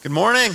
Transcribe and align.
Good 0.00 0.12
morning. 0.12 0.52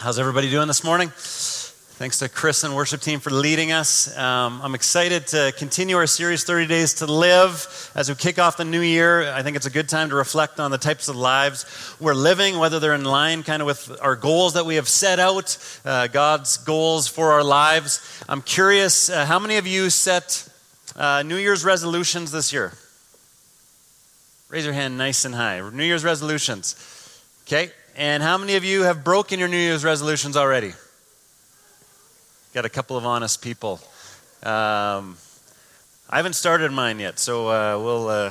How's 0.00 0.18
everybody 0.18 0.50
doing 0.50 0.66
this 0.66 0.82
morning? 0.82 1.08
Thanks 1.14 2.18
to 2.18 2.28
Chris 2.28 2.64
and 2.64 2.74
worship 2.74 3.00
team 3.00 3.20
for 3.20 3.30
leading 3.30 3.70
us. 3.70 4.18
Um, 4.18 4.60
I'm 4.60 4.74
excited 4.74 5.28
to 5.28 5.52
continue 5.56 5.96
our 5.96 6.08
series, 6.08 6.42
30 6.42 6.66
Days 6.66 6.94
to 6.94 7.06
Live, 7.06 7.92
as 7.94 8.08
we 8.08 8.16
kick 8.16 8.40
off 8.40 8.56
the 8.56 8.64
new 8.64 8.80
year. 8.80 9.32
I 9.32 9.44
think 9.44 9.56
it's 9.56 9.66
a 9.66 9.70
good 9.70 9.88
time 9.88 10.08
to 10.08 10.16
reflect 10.16 10.58
on 10.58 10.72
the 10.72 10.78
types 10.78 11.06
of 11.06 11.14
lives 11.14 11.94
we're 12.00 12.12
living, 12.12 12.58
whether 12.58 12.80
they're 12.80 12.92
in 12.92 13.04
line 13.04 13.44
kind 13.44 13.62
of 13.62 13.66
with 13.66 13.96
our 14.02 14.16
goals 14.16 14.54
that 14.54 14.66
we 14.66 14.74
have 14.74 14.88
set 14.88 15.20
out, 15.20 15.56
uh, 15.84 16.08
God's 16.08 16.56
goals 16.56 17.06
for 17.06 17.30
our 17.30 17.44
lives. 17.44 18.20
I'm 18.28 18.42
curious, 18.42 19.08
uh, 19.08 19.26
how 19.26 19.38
many 19.38 19.58
of 19.58 19.68
you 19.68 19.90
set 19.90 20.48
uh, 20.96 21.22
New 21.22 21.36
Year's 21.36 21.64
resolutions 21.64 22.32
this 22.32 22.52
year? 22.52 22.72
Raise 24.48 24.64
your 24.64 24.74
hand 24.74 24.98
nice 24.98 25.24
and 25.24 25.36
high. 25.36 25.60
New 25.70 25.84
Year's 25.84 26.02
resolutions. 26.02 26.74
Okay, 27.52 27.72
and 27.96 28.22
how 28.22 28.38
many 28.38 28.54
of 28.54 28.62
you 28.62 28.82
have 28.82 29.02
broken 29.02 29.40
your 29.40 29.48
New 29.48 29.56
Year's 29.56 29.82
resolutions 29.82 30.36
already? 30.36 30.72
Got 32.54 32.64
a 32.64 32.68
couple 32.68 32.96
of 32.96 33.04
honest 33.04 33.42
people. 33.42 33.80
Um, 34.44 35.16
I 36.08 36.18
haven't 36.18 36.34
started 36.34 36.70
mine 36.70 37.00
yet, 37.00 37.18
so 37.18 37.48
uh, 37.48 37.76
we'll 37.82 38.08
uh, 38.08 38.30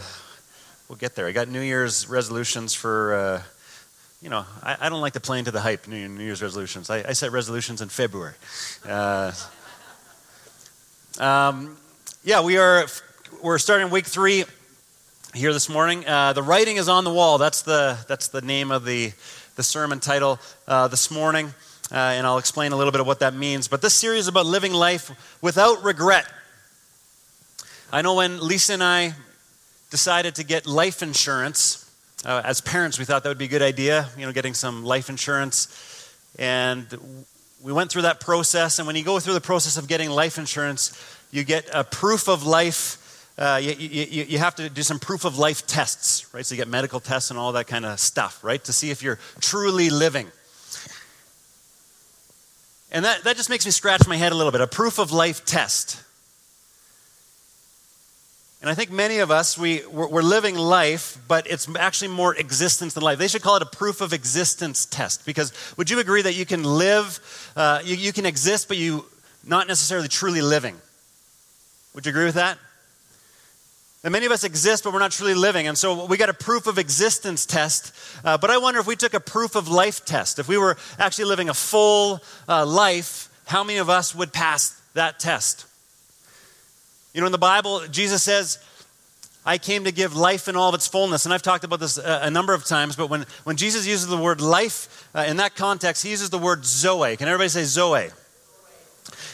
we'll 0.87 0.95
get 0.95 1.15
there. 1.15 1.27
I 1.27 1.33
got 1.33 1.49
New 1.49 1.59
Year's 1.59 2.07
resolutions 2.07 2.73
for. 2.73 3.13
Uh, 3.13 3.41
you 4.21 4.29
know, 4.29 4.45
I, 4.63 4.77
I, 4.79 4.89
don't 4.89 5.01
like 5.01 5.13
to 5.13 5.19
play 5.19 5.39
into 5.39 5.51
the 5.51 5.59
hype, 5.59 5.85
New, 5.85 6.07
New 6.07 6.23
Year's 6.23 6.41
resolutions. 6.41 6.89
I, 6.89 7.03
I, 7.09 7.11
set 7.11 7.33
resolutions 7.33 7.81
in 7.81 7.89
February. 7.89 8.35
Uh, 8.87 9.33
um, 11.19 11.75
yeah, 12.23 12.41
we 12.41 12.57
are, 12.57 12.85
we're 13.43 13.57
starting 13.57 13.89
week 13.89 14.05
three 14.05 14.45
here 15.33 15.53
this 15.53 15.69
morning. 15.69 16.05
Uh, 16.07 16.33
the 16.33 16.41
writing 16.41 16.77
is 16.77 16.89
on 16.89 17.03
the 17.03 17.13
wall. 17.13 17.37
That's 17.37 17.61
the, 17.61 17.97
that's 18.07 18.29
the 18.29 18.41
name 18.41 18.71
of 18.71 18.83
the, 18.83 19.11
the 19.55 19.63
sermon 19.63 19.99
title 19.99 20.39
uh, 20.67 20.87
this 20.87 21.11
morning. 21.11 21.53
Uh, 21.91 21.95
and 21.95 22.25
I'll 22.25 22.39
explain 22.39 22.71
a 22.71 22.75
little 22.75 22.91
bit 22.91 23.01
of 23.01 23.07
what 23.07 23.19
that 23.19 23.33
means. 23.33 23.67
But 23.67 23.81
this 23.81 23.93
series 23.93 24.21
is 24.21 24.27
about 24.27 24.45
living 24.45 24.73
life 24.73 25.37
without 25.41 25.83
regret. 25.83 26.25
I 27.91 28.01
know 28.01 28.15
when 28.15 28.39
Lisa 28.39 28.73
and 28.73 28.83
I 28.83 29.13
decided 29.91 30.35
to 30.35 30.43
get 30.43 30.65
life 30.65 31.01
insurance, 31.03 31.91
uh, 32.25 32.41
as 32.43 32.61
parents, 32.61 32.97
we 32.97 33.05
thought 33.05 33.23
that 33.23 33.29
would 33.29 33.37
be 33.37 33.45
a 33.45 33.49
good 33.49 33.61
idea, 33.61 34.09
you 34.17 34.25
know, 34.25 34.31
getting 34.31 34.53
some 34.53 34.83
life 34.83 35.09
insurance. 35.09 36.13
And 36.37 36.87
we 37.61 37.71
went 37.71 37.91
through 37.91 38.03
that 38.03 38.19
process. 38.19 38.79
And 38.79 38.87
when 38.87 38.95
you 38.95 39.03
go 39.03 39.19
through 39.19 39.33
the 39.35 39.41
process 39.41 39.77
of 39.77 39.87
getting 39.87 40.09
life 40.09 40.37
insurance, 40.37 40.91
you 41.31 41.43
get 41.43 41.69
a 41.73 41.83
proof 41.83 42.27
of 42.27 42.45
life 42.45 42.97
uh, 43.39 43.57
you, 43.63 43.71
you, 43.71 44.25
you, 44.25 44.37
have 44.37 44.53
to 44.55 44.69
do 44.69 44.81
some 44.81 44.99
proof 44.99 45.23
of 45.23 45.37
life 45.37 45.65
tests, 45.65 46.31
right? 46.33 46.45
So 46.45 46.55
you 46.55 46.57
get 46.57 46.67
medical 46.67 46.99
tests 46.99 47.29
and 47.29 47.39
all 47.39 47.53
that 47.53 47.67
kind 47.67 47.85
of 47.85 47.97
stuff, 47.97 48.43
right? 48.43 48.61
To 48.65 48.73
see 48.73 48.91
if 48.91 49.01
you're 49.01 49.17
truly 49.39 49.89
living. 49.89 50.27
And 52.91 53.05
that, 53.05 53.23
that 53.23 53.37
just 53.37 53.49
makes 53.49 53.65
me 53.65 53.71
scratch 53.71 54.05
my 54.09 54.17
head 54.17 54.33
a 54.33 54.35
little 54.35 54.51
bit 54.51 54.59
a 54.59 54.67
proof 54.67 54.99
of 54.99 55.13
life 55.13 55.45
test. 55.45 56.03
And 58.61 58.69
I 58.69 58.73
think 58.73 58.91
many 58.91 59.19
of 59.19 59.31
us, 59.31 59.57
we, 59.57 59.85
we're, 59.87 60.21
living 60.21 60.55
life, 60.55 61.17
but 61.29 61.49
it's 61.49 61.73
actually 61.77 62.09
more 62.09 62.35
existence 62.35 62.93
than 62.93 63.03
life. 63.03 63.19
They 63.19 63.29
should 63.29 63.41
call 63.41 63.55
it 63.55 63.61
a 63.61 63.65
proof 63.65 64.01
of 64.01 64.11
existence 64.11 64.85
test. 64.85 65.25
Because 65.25 65.53
would 65.77 65.89
you 65.89 66.01
agree 66.01 66.21
that 66.23 66.33
you 66.33 66.45
can 66.45 66.65
live, 66.65 67.21
uh, 67.55 67.79
you, 67.85 67.95
you 67.95 68.11
can 68.11 68.25
exist, 68.25 68.67
but 68.67 68.75
you 68.75 69.05
not 69.45 69.69
necessarily 69.69 70.09
truly 70.09 70.41
living? 70.41 70.75
Would 71.95 72.05
you 72.05 72.09
agree 72.09 72.25
with 72.25 72.35
that? 72.35 72.57
And 74.03 74.13
many 74.13 74.25
of 74.25 74.31
us 74.31 74.45
exist, 74.45 74.85
but 74.85 74.93
we're 74.93 74.99
not 74.99 75.11
truly 75.11 75.33
living. 75.33 75.67
And 75.67 75.77
so 75.77 76.05
we 76.05 76.15
got 76.15 76.29
a 76.29 76.33
proof 76.33 76.67
of 76.67 76.77
existence 76.77 77.45
test. 77.45 77.93
Uh, 78.23 78.37
but 78.37 78.49
I 78.49 78.57
wonder 78.57 78.79
if 78.79 78.87
we 78.87 78.95
took 78.95 79.13
a 79.13 79.19
proof 79.19 79.55
of 79.55 79.67
life 79.67 80.05
test, 80.05 80.39
if 80.39 80.47
we 80.47 80.57
were 80.57 80.77
actually 80.97 81.25
living 81.25 81.49
a 81.49 81.53
full 81.53 82.21
uh, 82.47 82.65
life, 82.65 83.29
how 83.45 83.63
many 83.63 83.79
of 83.79 83.89
us 83.89 84.15
would 84.15 84.31
pass 84.31 84.79
that 84.93 85.19
test? 85.19 85.65
You 87.13 87.19
know, 87.19 87.25
in 87.25 87.33
the 87.33 87.37
Bible, 87.37 87.87
Jesus 87.87 88.23
says, 88.23 88.59
I 89.45 89.57
came 89.57 89.83
to 89.85 89.91
give 89.91 90.15
life 90.15 90.47
in 90.47 90.55
all 90.55 90.69
of 90.69 90.75
its 90.75 90.87
fullness. 90.87 91.25
And 91.25 91.33
I've 91.33 91.41
talked 91.41 91.63
about 91.63 91.79
this 91.79 91.97
a, 91.97 92.21
a 92.23 92.31
number 92.31 92.53
of 92.53 92.63
times, 92.63 92.95
but 92.95 93.09
when, 93.09 93.25
when 93.43 93.57
Jesus 93.57 93.85
uses 93.85 94.07
the 94.07 94.17
word 94.17 94.39
life 94.39 95.09
uh, 95.13 95.25
in 95.27 95.37
that 95.37 95.55
context, 95.55 96.03
he 96.03 96.11
uses 96.11 96.29
the 96.29 96.37
word 96.37 96.65
zoe. 96.65 97.17
Can 97.17 97.27
everybody 97.27 97.49
say 97.49 97.63
zoe? 97.63 98.09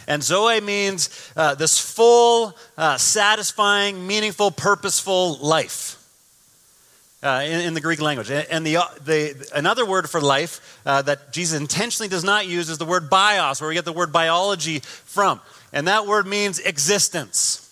And 0.08 0.24
Zoe 0.24 0.62
means 0.62 1.10
uh, 1.36 1.56
this 1.56 1.80
full, 1.80 2.56
uh, 2.78 2.98
satisfying, 2.98 4.06
meaningful, 4.06 4.52
purposeful 4.52 5.38
life. 5.38 6.02
Uh, 7.24 7.42
in, 7.44 7.62
in, 7.62 7.74
the 7.74 7.82
Greek 7.82 8.00
language. 8.00 8.30
And 8.30 8.64
the, 8.64 8.78
the, 9.04 9.50
another 9.56 9.84
word 9.84 10.08
for 10.08 10.22
life 10.22 10.80
uh, 10.86 11.02
that 11.04 11.34
Jesus 11.34 11.60
intentionally 11.60 12.08
does 12.08 12.24
not 12.24 12.46
use 12.46 12.70
is 12.70 12.78
the 12.78 12.86
word 12.86 13.10
bios, 13.10 13.60
where 13.60 13.68
we 13.68 13.74
get 13.74 13.84
the 13.84 13.92
word 13.92 14.14
biology 14.14 14.82
from. 14.82 15.42
And 15.74 15.88
that 15.88 16.06
word 16.06 16.28
means 16.28 16.60
existence. 16.60 17.66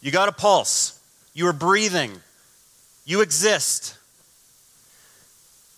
You 0.00 0.10
got 0.10 0.28
a 0.28 0.32
pulse, 0.32 0.98
you 1.32 1.46
are 1.46 1.52
breathing, 1.52 2.10
you 3.04 3.20
exist. 3.20 3.95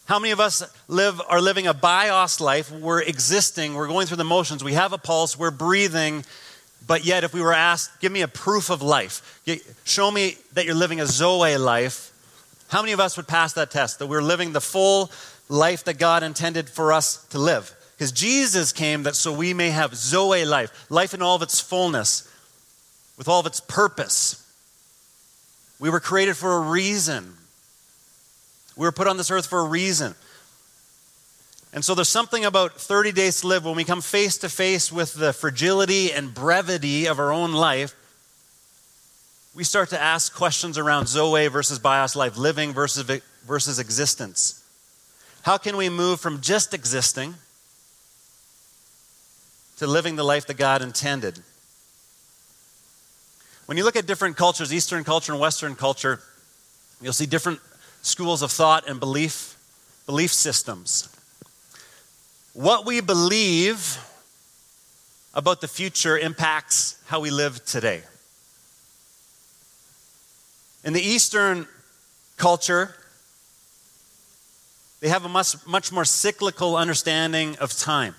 How 0.08 0.19
many 0.19 0.32
of 0.32 0.41
us 0.41 0.62
live, 0.88 1.20
are 1.28 1.38
living 1.38 1.66
a 1.66 1.74
bios 1.74 2.41
life? 2.41 2.72
We're 2.72 3.02
existing, 3.02 3.74
we're 3.74 3.88
going 3.88 4.06
through 4.06 4.16
the 4.16 4.24
motions, 4.24 4.64
we 4.64 4.72
have 4.72 4.94
a 4.94 4.98
pulse, 4.98 5.38
we're 5.38 5.50
breathing, 5.50 6.24
but 6.86 7.04
yet 7.04 7.24
if 7.24 7.34
we 7.34 7.42
were 7.42 7.52
asked, 7.52 8.00
give 8.00 8.10
me 8.10 8.22
a 8.22 8.28
proof 8.28 8.70
of 8.70 8.80
life, 8.80 9.42
show 9.84 10.10
me 10.10 10.38
that 10.54 10.64
you're 10.64 10.74
living 10.74 10.98
a 10.98 11.06
Zoe 11.06 11.58
life, 11.58 12.10
how 12.69 12.80
many 12.80 12.92
of 12.92 13.00
us 13.00 13.19
would 13.19 13.26
pass 13.28 13.52
that 13.52 13.70
test? 13.70 13.98
That 13.98 14.06
we're 14.06 14.22
living 14.22 14.52
the 14.52 14.62
full 14.62 15.10
life 15.50 15.84
that 15.84 15.98
God 15.98 16.22
intended 16.22 16.69
for 16.70 16.92
us 16.92 17.25
to 17.28 17.38
live? 17.38 17.75
Because 17.96 18.12
Jesus 18.12 18.72
came 18.72 19.02
that 19.02 19.14
so 19.14 19.32
we 19.32 19.52
may 19.52 19.70
have 19.70 19.94
Zoe 19.94 20.44
life, 20.44 20.86
life 20.90 21.12
in 21.12 21.20
all 21.20 21.36
of 21.36 21.42
its 21.42 21.60
fullness, 21.60 22.26
with 23.19 23.28
all 23.28 23.40
of 23.40 23.46
its 23.46 23.60
purpose. 23.60 24.42
We 25.78 25.90
were 25.90 26.00
created 26.00 26.36
for 26.36 26.56
a 26.56 26.60
reason. 26.60 27.34
We 28.78 28.86
were 28.86 28.92
put 28.92 29.08
on 29.08 29.16
this 29.16 29.32
earth 29.32 29.46
for 29.46 29.58
a 29.58 29.64
reason. 29.64 30.14
And 31.72 31.84
so 31.84 31.96
there's 31.96 32.08
something 32.08 32.44
about 32.44 32.80
30 32.80 33.10
days 33.10 33.40
to 33.40 33.48
live 33.48 33.64
when 33.64 33.74
we 33.74 33.82
come 33.82 34.00
face 34.00 34.38
to 34.38 34.48
face 34.48 34.92
with 34.92 35.14
the 35.14 35.32
fragility 35.32 36.12
and 36.12 36.32
brevity 36.32 37.06
of 37.06 37.18
our 37.18 37.32
own 37.32 37.52
life. 37.52 37.96
We 39.52 39.64
start 39.64 39.90
to 39.90 40.00
ask 40.00 40.32
questions 40.32 40.78
around 40.78 41.08
Zoe 41.08 41.48
versus 41.48 41.80
Bios 41.80 42.14
life, 42.14 42.38
living 42.38 42.72
versus, 42.72 43.20
versus 43.44 43.80
existence. 43.80 44.64
How 45.42 45.58
can 45.58 45.76
we 45.76 45.88
move 45.88 46.20
from 46.20 46.40
just 46.40 46.72
existing 46.72 47.34
to 49.78 49.88
living 49.88 50.14
the 50.14 50.24
life 50.24 50.46
that 50.46 50.56
God 50.56 50.82
intended? 50.82 51.40
When 53.66 53.76
you 53.76 53.82
look 53.82 53.96
at 53.96 54.06
different 54.06 54.36
cultures, 54.36 54.72
Eastern 54.72 55.02
culture 55.02 55.32
and 55.32 55.40
Western 55.40 55.74
culture, 55.74 56.20
you'll 57.02 57.12
see 57.12 57.26
different 57.26 57.58
schools 58.03 58.42
of 58.42 58.50
thought 58.50 58.88
and 58.88 59.00
belief, 59.00 59.56
belief 60.06 60.32
systems. 60.32 61.09
What 62.54 62.86
we 62.86 63.00
believe 63.00 63.98
about 65.34 65.60
the 65.60 65.69
future 65.69 66.19
impacts 66.19 67.00
how 67.06 67.20
we 67.20 67.31
live 67.31 67.64
today. 67.64 68.03
In 70.84 70.92
the 70.92 71.03
Eastern 71.03 71.66
culture, 72.37 72.94
they 75.00 75.08
have 75.08 75.25
a 75.25 75.28
much, 75.28 75.54
much 75.66 75.92
more 75.92 76.04
cyclical 76.04 76.76
understanding 76.76 77.56
of 77.58 77.76
time. 77.76 78.14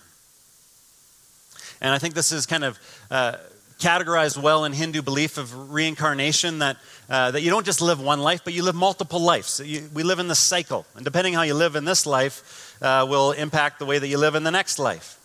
And 1.82 1.94
I 1.94 1.98
think 1.98 2.14
this 2.14 2.32
is 2.32 2.46
kind 2.46 2.64
of 2.64 2.80
uh, 3.10 3.38
categorized 3.80 4.42
well 4.42 4.66
in 4.66 4.74
Hindu 4.74 5.02
belief 5.02 5.38
of 5.38 5.72
reincarnation 5.72 6.60
that, 6.60 6.78
uh, 7.10 7.32
that 7.32 7.42
you 7.42 7.50
don't 7.50 7.66
just 7.66 7.82
live 7.82 8.02
one 8.02 8.20
life, 8.20 8.42
but 8.44 8.54
you 8.54 8.62
live 8.64 8.76
multiple 8.76 9.20
lives. 9.20 9.62
You, 9.64 9.90
we 9.94 10.04
live 10.04 10.20
in 10.20 10.28
the 10.28 10.36
cycle. 10.36 10.86
And 10.96 11.06
depending 11.06 11.34
how 11.34 11.44
you 11.44 11.54
live 11.54 11.76
in 11.76 11.86
this 11.86 12.06
life 12.06 12.78
uh, 12.82 13.06
will 13.10 13.32
impact 13.32 13.80
the 13.80 13.86
way 13.86 13.98
that 13.98 14.08
you 14.08 14.18
live 14.18 14.36
in 14.36 14.44
the 14.44 14.52
next 14.52 14.80
life. 14.80 15.16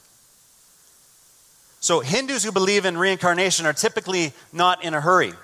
So, 1.81 2.01
Hindus 2.01 2.45
who 2.45 2.53
believe 2.53 2.87
in 2.87 2.97
reincarnation 2.97 3.67
are 3.67 3.75
typically 3.75 4.33
not 4.53 4.83
in 4.83 4.95
a 4.95 5.01
hurry. 5.01 5.35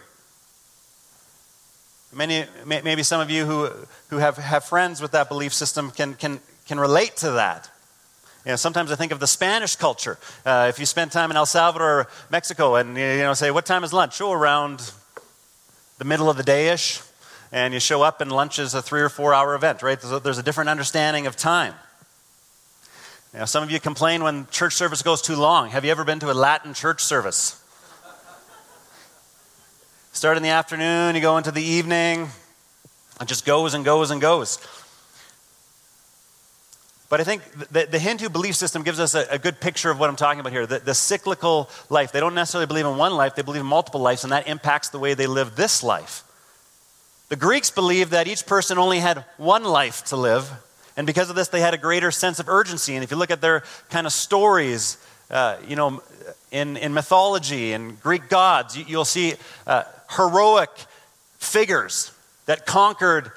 Many, 2.15 2.45
maybe 2.65 3.03
some 3.03 3.21
of 3.21 3.31
you 3.31 3.45
who, 3.45 3.71
who 4.09 4.17
have, 4.17 4.37
have 4.39 4.65
friends 4.65 5.03
with 5.03 5.11
that 5.13 5.29
belief 5.29 5.53
system 5.53 5.91
can, 5.91 6.15
can, 6.15 6.41
can 6.67 6.81
relate 6.81 7.17
to 7.19 7.33
that. 7.33 7.71
You 8.45 8.53
know, 8.53 8.57
sometimes 8.57 8.91
I 8.91 8.97
think 8.97 9.13
of 9.13 9.21
the 9.21 9.27
Spanish 9.27 9.77
culture. 9.77 10.19
Uh, 10.47 10.67
if 10.71 10.79
you 10.79 10.87
spend 10.87 11.13
time 11.13 11.31
in 11.31 11.37
El 11.37 11.45
Salvador 11.45 12.01
or 12.01 12.09
Mexico 12.31 12.77
and 12.77 12.97
you 12.97 13.19
know, 13.19 13.35
say, 13.35 13.51
What 13.51 13.67
time 13.67 13.85
is 13.85 13.93
lunch? 13.93 14.21
Oh, 14.21 14.33
around 14.33 14.93
the 15.99 16.05
middle 16.07 16.31
of 16.31 16.39
the 16.39 16.43
day 16.43 16.69
ish. 16.69 17.03
And 17.53 17.75
you 17.75 17.81
show 17.81 18.03
up, 18.03 18.21
and 18.21 18.31
lunch 18.31 18.59
is 18.59 18.75
a 18.75 18.81
three 18.81 19.03
or 19.03 19.09
four 19.09 19.35
hour 19.35 19.55
event, 19.55 19.83
right? 19.83 20.01
There's 20.01 20.13
a, 20.13 20.21
there's 20.21 20.39
a 20.39 20.43
different 20.43 20.71
understanding 20.71 21.27
of 21.27 21.37
time. 21.37 21.75
Know, 23.35 23.45
some 23.45 23.63
of 23.63 23.71
you 23.71 23.79
complain 23.79 24.25
when 24.25 24.47
church 24.51 24.75
service 24.75 25.03
goes 25.03 25.23
too 25.23 25.37
long. 25.37 25.71
Have 25.71 25.85
you 25.85 25.91
ever 25.91 26.05
been 26.05 26.19
to 26.21 26.33
a 26.33 26.35
Latin 26.35 26.75
church 26.75 27.03
service? 27.03 27.63
Start 30.13 30.37
in 30.37 30.43
the 30.43 30.49
afternoon, 30.49 31.15
you 31.15 31.21
go 31.21 31.37
into 31.37 31.53
the 31.53 31.63
evening, 31.63 32.29
it 33.21 33.29
just 33.29 33.45
goes 33.45 33.75
and 33.75 33.85
goes 33.85 34.11
and 34.11 34.21
goes. 34.21 34.59
But 37.11 37.21
I 37.21 37.25
think 37.25 37.43
the, 37.73 37.87
the 37.91 37.99
Hindu 37.99 38.29
belief 38.29 38.55
system 38.55 38.85
gives 38.85 39.01
us 39.01 39.17
a, 39.17 39.27
a, 39.33 39.39
good 39.39 39.61
picture 39.61 39.91
of 39.91 39.99
what 39.99 40.09
I'm 40.09 40.15
talking 40.15 40.39
about 40.39 40.53
here. 40.53 40.65
The, 40.65 40.79
the 40.79 40.95
cyclical 40.95 41.69
life. 41.91 42.13
They 42.13 42.21
don't 42.21 42.37
necessarily 42.37 42.67
believe 42.67 42.87
in 42.87 42.97
one 42.97 43.15
life, 43.15 43.35
they 43.35 43.43
believe 43.43 43.61
in 43.61 43.67
multiple 43.67 44.01
lives, 44.01 44.23
and 44.23 44.33
that 44.33 44.47
impacts 44.47 44.91
the 44.91 45.01
way 45.01 45.15
they 45.15 45.27
live 45.27 45.57
this 45.57 45.83
life. 45.83 46.23
The 47.29 47.37
Greeks 47.37 47.71
believed 47.71 48.13
that 48.13 48.29
each 48.29 48.47
person 48.47 48.79
only 48.79 49.01
had 49.01 49.25
one 49.39 49.65
life 49.65 50.05
to 50.07 50.17
live, 50.17 50.49
and 50.97 51.05
because 51.05 51.31
of 51.31 51.37
this, 51.37 51.49
they 51.49 51.61
had 51.61 51.75
a 51.75 51.79
greater 51.79 52.13
sense 52.13 52.39
of 52.39 52.49
urgency. 52.49 52.95
And 52.95 53.03
if 53.03 53.11
you 53.11 53.17
look 53.17 53.33
at 53.33 53.41
their 53.41 53.65
kind 53.89 54.07
of 54.07 54.13
stories, 54.13 54.97
uh, 55.33 55.57
you 55.67 55.75
know, 55.75 56.03
in, 56.53 56.77
in 56.77 56.95
mythology 56.95 57.73
and 57.73 58.01
Greek 58.01 58.29
gods, 58.29 58.77
you, 58.77 58.97
will 58.97 59.05
see 59.05 59.35
uh, 59.67 59.83
heroic 60.11 60.71
figures 61.39 62.13
that 62.47 62.67
conquered 62.67 63.33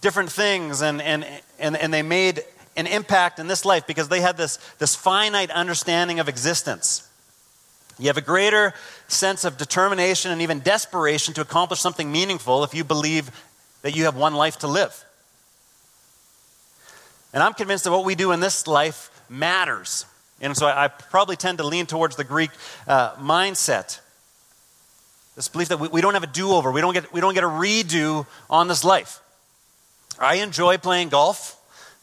different 0.00 0.30
things 0.30 0.82
and, 0.82 1.02
and, 1.02 1.26
and, 1.58 1.76
and 1.76 1.92
they 1.92 2.02
made 2.02 2.42
an 2.76 2.86
impact 2.86 3.38
in 3.38 3.46
this 3.46 3.64
life 3.64 3.86
because 3.86 4.08
they 4.08 4.20
had 4.20 4.36
this, 4.36 4.56
this 4.78 4.94
finite 4.94 5.50
understanding 5.50 6.20
of 6.20 6.28
existence. 6.28 7.08
You 7.98 8.06
have 8.06 8.16
a 8.16 8.22
greater 8.22 8.72
sense 9.08 9.44
of 9.44 9.58
determination 9.58 10.30
and 10.30 10.42
even 10.42 10.60
desperation 10.60 11.34
to 11.34 11.40
accomplish 11.40 11.80
something 11.80 12.10
meaningful 12.10 12.64
if 12.64 12.74
you 12.74 12.84
believe 12.84 13.30
that 13.82 13.94
you 13.94 14.04
have 14.04 14.16
one 14.16 14.34
life 14.34 14.58
to 14.60 14.66
live. 14.66 15.04
And 17.32 17.42
I'm 17.42 17.54
convinced 17.54 17.84
that 17.84 17.92
what 17.92 18.04
we 18.04 18.14
do 18.14 18.32
in 18.32 18.40
this 18.40 18.66
life 18.66 19.10
matters. 19.28 20.06
And 20.40 20.56
so 20.56 20.66
I, 20.66 20.84
I 20.84 20.88
probably 20.88 21.36
tend 21.36 21.58
to 21.58 21.64
lean 21.64 21.86
towards 21.86 22.16
the 22.16 22.24
Greek 22.24 22.50
uh, 22.86 23.14
mindset. 23.14 24.00
This 25.36 25.48
belief 25.48 25.68
that 25.68 25.78
we, 25.78 25.88
we 25.88 26.00
don't 26.00 26.14
have 26.14 26.24
a 26.24 26.28
do 26.28 26.52
over, 26.52 26.70
we, 26.72 26.80
don't 26.80 26.94
get, 26.94 27.12
we 27.12 27.20
don't 27.20 27.34
get 27.34 27.44
a 27.44 27.48
redo 27.48 28.26
on 28.50 28.68
this 28.68 28.84
life. 28.84 29.20
I 30.18 30.36
enjoy 30.36 30.78
playing 30.78 31.08
golf. 31.08 31.56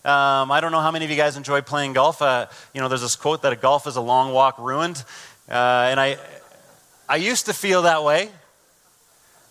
Um, 0.05 0.49
I 0.49 0.61
don't 0.61 0.71
know 0.71 0.79
how 0.79 0.91
many 0.91 1.03
of 1.03 1.11
you 1.11 1.17
guys 1.17 1.35
enjoy 1.35 1.61
playing 1.61 1.91
golf. 1.91 2.21
Uh, 2.21 2.47
you 2.73 2.79
know, 2.79 2.87
there's 2.87 3.01
this 3.01 3.17
quote 3.17 3.41
that 3.41 3.51
a 3.51 3.57
golf 3.57 3.85
is 3.85 3.97
a 3.97 4.01
long 4.01 4.31
walk 4.31 4.57
ruined. 4.57 5.03
Uh, 5.49 5.87
and 5.91 5.99
I, 5.99 6.17
I 7.09 7.17
used 7.17 7.47
to 7.47 7.53
feel 7.53 7.81
that 7.81 8.01
way, 8.03 8.29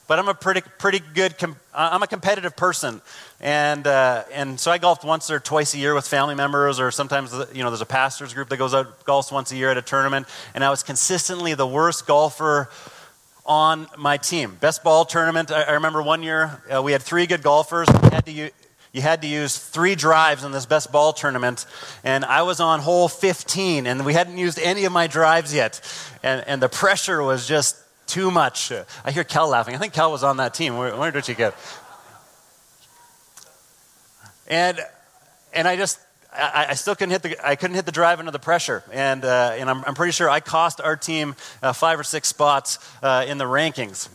but 0.07 0.19
I'm 0.19 0.27
a 0.27 0.33
pretty, 0.33 0.63
pretty 0.79 1.01
good, 1.01 1.37
com- 1.37 1.57
I'm 1.75 2.03
a 2.03 2.07
competitive 2.07 2.57
person. 2.57 3.03
And, 3.41 3.87
uh, 3.87 4.25
and 4.33 4.59
so 4.59 4.71
I 4.71 4.79
golfed 4.79 5.05
once 5.05 5.31
or 5.31 5.39
twice 5.39 5.75
a 5.75 5.79
year 5.79 5.93
with 5.93 6.09
family 6.09 6.35
members, 6.35 6.81
or 6.81 6.91
sometimes, 6.91 7.31
you 7.53 7.63
know, 7.63 7.69
there's 7.69 7.83
a 7.83 7.87
pastor's 7.87 8.33
group 8.33 8.49
that 8.49 8.57
goes 8.57 8.73
out, 8.73 9.05
golfs 9.05 9.31
once 9.31 9.53
a 9.53 9.57
year 9.57 9.71
at 9.71 9.77
a 9.77 9.83
tournament. 9.83 10.27
And 10.55 10.65
I 10.65 10.71
was 10.71 10.83
consistently 10.83 11.53
the 11.53 11.67
worst 11.67 12.07
golfer 12.07 12.71
on 13.45 13.87
my 13.99 14.17
team. 14.17 14.57
Best 14.61 14.83
ball 14.83 15.05
tournament, 15.05 15.51
I, 15.51 15.65
I 15.65 15.73
remember 15.73 16.03
one 16.03 16.23
year 16.23 16.63
uh, 16.75 16.83
we 16.83 16.93
had 16.93 17.03
three 17.03 17.27
good 17.27 17.43
golfers. 17.43 17.87
We 18.03 18.09
had 18.09 18.25
to 18.25 18.51
you 18.93 19.03
had 19.03 19.23
to 19.23 19.29
use 19.29 19.59
three 19.59 19.95
drives 19.95 20.45
in 20.45 20.53
this 20.53 20.67
best 20.67 20.91
ball 20.91 21.13
tournament, 21.13 21.67
and 22.05 22.25
I 22.25 22.43
was 22.43 22.61
on 22.61 22.81
hole 22.81 23.09
15, 23.09 23.87
and 23.87 24.05
we 24.07 24.15
hadn't 24.15 24.39
used 24.39 24.59
any 24.59 24.85
of 24.85 24.93
my 24.93 25.07
drives 25.07 25.55
yet. 25.55 25.81
And, 26.23 26.43
and 26.47 26.63
the 26.63 26.69
pressure 26.69 27.23
was 27.23 27.47
just 27.47 27.77
too 28.07 28.31
much. 28.31 28.73
I 29.05 29.11
hear 29.11 29.25
Kel 29.25 29.49
laughing. 29.49 29.75
I 29.75 29.79
think 29.79 29.93
Kel 29.93 30.11
was 30.11 30.25
on 30.25 30.39
that 30.39 30.55
team. 30.55 30.77
Where, 30.77 30.97
where 30.97 31.11
did 31.11 31.29
you 31.29 31.35
get? 31.35 31.55
And, 34.49 34.81
and 35.53 35.69
I 35.69 35.77
just, 35.77 36.01
I, 36.33 36.69
I, 36.71 36.75
still 36.75 36.95
couldn't 36.95 37.11
hit 37.11 37.23
the, 37.23 37.47
I 37.47 37.55
couldn't 37.55 37.77
hit 37.77 37.85
the 37.85 37.93
drive 37.93 38.19
under 38.19 38.31
the 38.31 38.39
pressure. 38.39 38.83
And, 38.91 39.25
uh, 39.25 39.53
and 39.55 39.69
I'm, 39.69 39.85
I'm, 39.85 39.95
pretty 39.95 40.13
sure 40.13 40.31
I 40.31 40.41
cost 40.41 40.81
our 40.81 40.97
team 40.97 41.37
uh, 41.63 41.75
five 41.75 42.01
or 42.01 42.03
six 42.03 42.29
spots 42.29 42.79
uh, 43.03 43.27
in 43.29 43.37
the 43.37 43.45
rankings. 43.45 44.09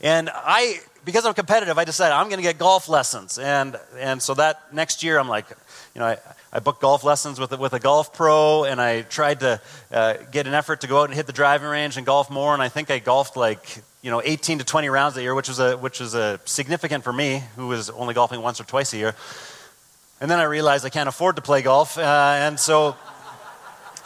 And 0.00 0.28
I, 0.32 0.80
because 1.04 1.26
I'm 1.26 1.34
competitive, 1.34 1.78
I 1.78 1.84
decided 1.84 2.14
I'm 2.14 2.28
going 2.28 2.38
to 2.38 2.42
get 2.42 2.58
golf 2.58 2.88
lessons. 2.88 3.38
And, 3.38 3.76
and 3.98 4.22
so 4.22 4.34
that 4.34 4.72
next 4.72 5.02
year, 5.02 5.18
I'm 5.18 5.28
like, 5.28 5.46
you 5.94 6.00
know, 6.00 6.06
I, 6.06 6.18
I 6.52 6.60
booked 6.60 6.80
golf 6.80 7.04
lessons 7.04 7.38
with, 7.38 7.58
with 7.58 7.72
a 7.72 7.80
golf 7.80 8.14
pro, 8.14 8.64
and 8.64 8.80
I 8.80 9.02
tried 9.02 9.40
to 9.40 9.60
uh, 9.92 10.14
get 10.30 10.46
an 10.46 10.54
effort 10.54 10.80
to 10.82 10.86
go 10.86 11.00
out 11.00 11.04
and 11.04 11.14
hit 11.14 11.26
the 11.26 11.32
driving 11.32 11.68
range 11.68 11.96
and 11.96 12.06
golf 12.06 12.30
more. 12.30 12.54
And 12.54 12.62
I 12.62 12.68
think 12.68 12.90
I 12.90 12.98
golfed 12.98 13.36
like, 13.36 13.82
you 14.02 14.10
know, 14.10 14.22
18 14.24 14.58
to 14.58 14.64
20 14.64 14.88
rounds 14.88 15.16
a 15.16 15.22
year, 15.22 15.34
which 15.34 15.48
was, 15.48 15.58
a, 15.58 15.76
which 15.76 16.00
was 16.00 16.14
a 16.14 16.40
significant 16.44 17.04
for 17.04 17.12
me, 17.12 17.42
who 17.56 17.68
was 17.68 17.90
only 17.90 18.14
golfing 18.14 18.40
once 18.40 18.60
or 18.60 18.64
twice 18.64 18.92
a 18.92 18.96
year. 18.96 19.14
And 20.20 20.30
then 20.30 20.38
I 20.38 20.44
realized 20.44 20.86
I 20.86 20.90
can't 20.90 21.08
afford 21.08 21.36
to 21.36 21.42
play 21.42 21.62
golf. 21.62 21.98
Uh, 21.98 22.02
and 22.02 22.58
so 22.58 22.96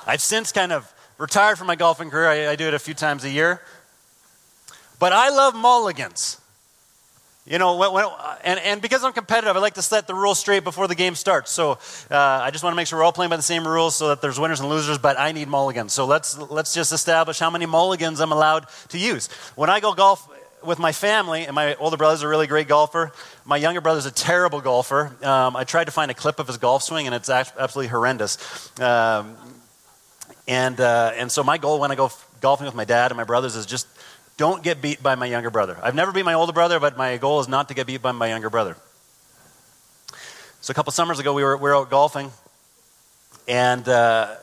I've 0.07 0.23
since 0.23 0.53
kind 0.53 0.73
of 0.73 0.93
retired 1.19 1.59
from 1.59 1.67
my 1.67 1.77
golfing 1.77 2.11
career. 2.11 2.29
I, 2.29 2.53
I 2.53 2.57
do 2.57 2.67
it 2.67 2.75
a 2.75 2.79
few 2.79 2.95
times 2.95 3.25
a 3.25 3.31
year. 3.31 3.61
But 4.99 5.13
I 5.13 5.29
love 5.29 5.55
mulligans. 5.55 6.41
You 7.49 7.59
know, 7.59 7.77
when, 7.77 7.93
when, 7.93 8.05
and, 8.45 8.61
and 8.61 8.83
because 8.83 9.03
I'm 9.03 9.15
competitive, 9.15 9.57
I 9.57 9.61
like 9.61 9.75
to 9.75 9.83
set 9.83 10.07
the 10.07 10.15
rules 10.15 10.39
straight 10.39 10.65
before 10.65 10.87
the 10.87 10.95
game 10.95 11.15
starts. 11.15 11.51
So 11.51 11.79
uh, 12.11 12.17
I 12.17 12.51
just 12.51 12.63
want 12.63 12.73
to 12.73 12.77
make 12.77 12.87
sure 12.87 12.99
we're 12.99 13.05
all 13.05 13.13
playing 13.13 13.31
by 13.31 13.37
the 13.37 13.43
same 13.43 13.67
rules 13.67 13.97
so 13.97 14.09
that 14.09 14.21
there's 14.21 14.39
winners 14.39 14.61
and 14.61 14.69
losers, 14.69 14.99
but 14.99 15.19
I 15.19 15.33
need 15.33 15.49
mulligans. 15.49 15.95
So 15.95 16.05
let's, 16.05 16.37
let's 16.39 16.75
just 16.75 16.93
establish 16.93 17.39
how 17.39 17.49
many 17.51 17.65
mulligans 17.65 18.21
I'm 18.21 18.33
allowed 18.33 18.67
to 18.91 18.99
use. 18.99 19.29
When 19.55 19.71
I 19.71 19.81
go 19.81 19.95
golf 19.95 20.29
with 20.63 20.79
my 20.79 20.93
family, 20.93 21.47
and 21.47 21.55
my 21.55 21.75
older 21.77 21.97
brother's 21.97 22.23
a 22.23 22.29
really 22.29 22.47
great 22.47 22.69
golfer, 22.69 23.13
my 23.47 23.57
younger 23.57 23.81
brother's 23.81 24.07
a 24.07 24.11
terrible 24.11 24.61
golfer. 24.61 25.17
Um, 25.23 25.57
I 25.57 25.65
tried 25.65 25.85
to 25.85 25.91
find 25.93 26.11
a 26.11 26.15
clip 26.15 26.41
of 26.41 26.49
his 26.49 26.59
golf 26.59 26.83
swing, 26.83 27.07
and 27.07 27.15
it's 27.15 27.31
absolutely 27.31 27.89
horrendous. 27.89 28.79
Um, 28.79 29.37
and, 30.47 30.79
uh, 30.81 31.13
and 31.15 31.33
so 31.33 31.43
my 31.43 31.57
goal 31.57 31.81
when 31.81 31.93
I 31.93 31.95
go 31.95 32.11
golfing 32.41 32.67
with 32.67 32.75
my 32.75 32.85
dad 32.85 33.11
and 33.11 33.17
my 33.17 33.25
brothers 33.25 33.57
is 33.57 33.67
just 33.67 33.87
don't 34.39 34.63
get 34.63 34.81
beat 34.81 35.03
by 35.03 35.17
my 35.17 35.27
younger 35.27 35.51
brother. 35.51 35.77
I've 35.83 35.95
never 35.95 36.13
beat 36.13 36.25
my 36.25 36.35
older 36.35 36.53
brother, 36.53 36.81
but 36.81 36.97
my 36.97 37.19
goal 37.19 37.41
is 37.41 37.49
not 37.49 37.69
to 37.69 37.75
get 37.75 37.87
beat 37.87 38.01
by 38.01 38.13
my 38.13 38.29
younger 38.29 38.49
brother. 38.49 38.77
So 40.61 40.71
a 40.71 40.75
couple 40.75 40.93
summers 40.93 41.19
ago, 41.19 41.35
we 41.35 41.43
were, 41.43 41.57
we 41.57 41.65
were 41.65 41.77
out 41.77 41.91
golfing, 41.91 42.31
and, 43.47 43.87
uh, 43.87 44.35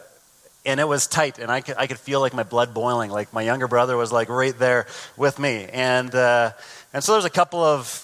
and 0.65 0.79
it 0.79 0.87
was 0.87 1.07
tight, 1.07 1.39
and 1.39 1.49
I 1.49 1.61
could, 1.61 1.75
I 1.77 1.87
could 1.87 1.97
feel 1.97 2.19
like 2.19 2.33
my 2.33 2.43
blood 2.43 2.73
boiling. 2.73 3.09
Like 3.09 3.33
my 3.33 3.41
younger 3.41 3.67
brother 3.67 3.95
was 3.97 4.11
like 4.11 4.29
right 4.29 4.57
there 4.57 4.85
with 5.17 5.39
me. 5.39 5.67
And, 5.71 6.13
uh, 6.13 6.51
and 6.93 7.03
so 7.03 7.13
there 7.13 7.17
was 7.17 7.25
a 7.25 7.29
couple 7.29 7.63
of 7.63 8.01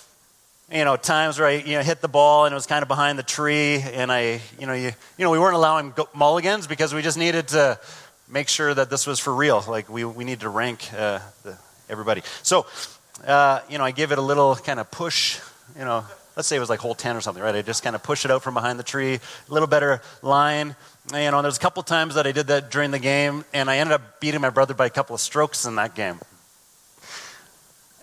you 0.71 0.85
know, 0.85 0.95
times 0.95 1.37
where 1.37 1.49
I, 1.49 1.55
you 1.55 1.75
know, 1.75 1.83
hit 1.83 1.99
the 1.99 2.07
ball 2.07 2.45
and 2.45 2.53
it 2.53 2.55
was 2.55 2.65
kind 2.65 2.81
of 2.81 2.87
behind 2.87 3.19
the 3.19 3.23
tree, 3.23 3.81
and 3.81 4.09
I, 4.09 4.39
you 4.57 4.65
know, 4.65 4.73
you, 4.73 4.91
you 5.17 5.25
know, 5.25 5.29
we 5.29 5.39
weren't 5.39 5.55
allowing 5.55 5.93
mulligans 6.13 6.65
because 6.65 6.93
we 6.93 7.01
just 7.01 7.17
needed 7.17 7.49
to 7.49 7.77
make 8.29 8.47
sure 8.47 8.73
that 8.73 8.89
this 8.89 9.05
was 9.05 9.19
for 9.19 9.35
real. 9.35 9.61
Like 9.67 9.89
we, 9.89 10.05
we 10.05 10.23
needed 10.23 10.41
to 10.41 10.49
rank 10.49 10.89
uh, 10.93 11.19
the, 11.43 11.57
everybody. 11.91 12.23
So, 12.41 12.65
uh, 13.27 13.59
you 13.69 13.77
know, 13.77 13.83
I 13.83 13.91
give 13.91 14.11
it 14.11 14.17
a 14.17 14.21
little 14.21 14.55
kind 14.55 14.79
of 14.79 14.89
push, 14.89 15.39
you 15.77 15.85
know, 15.85 16.05
let's 16.35 16.47
say 16.47 16.55
it 16.55 16.59
was 16.59 16.69
like 16.69 16.79
hole 16.79 16.95
10 16.95 17.15
or 17.15 17.21
something, 17.21 17.43
right? 17.43 17.53
I 17.53 17.61
just 17.61 17.83
kind 17.83 17.95
of 17.95 18.01
push 18.01 18.25
it 18.25 18.31
out 18.31 18.41
from 18.41 18.53
behind 18.53 18.79
the 18.79 18.83
tree, 18.83 19.15
a 19.15 19.53
little 19.53 19.67
better 19.67 20.01
line. 20.21 20.75
You 21.13 21.31
know, 21.31 21.41
there's 21.41 21.57
a 21.57 21.59
couple 21.59 21.83
times 21.83 22.15
that 22.15 22.25
I 22.25 22.31
did 22.31 22.47
that 22.47 22.71
during 22.71 22.91
the 22.91 22.99
game, 22.99 23.43
and 23.53 23.69
I 23.69 23.77
ended 23.77 23.93
up 23.93 24.19
beating 24.19 24.41
my 24.41 24.49
brother 24.49 24.73
by 24.73 24.85
a 24.85 24.89
couple 24.89 25.13
of 25.13 25.21
strokes 25.21 25.65
in 25.65 25.75
that 25.75 25.93
game. 25.93 26.19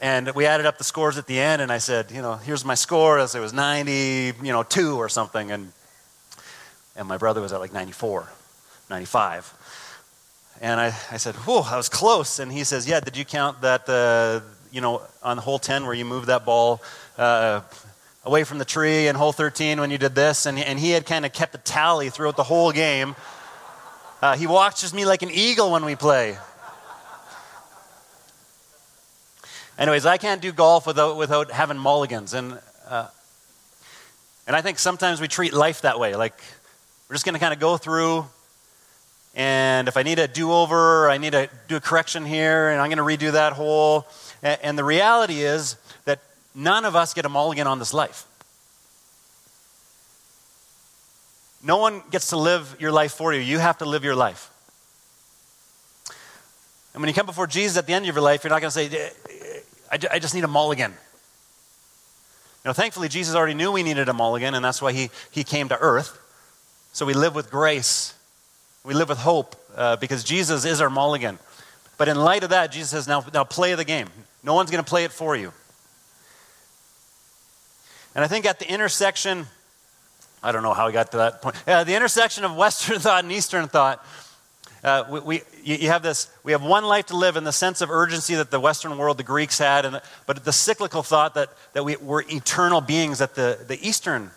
And 0.00 0.30
we 0.35 0.47
added 0.47 0.66
up 0.66 0.78
the 0.78 0.85
scores 0.85 1.18
at 1.18 1.26
the 1.26 1.40
end, 1.40 1.61
and 1.61 1.73
I 1.73 1.78
said, 1.78 2.12
you 2.12 2.23
know, 2.23 2.37
here's 2.37 2.64
my 2.64 2.75
score. 2.76 3.18
As 3.18 3.35
it 3.35 3.40
was 3.40 3.52
90, 3.52 4.35
you 4.42 4.52
know, 4.52 4.62
two 4.62 4.97
or 4.97 5.09
something, 5.09 5.50
and 5.50 5.73
and 6.95 7.09
my 7.09 7.16
brother 7.16 7.40
was 7.40 7.52
at 7.52 7.61
like 7.61 7.73
94, 7.73 8.28
95. 8.90 9.54
And 10.61 10.81
I, 10.81 10.87
I 11.11 11.19
said, 11.19 11.37
whoa, 11.37 11.61
I 11.61 11.77
was 11.77 11.88
close. 11.88 12.41
And 12.41 12.50
he 12.50 12.65
says, 12.65 12.88
yeah, 12.88 13.00
did 13.00 13.17
you 13.17 13.25
count 13.25 13.61
that, 13.61 13.88
uh, 13.88 14.41
you 14.73 14.81
know, 14.81 15.03
on 15.23 15.38
hole 15.38 15.59
10 15.59 15.85
where 15.85 15.95
you 15.95 16.05
moved 16.05 16.27
that 16.27 16.45
ball 16.45 16.83
uh, 17.17 17.61
away 18.25 18.43
from 18.43 18.59
the 18.59 18.65
tree 18.65 19.07
and 19.07 19.17
hole 19.17 19.33
13 19.33 19.79
when 19.79 19.91
you 19.91 19.99
did 19.99 20.17
this? 20.17 20.47
And, 20.47 20.59
and 20.59 20.79
he 20.79 20.91
had 20.91 21.07
kind 21.07 21.25
of 21.25 21.33
kept 21.33 21.55
a 21.55 21.59
tally 21.59 22.11
throughout 22.11 22.37
the 22.37 22.43
whole 22.43 22.73
game. 22.73 23.15
Uh, 24.21 24.37
he 24.37 24.49
watches 24.49 24.93
me 24.93 25.05
like 25.05 25.23
an 25.23 25.31
eagle 25.31 25.71
when 25.71 25.85
we 25.85 25.95
play. 25.95 26.37
Anyways, 29.79 30.07
I 30.07 30.17
can't 30.17 30.43
do 30.43 30.50
golf 30.50 30.88
without, 30.88 31.17
without 31.17 31.53
having 31.53 31.79
mulligans. 31.79 32.35
And, 32.35 32.59
uh, 32.88 33.07
and 34.49 34.57
I 34.57 34.61
think 34.61 34.81
sometimes 34.81 35.21
we 35.21 35.29
treat 35.29 35.53
life 35.53 35.83
that 35.83 36.00
way. 36.00 36.17
Like, 36.17 36.35
we're 37.09 37.15
just 37.15 37.25
going 37.25 37.35
to 37.35 37.38
kind 37.38 37.55
of 37.55 37.61
go 37.61 37.77
through 37.77 38.27
and 39.38 39.87
if 39.87 39.97
I 39.97 40.02
need 40.02 40.18
a 40.18 40.26
do 40.26 40.50
over, 40.50 41.09
I 41.09 41.16
need 41.16 41.30
to 41.30 41.49
do 41.68 41.76
a 41.76 41.80
correction 41.80 42.26
here, 42.26 42.71
and 42.71 42.80
I'm 42.80 42.90
going 42.90 42.99
to 42.99 43.26
redo 43.26 43.33
that 43.33 43.52
hole. 43.52 44.04
And 44.42 44.76
the 44.76 44.83
reality 44.83 45.42
is 45.42 45.76
that 46.07 46.18
none 46.57 46.85
of 46.85 46.97
us 46.97 47.14
get 47.14 47.25
a 47.25 47.28
mulligan 47.28 47.68
on 47.68 47.78
this 47.78 47.95
life. 47.95 48.26
No 51.62 51.76
one 51.76 52.02
gets 52.11 52.30
to 52.30 52.37
live 52.37 52.76
your 52.80 52.90
life 52.90 53.12
for 53.12 53.33
you. 53.33 53.38
You 53.38 53.61
have 53.61 53.78
to 53.78 53.85
live 53.85 54.02
your 54.02 54.16
life. 54.16 54.50
And 56.92 57.00
when 57.00 57.07
you 57.09 57.14
come 57.14 57.26
before 57.26 57.47
Jesus 57.47 57.76
at 57.76 57.87
the 57.87 57.92
end 57.92 58.09
of 58.09 58.12
your 58.12 58.23
life, 58.23 58.42
you're 58.42 58.50
not 58.50 58.61
going 58.61 58.73
to 58.73 58.75
say, 58.75 58.87
eh, 58.87 59.11
eh, 59.92 60.00
I 60.11 60.18
just 60.18 60.35
need 60.35 60.42
a 60.42 60.49
mulligan. 60.49 60.90
You 60.90 60.97
know, 62.64 62.73
thankfully, 62.73 63.09
Jesus 63.09 63.37
already 63.37 63.54
knew 63.54 63.71
we 63.71 63.85
needed 63.85 64.09
a 64.09 64.12
mulligan, 64.12 64.54
and 64.54 64.64
that's 64.64 64.83
why 64.83 64.92
he, 64.92 65.11
he 65.30 65.45
came 65.45 65.68
to 65.68 65.78
earth. 65.78 66.18
So 66.92 67.07
we 67.07 67.14
live 67.14 67.37
with 67.37 67.52
grace 67.52 68.14
we 68.88 68.95
live 68.95 69.11
with 69.11 69.18
hope 69.18 69.54
uh, 69.76 69.97
because 69.97 70.25
Jesus 70.25 70.64
is 70.64 70.80
our 70.80 70.88
mulligan. 70.88 71.38
But 71.99 72.09
in 72.09 72.16
light 72.16 72.42
of 72.42 72.50
that, 72.50 72.73
Jesus 72.73 72.88
says, 72.88 73.07
now, 73.07 73.23
now 73.35 73.45
play 73.45 73.75
the 73.75 73.85
game. 73.85 74.09
No 74.42 74.54
one's 74.54 74.71
going 74.71 74.83
to 74.83 74.88
play 74.88 75.04
it 75.04 75.12
for 75.12 75.37
you. 75.37 75.52
And 78.14 78.25
I 78.25 78.28
think 78.28 78.47
at 78.47 78.59
the 78.59 78.73
intersection 78.73 79.47
I 80.42 80.52
don't 80.52 80.62
know 80.62 80.73
how 80.73 80.87
we 80.87 80.92
got 80.92 81.11
to 81.12 81.18
that 81.18 81.42
point. 81.42 81.57
Yeah, 81.66 81.85
the 81.85 81.97
intersection 81.97 82.45
of 82.45 82.57
Western 82.57 82.99
thought 83.00 83.25
and 83.25 83.33
Eastern 83.33 83.68
thought. 83.68 84.02
Uh, 84.83 85.04
we, 85.11 85.21
we, 85.21 85.42
you 85.64 85.88
have 85.88 86.02
this, 86.02 86.30
we 86.45 86.52
have 86.52 86.62
one 86.62 86.85
life 86.85 87.07
to 87.07 87.16
live 87.16 87.37
in 87.37 87.45
the 87.45 87.52
sense 87.52 87.83
of 87.83 87.90
urgency 87.90 88.37
that 88.37 88.50
the 88.50 88.61
Western 88.61 88.97
world, 88.97 89.18
the 89.18 89.25
Greeks 89.25 89.59
had, 89.59 89.85
and 89.85 90.00
but 90.25 90.45
the 90.45 90.52
cyclical 90.52 91.02
thought 91.02 91.35
that, 91.35 91.50
that 91.75 91.85
we, 91.85 91.97
we're 91.97 92.23
eternal 92.23 92.80
beings 92.80 93.18
that 93.18 93.35
the, 93.35 93.59
the 93.66 93.87
Eastern 93.87 94.30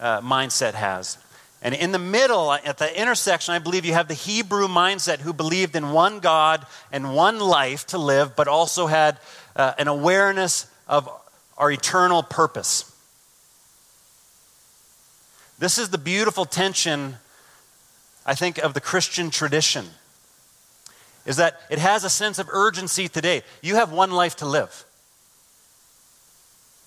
uh, 0.00 0.22
mindset 0.22 0.72
has. 0.72 1.18
And 1.60 1.74
in 1.74 1.90
the 1.90 1.98
middle, 1.98 2.52
at 2.52 2.78
the 2.78 3.00
intersection, 3.00 3.52
I 3.52 3.58
believe 3.58 3.84
you 3.84 3.92
have 3.92 4.06
the 4.06 4.14
Hebrew 4.14 4.68
mindset 4.68 5.18
who 5.18 5.32
believed 5.32 5.74
in 5.74 5.90
one 5.90 6.20
God 6.20 6.64
and 6.92 7.14
one 7.14 7.40
life 7.40 7.86
to 7.88 7.98
live, 7.98 8.36
but 8.36 8.46
also 8.46 8.86
had 8.86 9.18
uh, 9.56 9.74
an 9.76 9.88
awareness 9.88 10.70
of 10.86 11.08
our 11.56 11.70
eternal 11.72 12.22
purpose. 12.22 12.94
This 15.58 15.78
is 15.78 15.88
the 15.88 15.98
beautiful 15.98 16.44
tension, 16.44 17.16
I 18.24 18.36
think, 18.36 18.58
of 18.58 18.74
the 18.74 18.80
Christian 18.80 19.30
tradition. 19.30 19.86
Is 21.26 21.36
that 21.36 21.60
it 21.68 21.80
has 21.80 22.04
a 22.04 22.10
sense 22.10 22.38
of 22.38 22.48
urgency 22.48 23.08
today. 23.08 23.42
You 23.60 23.74
have 23.74 23.90
one 23.90 24.12
life 24.12 24.36
to 24.36 24.46
live. 24.46 24.84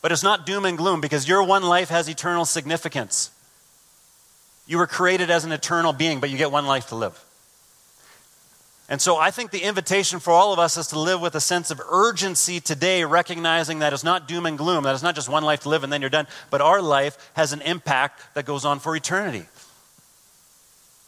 But 0.02 0.14
it's 0.14 0.24
not 0.24 0.46
doom 0.46 0.66
and 0.66 0.78
gloom 0.78 1.02
because 1.02 1.28
your 1.28 1.44
one 1.44 1.64
life 1.64 1.90
has 1.90 2.08
eternal 2.08 2.46
significance. 2.46 3.32
You 4.72 4.78
were 4.78 4.88
created 4.88 5.30
as 5.30 5.44
an 5.44 5.52
eternal 5.52 5.92
being, 5.92 6.22
but 6.22 6.30
you 6.30 6.38
get 6.38 6.50
one 6.50 6.66
life 6.66 6.88
to 6.88 6.96
live. 6.96 7.22
And 8.88 9.02
so 9.02 9.18
I 9.18 9.30
think 9.30 9.52
the 9.52 9.64
invitation 9.64 10.22
for 10.22 10.32
all 10.32 10.54
of 10.54 10.60
us 10.60 10.78
is 10.78 10.88
to 10.88 11.00
live 11.00 11.20
with 11.20 11.36
a 11.36 11.42
sense 11.42 11.72
of 11.72 11.82
urgency 11.90 12.62
today, 12.62 13.04
recognizing 13.04 13.80
that 13.80 13.92
it's 13.92 14.06
not 14.06 14.30
doom 14.30 14.46
and 14.46 14.58
gloom, 14.58 14.86
that 14.86 14.94
it's 14.94 15.04
not 15.04 15.14
just 15.14 15.28
one 15.28 15.44
life 15.44 15.60
to 15.64 15.70
live 15.70 15.84
and 15.84 15.92
then 15.92 16.00
you're 16.00 16.10
done, 16.10 16.26
but 16.52 16.62
our 16.62 16.82
life 16.82 17.18
has 17.34 17.52
an 17.52 17.62
impact 17.64 18.22
that 18.34 18.46
goes 18.46 18.64
on 18.64 18.80
for 18.80 18.96
eternity. 18.96 19.44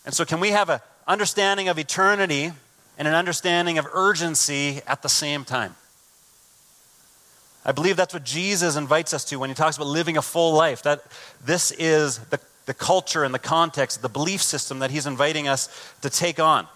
And 0.05 0.13
so, 0.13 0.25
can 0.25 0.41
we 0.41 0.49
have 0.49 0.67
an 0.67 0.81
understanding 1.07 1.69
of 1.69 1.79
eternity 1.79 2.51
and 2.97 3.07
an 3.07 3.13
understanding 3.13 3.77
of 3.77 3.87
urgency 3.93 4.81
at 4.85 5.01
the 5.03 5.07
same 5.07 5.45
time? 5.45 5.73
I 7.63 7.71
believe 7.71 7.95
that's 7.95 8.13
what 8.13 8.25
Jesus 8.25 8.75
invites 8.75 9.13
us 9.13 9.23
to 9.23 9.37
when 9.37 9.49
he 9.49 9.55
talks 9.55 9.77
about 9.77 9.87
living 9.87 10.17
a 10.17 10.21
full 10.21 10.53
life. 10.53 10.83
That 10.83 11.05
this 11.45 11.71
is 11.71 12.17
the, 12.19 12.41
the 12.65 12.73
culture 12.73 13.23
and 13.23 13.33
the 13.33 13.39
context, 13.39 14.01
the 14.01 14.09
belief 14.09 14.41
system 14.41 14.79
that 14.79 14.91
he's 14.91 15.05
inviting 15.05 15.47
us 15.47 15.69
to 16.01 16.09
take 16.09 16.39
on. 16.39 16.67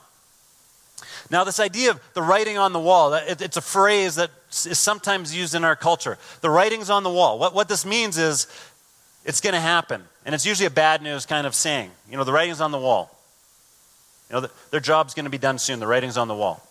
Now, 1.29 1.43
this 1.43 1.59
idea 1.59 1.91
of 1.91 2.01
the 2.13 2.21
writing 2.21 2.57
on 2.57 2.73
the 2.73 2.79
wall, 2.79 3.13
it's 3.13 3.57
a 3.57 3.61
phrase 3.61 4.15
that 4.15 4.31
is 4.49 4.79
sometimes 4.79 5.35
used 5.35 5.55
in 5.55 5.63
our 5.63 5.75
culture. 5.75 6.17
The 6.41 6.49
writing's 6.49 6.89
on 6.89 7.03
the 7.03 7.09
wall. 7.09 7.37
What, 7.37 7.53
what 7.53 7.67
this 7.67 7.85
means 7.85 8.17
is 8.17 8.47
it's 9.25 9.41
going 9.41 9.53
to 9.53 9.59
happen. 9.59 10.03
And 10.25 10.33
it's 10.33 10.45
usually 10.45 10.67
a 10.67 10.71
bad 10.71 11.01
news 11.01 11.25
kind 11.25 11.45
of 11.45 11.53
saying. 11.53 11.91
You 12.09 12.17
know, 12.17 12.23
the 12.23 12.31
writing's 12.31 12.61
on 12.61 12.71
the 12.71 12.79
wall. 12.79 13.13
You 14.29 14.35
know, 14.35 14.41
the, 14.41 14.51
their 14.71 14.79
job's 14.79 15.13
going 15.13 15.25
to 15.25 15.29
be 15.29 15.37
done 15.37 15.57
soon. 15.57 15.79
The 15.79 15.87
writing's 15.87 16.17
on 16.17 16.27
the 16.27 16.35
wall. 16.35 16.63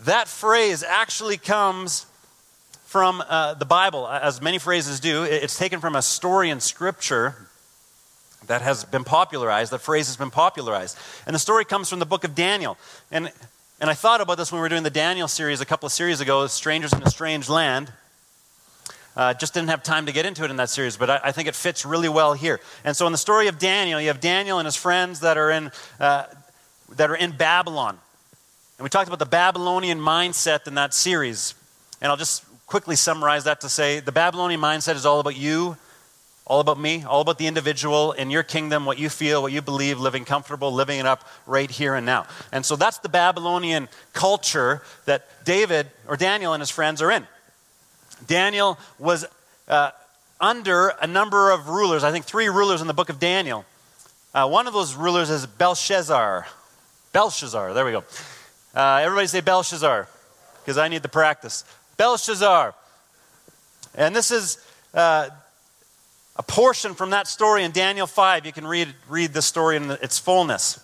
That 0.00 0.28
phrase 0.28 0.82
actually 0.82 1.36
comes 1.36 2.06
from 2.86 3.20
uh, 3.28 3.54
the 3.54 3.64
Bible, 3.64 4.08
as 4.08 4.40
many 4.40 4.58
phrases 4.58 5.00
do. 5.00 5.24
It's 5.24 5.58
taken 5.58 5.80
from 5.80 5.96
a 5.96 6.02
story 6.02 6.50
in 6.50 6.60
Scripture 6.60 7.34
that 8.46 8.62
has 8.62 8.84
been 8.84 9.02
popularized, 9.02 9.72
that 9.72 9.80
phrase 9.80 10.06
has 10.06 10.16
been 10.16 10.30
popularized. 10.30 10.96
And 11.26 11.34
the 11.34 11.40
story 11.40 11.64
comes 11.64 11.90
from 11.90 11.98
the 11.98 12.06
book 12.06 12.22
of 12.22 12.36
Daniel. 12.36 12.78
And, 13.10 13.32
and 13.80 13.90
I 13.90 13.94
thought 13.94 14.20
about 14.20 14.38
this 14.38 14.52
when 14.52 14.60
we 14.60 14.62
were 14.62 14.68
doing 14.68 14.84
the 14.84 14.90
Daniel 14.90 15.26
series 15.26 15.60
a 15.60 15.66
couple 15.66 15.88
of 15.88 15.92
series 15.92 16.20
ago, 16.20 16.46
Strangers 16.46 16.92
in 16.92 17.02
a 17.02 17.10
Strange 17.10 17.48
Land. 17.48 17.92
Uh, 19.16 19.34
just 19.34 19.52
didn't 19.52 19.70
have 19.70 19.82
time 19.82 20.06
to 20.06 20.12
get 20.12 20.24
into 20.24 20.44
it 20.44 20.50
in 20.50 20.56
that 20.58 20.70
series, 20.70 20.96
but 20.96 21.10
I, 21.10 21.20
I, 21.24 21.32
think 21.32 21.48
it 21.48 21.54
fits 21.54 21.84
really 21.84 22.08
well 22.08 22.34
here. 22.34 22.60
And 22.84 22.94
so, 22.94 23.06
in 23.06 23.12
the 23.12 23.18
story 23.18 23.48
of 23.48 23.58
Daniel, 23.58 23.98
you 23.98 24.08
have 24.08 24.20
Daniel 24.20 24.58
and 24.58 24.66
his 24.66 24.76
friends 24.76 25.20
that 25.20 25.38
are 25.38 25.50
in, 25.50 25.72
uh, 25.98 26.24
that 26.96 27.10
are 27.10 27.16
in 27.16 27.30
Babylon. 27.32 27.98
And 28.78 28.84
we 28.84 28.90
talked 28.90 29.08
about 29.08 29.18
the 29.18 29.24
Babylonian 29.24 29.98
mindset 29.98 30.68
in 30.68 30.74
that 30.74 30.92
series. 30.92 31.54
And 32.02 32.10
I'll 32.10 32.18
just 32.18 32.44
quickly 32.66 32.96
summarize 32.96 33.44
that 33.44 33.60
to 33.62 33.68
say 33.68 34.00
the 34.00 34.12
Babylonian 34.12 34.60
mindset 34.60 34.94
is 34.94 35.06
all 35.06 35.20
about 35.20 35.36
you 35.36 35.76
all 36.46 36.60
about 36.60 36.78
me, 36.78 37.02
all 37.02 37.20
about 37.20 37.38
the 37.38 37.46
individual 37.48 38.12
in 38.12 38.30
your 38.30 38.44
kingdom, 38.44 38.86
what 38.86 38.98
you 38.98 39.08
feel, 39.08 39.42
what 39.42 39.52
you 39.52 39.60
believe, 39.60 39.98
living 39.98 40.24
comfortable, 40.24 40.72
living 40.72 41.00
it 41.00 41.06
up 41.06 41.28
right 41.44 41.70
here 41.70 41.96
and 41.96 42.06
now. 42.06 42.26
And 42.52 42.64
so 42.64 42.76
that's 42.76 42.98
the 42.98 43.08
Babylonian 43.08 43.88
culture 44.12 44.82
that 45.06 45.44
David 45.44 45.88
or 46.06 46.16
Daniel 46.16 46.52
and 46.52 46.60
his 46.60 46.70
friends 46.70 47.02
are 47.02 47.10
in. 47.10 47.26
Daniel 48.28 48.78
was 48.98 49.26
uh, 49.66 49.90
under 50.40 50.88
a 51.00 51.06
number 51.06 51.50
of 51.50 51.68
rulers, 51.68 52.04
I 52.04 52.12
think 52.12 52.24
three 52.24 52.48
rulers 52.48 52.80
in 52.80 52.86
the 52.86 52.94
book 52.94 53.08
of 53.08 53.18
Daniel. 53.18 53.64
Uh, 54.32 54.48
one 54.48 54.68
of 54.68 54.72
those 54.72 54.94
rulers 54.94 55.30
is 55.30 55.46
Belshazzar. 55.46 56.46
Belshazzar, 57.12 57.74
there 57.74 57.84
we 57.84 57.90
go. 57.90 58.04
Uh, 58.72 59.00
everybody 59.02 59.26
say 59.26 59.40
Belshazzar, 59.40 60.06
because 60.62 60.78
I 60.78 60.86
need 60.86 61.02
the 61.02 61.08
practice. 61.08 61.64
Belshazzar. 61.96 62.74
And 63.94 64.14
this 64.14 64.30
is 64.30 64.58
uh, 64.94 65.28
a 66.36 66.42
portion 66.42 66.94
from 66.94 67.10
that 67.10 67.26
story 67.26 67.64
in 67.64 67.70
Daniel 67.70 68.06
5. 68.06 68.46
You 68.46 68.52
can 68.52 68.66
read, 68.66 68.94
read 69.08 69.32
the 69.32 69.42
story 69.42 69.76
in 69.76 69.90
its 69.90 70.18
fullness. 70.18 70.80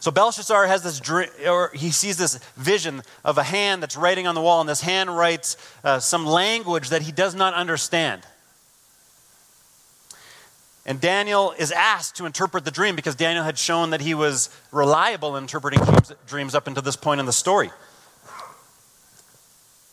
So 0.00 0.10
Belshazzar 0.10 0.66
has 0.66 0.82
this 0.82 0.98
dream, 0.98 1.28
or 1.46 1.70
he 1.74 1.90
sees 1.90 2.16
this 2.16 2.38
vision 2.56 3.02
of 3.22 3.36
a 3.36 3.42
hand 3.42 3.82
that's 3.82 3.96
writing 3.96 4.26
on 4.26 4.34
the 4.34 4.40
wall, 4.40 4.60
and 4.60 4.68
this 4.68 4.80
hand 4.80 5.14
writes 5.14 5.58
uh, 5.84 5.98
some 6.00 6.24
language 6.24 6.88
that 6.88 7.02
he 7.02 7.12
does 7.12 7.34
not 7.34 7.52
understand. 7.52 8.22
And 10.86 11.00
Daniel 11.00 11.54
is 11.58 11.70
asked 11.70 12.16
to 12.16 12.24
interpret 12.24 12.64
the 12.64 12.70
dream 12.70 12.96
because 12.96 13.14
Daniel 13.14 13.44
had 13.44 13.58
shown 13.58 13.90
that 13.90 14.00
he 14.00 14.14
was 14.14 14.48
reliable 14.72 15.36
in 15.36 15.44
interpreting 15.44 15.80
dreams, 15.84 16.12
dreams 16.26 16.54
up 16.54 16.66
until 16.66 16.82
this 16.82 16.96
point 16.96 17.20
in 17.20 17.26
the 17.26 17.32
story. 17.32 17.70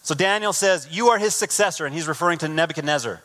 So 0.07 0.15
Daniel 0.15 0.53
says, 0.53 0.87
You 0.89 1.09
are 1.09 1.17
his 1.17 1.35
successor, 1.35 1.85
and 1.85 1.93
he's 1.93 2.07
referring 2.07 2.37
to 2.37 2.47
Nebuchadnezzar. 2.47 3.21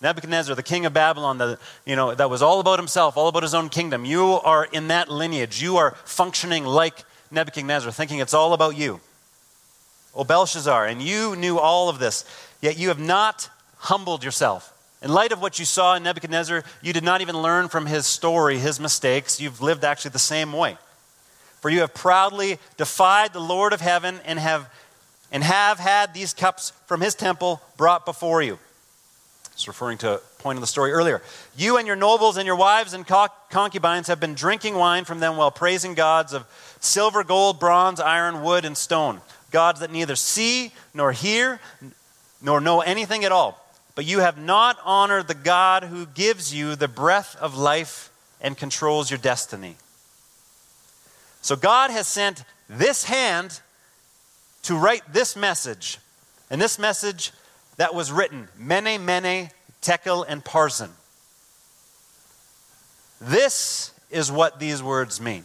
Nebuchadnezzar, 0.00 0.54
the 0.54 0.62
king 0.62 0.86
of 0.86 0.94
Babylon, 0.94 1.36
the, 1.36 1.58
you 1.84 1.94
know, 1.94 2.14
that 2.14 2.30
was 2.30 2.40
all 2.40 2.58
about 2.58 2.78
himself, 2.78 3.18
all 3.18 3.28
about 3.28 3.42
his 3.42 3.52
own 3.52 3.68
kingdom. 3.68 4.06
You 4.06 4.40
are 4.42 4.64
in 4.64 4.88
that 4.88 5.10
lineage. 5.10 5.60
You 5.62 5.76
are 5.76 5.90
functioning 6.06 6.64
like 6.64 7.04
Nebuchadnezzar, 7.30 7.92
thinking 7.92 8.20
it's 8.20 8.32
all 8.32 8.54
about 8.54 8.78
you. 8.78 9.00
O 10.14 10.24
Belshazzar, 10.24 10.86
and 10.86 11.02
you 11.02 11.36
knew 11.36 11.58
all 11.58 11.90
of 11.90 11.98
this, 11.98 12.24
yet 12.62 12.78
you 12.78 12.88
have 12.88 12.98
not 12.98 13.50
humbled 13.76 14.24
yourself. 14.24 14.72
In 15.02 15.12
light 15.12 15.32
of 15.32 15.42
what 15.42 15.58
you 15.58 15.66
saw 15.66 15.96
in 15.96 16.02
Nebuchadnezzar, 16.02 16.64
you 16.80 16.94
did 16.94 17.04
not 17.04 17.20
even 17.20 17.42
learn 17.42 17.68
from 17.68 17.84
his 17.84 18.06
story, 18.06 18.56
his 18.56 18.80
mistakes. 18.80 19.38
You've 19.38 19.60
lived 19.60 19.84
actually 19.84 20.12
the 20.12 20.18
same 20.18 20.54
way. 20.54 20.78
For 21.60 21.68
you 21.68 21.80
have 21.80 21.92
proudly 21.92 22.58
defied 22.78 23.34
the 23.34 23.40
Lord 23.40 23.74
of 23.74 23.82
heaven 23.82 24.18
and 24.24 24.38
have, 24.38 24.70
and 25.32 25.42
have 25.42 25.80
had 25.80 26.14
these 26.14 26.34
cups 26.34 26.72
from 26.86 27.00
his 27.00 27.14
temple 27.14 27.60
brought 27.76 28.04
before 28.04 28.42
you. 28.42 28.58
It's 29.52 29.66
referring 29.66 29.98
to 29.98 30.14
a 30.14 30.18
point 30.38 30.56
in 30.56 30.60
the 30.60 30.66
story 30.66 30.92
earlier. 30.92 31.22
You 31.56 31.76
and 31.76 31.86
your 31.86 31.96
nobles 31.96 32.36
and 32.36 32.46
your 32.46 32.56
wives 32.56 32.94
and 32.94 33.06
concubines 33.06 34.06
have 34.06 34.20
been 34.20 34.34
drinking 34.34 34.74
wine 34.74 35.04
from 35.04 35.20
them 35.20 35.36
while 35.36 35.50
praising 35.50 35.94
gods 35.94 36.32
of 36.32 36.46
silver, 36.80 37.24
gold, 37.24 37.58
bronze, 37.58 38.00
iron, 38.00 38.42
wood, 38.42 38.64
and 38.64 38.76
stone. 38.76 39.20
Gods 39.50 39.80
that 39.80 39.90
neither 39.90 40.16
see 40.16 40.72
nor 40.94 41.12
hear 41.12 41.60
nor 42.40 42.60
know 42.60 42.80
anything 42.80 43.24
at 43.24 43.32
all. 43.32 43.58
But 43.94 44.06
you 44.06 44.20
have 44.20 44.38
not 44.38 44.78
honored 44.84 45.28
the 45.28 45.34
God 45.34 45.84
who 45.84 46.06
gives 46.06 46.54
you 46.54 46.76
the 46.76 46.88
breath 46.88 47.36
of 47.36 47.56
life 47.56 48.10
and 48.40 48.56
controls 48.56 49.10
your 49.10 49.18
destiny. 49.18 49.76
So 51.42 51.56
God 51.56 51.90
has 51.90 52.06
sent 52.06 52.44
this 52.68 53.04
hand 53.04 53.60
to 54.62 54.76
write 54.76 55.02
this 55.12 55.36
message. 55.36 55.98
And 56.50 56.60
this 56.60 56.78
message 56.78 57.32
that 57.76 57.94
was 57.94 58.12
written 58.12 58.48
Mene, 58.58 59.04
Mene, 59.04 59.50
Tekel, 59.80 60.24
and 60.28 60.44
Parsin. 60.44 60.90
This 63.20 63.92
is 64.10 64.30
what 64.30 64.60
these 64.60 64.82
words 64.82 65.20
mean. 65.20 65.44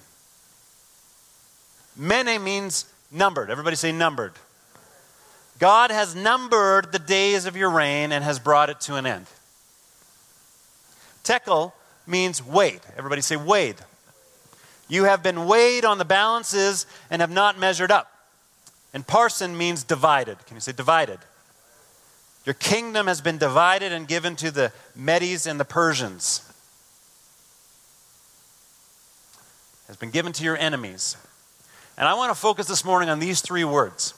Mene 1.96 2.44
means 2.44 2.86
numbered. 3.12 3.50
Everybody 3.50 3.76
say 3.76 3.92
numbered. 3.92 4.34
God 5.60 5.90
has 5.90 6.16
numbered 6.16 6.92
the 6.92 7.00
days 7.00 7.46
of 7.46 7.56
your 7.56 7.70
reign 7.70 8.12
and 8.12 8.24
has 8.24 8.38
brought 8.38 8.70
it 8.70 8.80
to 8.82 8.96
an 8.96 9.06
end. 9.06 9.26
Tekel 11.24 11.74
means 12.06 12.44
weighed. 12.44 12.82
Everybody 12.98 13.22
say 13.22 13.36
weighed. 13.36 13.78
You 14.88 15.06
have 15.06 15.24
been 15.24 15.46
weighed 15.46 15.84
on 15.84 15.98
the 15.98 16.06
balances 16.06 16.86
and 17.10 17.22
have 17.22 17.32
not 17.32 17.58
measured 17.58 17.92
up. 17.92 18.12
And 18.98 19.06
Parsin 19.06 19.56
means 19.56 19.84
divided. 19.84 20.44
Can 20.48 20.58
you 20.58 20.60
say 20.60 20.72
divided? 20.72 21.20
Your 22.46 22.56
kingdom 22.56 23.06
has 23.06 23.22
been 23.22 23.38
divided 23.38 23.92
and 23.92 24.08
given 24.08 24.36
to 24.38 24.50
the 24.50 24.74
Medes 24.96 25.46
and 25.46 25.60
the 25.60 25.66
Persians. 25.66 26.42
Has 29.86 29.98
been 29.98 30.10
given 30.10 30.34
to 30.34 30.44
your 30.44 30.58
enemies. 30.58 31.16
And 31.96 32.08
I 32.08 32.16
want 32.16 32.32
to 32.32 32.36
focus 32.36 32.66
this 32.66 32.84
morning 32.84 33.08
on 33.08 33.20
these 33.20 33.40
three 33.40 33.64
words. 33.64 34.16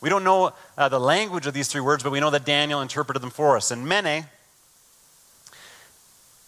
We 0.00 0.08
don't 0.08 0.22
know 0.22 0.52
uh, 0.78 0.88
the 0.88 1.00
language 1.00 1.48
of 1.48 1.52
these 1.52 1.66
three 1.66 1.80
words, 1.80 2.04
but 2.04 2.12
we 2.12 2.20
know 2.20 2.30
that 2.30 2.44
Daniel 2.44 2.80
interpreted 2.80 3.20
them 3.22 3.30
for 3.30 3.56
us. 3.56 3.72
And 3.72 3.88
mene, 3.88 4.26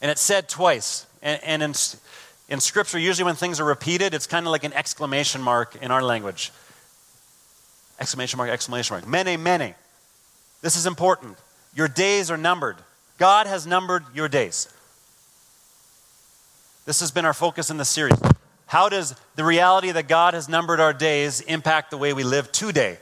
and 0.01 0.11
it's 0.13 0.23
said 0.23 0.49
twice. 0.49 1.07
And, 1.23 1.43
and 1.43 1.63
in, 1.65 1.75
in 2.49 2.61
Scripture, 2.61 2.99
usually 2.99 3.25
when 3.25 3.35
things 3.35 3.59
are 3.59 3.65
repeated, 3.65 4.15
it's 4.15 4.27
kind 4.27 4.47
of 4.47 4.53
like 4.53 4.65
an 4.65 4.73
exclamation 4.73 5.43
mark 5.43 5.77
in 5.83 5.91
our 5.91 6.03
language. 6.03 6.53
Exclamation 7.99 8.37
mark, 8.37 8.51
exclamation 8.51 8.95
mark. 8.95 9.07
Mene, 9.07 9.43
mene. 9.43 9.75
This 10.63 10.77
is 10.77 10.87
important. 10.87 11.37
Your 11.75 11.89
days 11.89 12.31
are 12.31 12.37
numbered. 12.37 12.77
God 13.19 13.47
has 13.47 13.67
numbered 13.67 14.05
your 14.15 14.29
days. 14.29 14.69
This 16.85 17.01
has 17.01 17.11
been 17.11 17.25
our 17.25 17.35
focus 17.35 17.71
in 17.71 17.79
the 17.79 17.85
series. 17.85 18.19
How 18.67 18.89
does 18.89 19.15
the 19.35 19.45
reality 19.45 19.91
that 19.93 20.09
God 20.09 20.35
has 20.35 20.49
numbered 20.49 20.81
our 20.81 20.93
days 20.93 21.41
impact 21.41 21.91
the 21.91 21.97
way 21.97 22.13
we 22.13 22.25
live 22.25 22.53
today? 22.53 22.99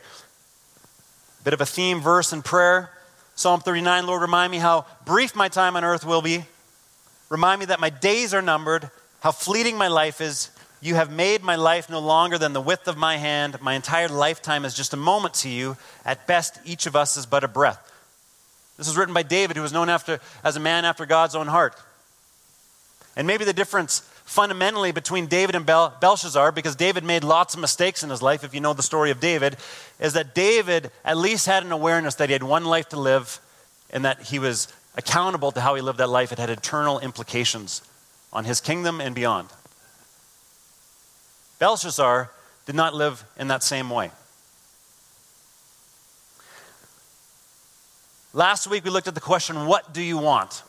Bit 1.43 1.53
of 1.53 1.61
a 1.61 1.67
theme 1.67 2.01
verse 2.01 2.33
in 2.33 2.41
prayer. 2.43 2.91
Psalm 3.35 3.61
39 3.61 4.07
Lord, 4.07 4.23
remind 4.23 4.51
me 4.51 4.59
how 4.59 4.87
brief 5.05 5.37
my 5.37 5.49
time 5.49 5.77
on 5.77 5.85
earth 5.85 6.05
will 6.05 6.23
be. 6.23 6.45
Remind 7.29 7.61
me 7.61 7.67
that 7.67 7.81
my 7.81 7.91
days 7.91 8.33
are 8.33 8.43
numbered, 8.43 8.91
how 9.25 9.33
fleeting 9.33 9.79
my 9.79 9.89
life 9.89 10.21
is. 10.21 10.51
You 10.83 10.97
have 10.97 11.11
made 11.11 11.43
my 11.43 11.57
life 11.57 11.89
no 11.89 11.99
longer 11.99 12.37
than 12.37 12.53
the 12.53 12.61
width 12.61 12.87
of 12.87 12.99
my 12.99 13.17
hand. 13.17 13.59
My 13.63 13.73
entire 13.73 14.07
lifetime 14.07 14.67
is 14.67 14.75
just 14.75 14.93
a 14.93 14.99
moment 14.99 15.33
to 15.37 15.49
you. 15.49 15.79
At 16.05 16.27
best, 16.27 16.61
each 16.67 16.85
of 16.85 16.95
us 16.95 17.17
is 17.17 17.25
but 17.25 17.43
a 17.43 17.49
breath. 17.49 17.91
This 18.77 18.87
was 18.87 18.99
written 18.99 19.15
by 19.15 19.23
David, 19.23 19.57
who 19.57 19.63
was 19.63 19.73
known 19.73 19.89
after, 19.89 20.21
as 20.45 20.57
a 20.57 20.61
man 20.61 20.85
after 20.85 21.07
God's 21.07 21.35
own 21.35 21.47
heart. 21.47 21.75
And 23.17 23.27
maybe 23.27 23.47
the 23.47 23.55
difference 23.55 24.01
fundamentally 24.27 24.93
between 24.93 25.27
David 25.27 25.55
and 25.55 25.65
Bel- 25.65 25.97
Belshazzar, 26.03 26.53
because 26.53 26.77
David 26.77 27.03
made 27.03 27.25
lots 27.25 27.55
of 27.55 27.61
mistakes 27.63 28.03
in 28.03 28.11
his 28.11 28.21
life, 28.21 28.45
if 28.45 28.55
you 28.55 28.61
know 28.61 28.75
the 28.75 28.83
story 28.83 29.11
of 29.11 29.21
David, 29.21 29.57
is 30.01 30.13
that 30.13 30.35
David 30.35 30.91
at 31.03 31.17
least 31.17 31.47
had 31.47 31.65
an 31.65 31.73
awareness 31.73 32.17
that 32.17 32.29
he 32.29 32.35
had 32.35 32.43
one 32.43 32.67
life 32.67 32.91
to 32.91 33.01
live 33.01 33.41
and 33.91 34.05
that 34.05 34.21
he 34.25 34.39
was 34.39 34.69
accountable 34.99 35.51
to 35.53 35.63
how 35.63 35.77
he 35.77 35.81
lived 35.81 35.97
that 35.97 36.11
life. 36.11 36.31
It 36.31 36.39
had 36.39 36.51
eternal 36.51 37.01
implications 37.01 37.81
on 38.35 38.45
his 38.45 38.61
kingdom 38.61 39.01
and 39.01 39.15
beyond. 39.15 39.49
Belshazzar 41.59 42.31
did 42.67 42.75
not 42.75 42.95
live 42.95 43.25
in 43.39 43.49
that 43.49 43.63
same 43.63 43.89
way. 43.89 44.11
Last 48.33 48.67
week 48.67 48.85
we 48.85 48.91
looked 48.91 49.07
at 49.07 49.15
the 49.15 49.21
question, 49.21 49.67
What 49.67 49.95
do 49.95 50.03
you 50.03 50.19
want? 50.19 50.63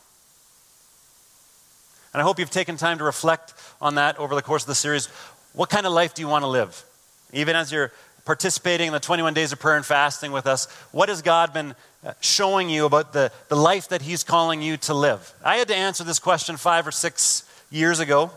And 2.13 2.21
I 2.21 2.23
hope 2.23 2.39
you've 2.39 2.51
taken 2.51 2.77
time 2.77 2.99
to 2.99 3.03
reflect 3.03 3.53
on 3.81 3.95
that 3.95 4.17
over 4.19 4.35
the 4.35 4.41
course 4.41 4.63
of 4.63 4.67
the 4.67 4.75
series. 4.75 5.07
What 5.53 5.69
kind 5.69 5.85
of 5.85 5.91
life 5.91 6.13
do 6.13 6.21
you 6.21 6.27
want 6.27 6.43
to 6.43 6.47
live? 6.47 6.85
Even 7.33 7.55
as 7.55 7.71
you're 7.71 7.91
participating 8.23 8.87
in 8.87 8.93
the 8.93 8.99
21 8.99 9.33
days 9.33 9.51
of 9.51 9.59
prayer 9.59 9.75
and 9.75 9.85
fasting 9.85 10.31
with 10.31 10.47
us, 10.47 10.71
what 10.91 11.09
has 11.09 11.21
God 11.21 11.53
been 11.53 11.75
uh, 12.05 12.13
showing 12.21 12.69
you 12.69 12.85
about 12.85 13.13
the, 13.13 13.31
the 13.49 13.55
life 13.55 13.89
that 13.89 14.01
He's 14.01 14.23
calling 14.23 14.61
you 14.61 14.77
to 14.77 14.93
live? 14.93 15.33
I 15.43 15.57
had 15.57 15.67
to 15.69 15.75
answer 15.75 16.03
this 16.03 16.19
question 16.19 16.55
five 16.55 16.87
or 16.87 16.91
six 16.91 17.43
years 17.75 17.99
ago 17.99 18.31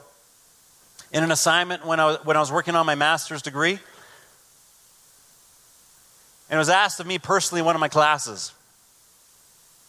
in 1.12 1.22
an 1.22 1.30
assignment 1.30 1.86
when 1.86 2.00
I 2.00 2.06
was, 2.06 2.24
when 2.24 2.36
I 2.36 2.40
was 2.40 2.52
working 2.52 2.74
on 2.74 2.84
my 2.84 2.96
master's 2.96 3.40
degree. 3.40 3.78
And 6.50 6.56
it 6.56 6.58
was 6.58 6.68
asked 6.68 6.98
of 6.98 7.06
me 7.06 7.18
personally 7.18 7.60
in 7.60 7.64
one 7.64 7.76
of 7.76 7.80
my 7.80 7.88
classes. 7.88 8.52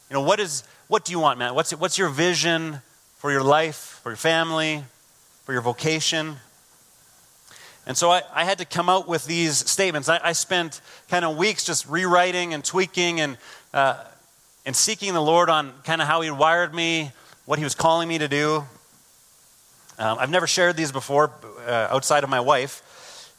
You 0.10 0.14
know, 0.14 0.22
what, 0.22 0.40
is, 0.40 0.64
what 0.88 1.04
do 1.04 1.12
you 1.12 1.20
want, 1.20 1.40
man? 1.40 1.56
What's, 1.56 1.72
what's 1.72 1.98
your 1.98 2.10
vision 2.10 2.82
for 3.18 3.32
your 3.32 3.44
life, 3.44 4.00
for 4.04 4.12
your 4.12 4.18
family, 4.18 4.84
for 5.46 5.54
your 5.54 5.62
vocation? 5.62 6.38
And 7.86 7.98
so 7.98 8.12
I, 8.12 8.22
I 8.34 8.44
had 8.44 8.60
to 8.60 8.66
come 8.66 8.90
out 8.90 9.08
with 9.08 9.26
these 9.26 9.58
statements. 9.58 10.10
I, 10.10 10.20
I 10.24 10.34
spent 10.34 10.82
kind 11.10 11.26
of 11.26 11.38
weeks 11.38 11.64
just 11.64 11.88
rewriting 11.88 12.54
and 12.54 12.64
tweaking 12.64 13.20
and, 13.20 13.38
uh, 13.74 14.04
and 14.66 14.76
seeking 14.76 15.14
the 15.14 15.22
Lord 15.22 15.50
on 15.50 15.74
kind 15.84 16.02
of 16.02 16.08
how 16.08 16.22
He 16.22 16.30
wired 16.30 16.74
me, 16.74 17.12
what 17.46 17.58
He 17.58 17.64
was 17.64 17.76
calling 17.76 18.08
me 18.08 18.20
to 18.20 18.28
do. 18.28 18.64
Um, 20.00 20.18
I've 20.18 20.30
never 20.30 20.48
shared 20.48 20.78
these 20.78 20.94
before 20.94 21.30
uh, 21.68 21.88
outside 21.92 22.24
of 22.24 22.30
my 22.30 22.40
wife. 22.40 22.82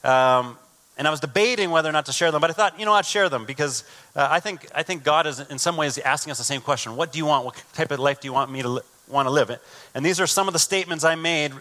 Um, 0.04 0.58
and 0.98 1.08
I 1.08 1.10
was 1.10 1.20
debating 1.20 1.70
whether 1.70 1.88
or 1.88 1.92
not 1.92 2.04
to 2.06 2.12
share 2.12 2.30
them, 2.30 2.42
but 2.42 2.50
I 2.50 2.52
thought, 2.52 2.78
you 2.78 2.84
know, 2.84 2.92
I'd 2.92 3.06
share 3.06 3.30
them 3.30 3.46
because 3.46 3.84
uh, 4.14 4.28
I, 4.30 4.40
think, 4.40 4.66
I 4.74 4.82
think 4.82 5.02
God 5.02 5.26
is 5.26 5.40
in 5.40 5.58
some 5.58 5.78
ways 5.78 5.96
asking 5.96 6.32
us 6.32 6.36
the 6.36 6.44
same 6.44 6.60
question 6.60 6.94
What 6.94 7.12
do 7.12 7.18
you 7.18 7.24
want? 7.24 7.46
What 7.46 7.62
type 7.72 7.90
of 7.90 7.98
life 7.98 8.20
do 8.20 8.28
you 8.28 8.34
want 8.34 8.52
me 8.52 8.60
to 8.60 8.68
li- 8.68 8.82
want 9.08 9.26
to 9.26 9.30
live? 9.30 9.58
And 9.94 10.04
these 10.04 10.20
are 10.20 10.26
some 10.26 10.46
of 10.46 10.52
the 10.52 10.58
statements 10.58 11.02
I 11.02 11.14
made 11.14 11.52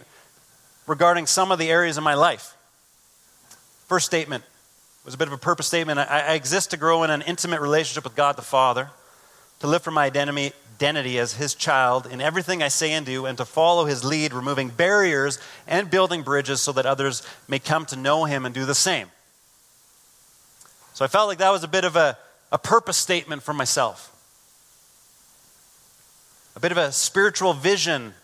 regarding 0.86 1.26
some 1.26 1.50
of 1.50 1.58
the 1.58 1.70
areas 1.70 1.96
of 1.96 2.04
my 2.04 2.14
life. 2.14 2.54
First 3.86 4.04
statement 4.04 4.44
was 5.06 5.14
a 5.14 5.16
bit 5.16 5.28
of 5.28 5.32
a 5.32 5.38
purpose 5.38 5.66
statement. 5.66 5.98
I, 5.98 6.26
I 6.28 6.32
exist 6.34 6.72
to 6.72 6.76
grow 6.76 7.02
in 7.04 7.10
an 7.10 7.22
intimate 7.22 7.62
relationship 7.62 8.04
with 8.04 8.14
God 8.14 8.36
the 8.36 8.42
Father, 8.42 8.90
to 9.60 9.66
live 9.66 9.82
for 9.82 9.90
my 9.90 10.04
identity, 10.04 10.52
identity 10.80 11.18
as 11.18 11.34
his 11.34 11.54
child 11.54 12.06
in 12.06 12.22
everything 12.22 12.62
I 12.62 12.68
say 12.68 12.92
and 12.92 13.04
do, 13.04 13.26
and 13.26 13.36
to 13.36 13.44
follow 13.44 13.84
his 13.84 14.02
lead, 14.02 14.32
removing 14.32 14.70
barriers 14.70 15.38
and 15.66 15.90
building 15.90 16.22
bridges 16.22 16.62
so 16.62 16.72
that 16.72 16.86
others 16.86 17.22
may 17.46 17.58
come 17.58 17.84
to 17.86 17.96
know 17.96 18.24
him 18.24 18.46
and 18.46 18.54
do 18.54 18.64
the 18.64 18.74
same. 18.74 19.08
So 20.94 21.04
I 21.04 21.08
felt 21.08 21.28
like 21.28 21.36
that 21.36 21.50
was 21.50 21.64
a 21.64 21.68
bit 21.68 21.84
of 21.84 21.96
a, 21.96 22.16
a 22.50 22.56
purpose 22.56 22.96
statement 22.96 23.42
for 23.42 23.52
myself, 23.52 24.10
a 26.56 26.60
bit 26.60 26.72
of 26.72 26.78
a 26.78 26.92
spiritual 26.92 27.52
vision 27.52 28.14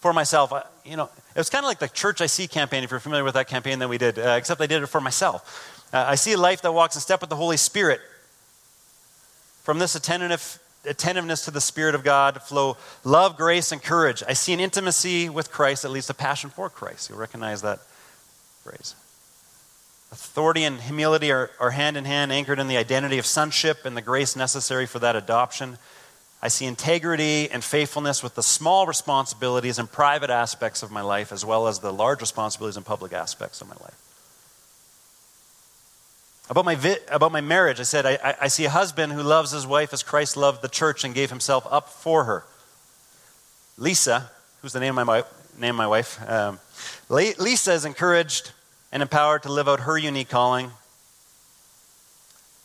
for 0.00 0.12
myself. 0.12 0.52
I, 0.52 0.62
you 0.84 0.96
know, 0.96 1.10
it 1.34 1.38
was 1.38 1.50
kind 1.50 1.64
of 1.64 1.68
like 1.68 1.80
the 1.80 1.88
Church 1.88 2.20
I 2.20 2.26
See 2.26 2.46
campaign, 2.46 2.84
if 2.84 2.92
you're 2.92 3.00
familiar 3.00 3.24
with 3.24 3.34
that 3.34 3.48
campaign 3.48 3.80
that 3.80 3.88
we 3.88 3.98
did, 3.98 4.16
uh, 4.16 4.36
except 4.38 4.60
I 4.60 4.66
did 4.66 4.80
it 4.84 4.86
for 4.86 5.00
myself. 5.00 5.88
Uh, 5.92 6.04
I 6.06 6.14
see 6.14 6.34
a 6.34 6.38
life 6.38 6.62
that 6.62 6.72
walks 6.72 6.94
in 6.94 7.00
step 7.00 7.20
with 7.20 7.30
the 7.30 7.36
Holy 7.36 7.56
Spirit. 7.56 8.00
From 9.64 9.80
this 9.80 9.96
attentive 9.96 10.60
attentiveness 10.86 11.44
to 11.44 11.50
the 11.50 11.60
Spirit 11.60 11.94
of 11.94 12.04
God 12.04 12.42
flow 12.42 12.76
love, 13.04 13.36
grace, 13.36 13.72
and 13.72 13.82
courage. 13.82 14.22
I 14.28 14.32
see 14.32 14.52
an 14.52 14.60
intimacy 14.60 15.28
with 15.28 15.50
Christ 15.50 15.82
that 15.82 15.90
leads 15.90 16.06
to 16.08 16.14
passion 16.14 16.50
for 16.50 16.68
Christ. 16.68 17.08
You'll 17.08 17.18
recognize 17.18 17.62
that 17.62 17.80
phrase. 18.62 18.94
Authority 20.12 20.64
and 20.64 20.80
humility 20.80 21.32
are, 21.32 21.50
are 21.58 21.70
hand 21.70 21.96
in 21.96 22.04
hand, 22.04 22.30
anchored 22.32 22.58
in 22.58 22.68
the 22.68 22.76
identity 22.76 23.18
of 23.18 23.26
sonship 23.26 23.84
and 23.84 23.96
the 23.96 24.02
grace 24.02 24.36
necessary 24.36 24.86
for 24.86 25.00
that 25.00 25.16
adoption. 25.16 25.76
I 26.40 26.48
see 26.48 26.66
integrity 26.66 27.50
and 27.50 27.64
faithfulness 27.64 28.22
with 28.22 28.34
the 28.34 28.42
small 28.42 28.86
responsibilities 28.86 29.78
and 29.78 29.90
private 29.90 30.30
aspects 30.30 30.82
of 30.82 30.90
my 30.90 31.00
life, 31.00 31.32
as 31.32 31.44
well 31.44 31.66
as 31.66 31.78
the 31.78 31.92
large 31.92 32.20
responsibilities 32.20 32.76
and 32.76 32.84
public 32.86 33.12
aspects 33.12 33.60
of 33.60 33.68
my 33.68 33.76
life. 33.76 34.03
About 36.50 36.66
my, 36.66 36.74
vi- 36.74 36.98
about 37.08 37.32
my 37.32 37.40
marriage, 37.40 37.80
I 37.80 37.84
said, 37.84 38.04
I, 38.04 38.36
I 38.40 38.48
see 38.48 38.66
a 38.66 38.70
husband 38.70 39.12
who 39.12 39.22
loves 39.22 39.50
his 39.50 39.66
wife 39.66 39.92
as 39.94 40.02
Christ 40.02 40.36
loved 40.36 40.60
the 40.60 40.68
church 40.68 41.02
and 41.02 41.14
gave 41.14 41.30
himself 41.30 41.66
up 41.70 41.88
for 41.88 42.24
her. 42.24 42.44
Lisa, 43.78 44.30
who's 44.60 44.74
the 44.74 44.80
name 44.80 44.98
of 44.98 45.06
my, 45.06 45.24
name 45.58 45.70
of 45.70 45.76
my 45.76 45.86
wife, 45.86 46.20
um, 46.28 46.60
Lisa 47.08 47.72
is 47.72 47.84
encouraged 47.84 48.52
and 48.92 49.02
empowered 49.02 49.42
to 49.44 49.52
live 49.52 49.68
out 49.68 49.80
her 49.80 49.96
unique 49.96 50.28
calling. 50.28 50.70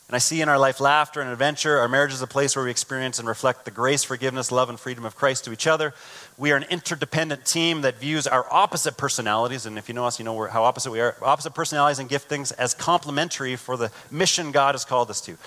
And 0.10 0.16
I 0.16 0.18
see 0.18 0.42
in 0.42 0.50
our 0.50 0.58
life 0.58 0.80
laughter 0.80 1.22
and 1.22 1.30
adventure. 1.30 1.78
Our 1.78 1.88
marriage 1.88 2.14
is 2.14 2.24
a 2.24 2.28
place 2.28 2.56
where 2.56 2.66
we 2.66 2.72
experience 2.72 3.20
and 3.20 3.28
reflect 3.28 3.64
the 3.64 3.70
grace, 3.70 4.04
forgiveness, 4.04 4.52
love, 4.52 4.68
and 4.68 4.80
freedom 4.80 5.06
of 5.06 5.16
Christ 5.16 5.46
to 5.46 5.54
each 5.54 5.68
other. 5.68 5.94
We 6.36 6.52
are 6.52 6.56
an 6.56 6.66
interdependent 6.72 7.46
team 7.46 7.82
that 7.82 8.00
views 8.00 8.26
our 8.26 8.52
opposite 8.52 8.98
personalities, 8.98 9.68
and 9.68 9.78
if 9.78 9.88
you 9.88 9.94
know 9.94 10.08
us, 10.08 10.18
you 10.18 10.26
know 10.26 10.48
how 10.48 10.64
opposite 10.64 10.90
we 10.90 11.00
are, 11.00 11.16
opposite 11.22 11.54
personalities 11.54 12.00
and 12.00 12.10
giftings 12.10 12.52
as 12.58 12.74
complementary 12.74 13.56
for 13.56 13.78
the 13.78 13.92
mission 14.10 14.52
God 14.52 14.74
has 14.74 14.84
called 14.84 15.12
us 15.12 15.22
to. 15.22 15.38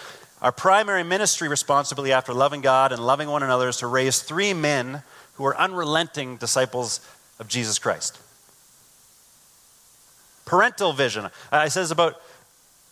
Our 0.41 0.53
primary 0.53 1.03
ministry 1.03 1.49
responsibility 1.49 2.13
after 2.13 2.33
loving 2.33 2.61
God 2.61 2.93
and 2.93 3.05
loving 3.05 3.29
one 3.29 3.43
another 3.43 3.69
is 3.69 3.79
to 3.79 3.89
raise 3.89 4.23
three 4.23 4.55
men 4.55 5.03
who 5.35 5.45
are 5.45 5.57
unrelenting 5.57 6.37
disciples 6.37 7.01
of 7.41 7.49
Jesus 7.49 7.81
Christ. 7.81 8.17
Parental 10.45 10.93
vision. 10.93 11.31
I 11.51 11.67
says 11.67 11.91
about 11.91 12.21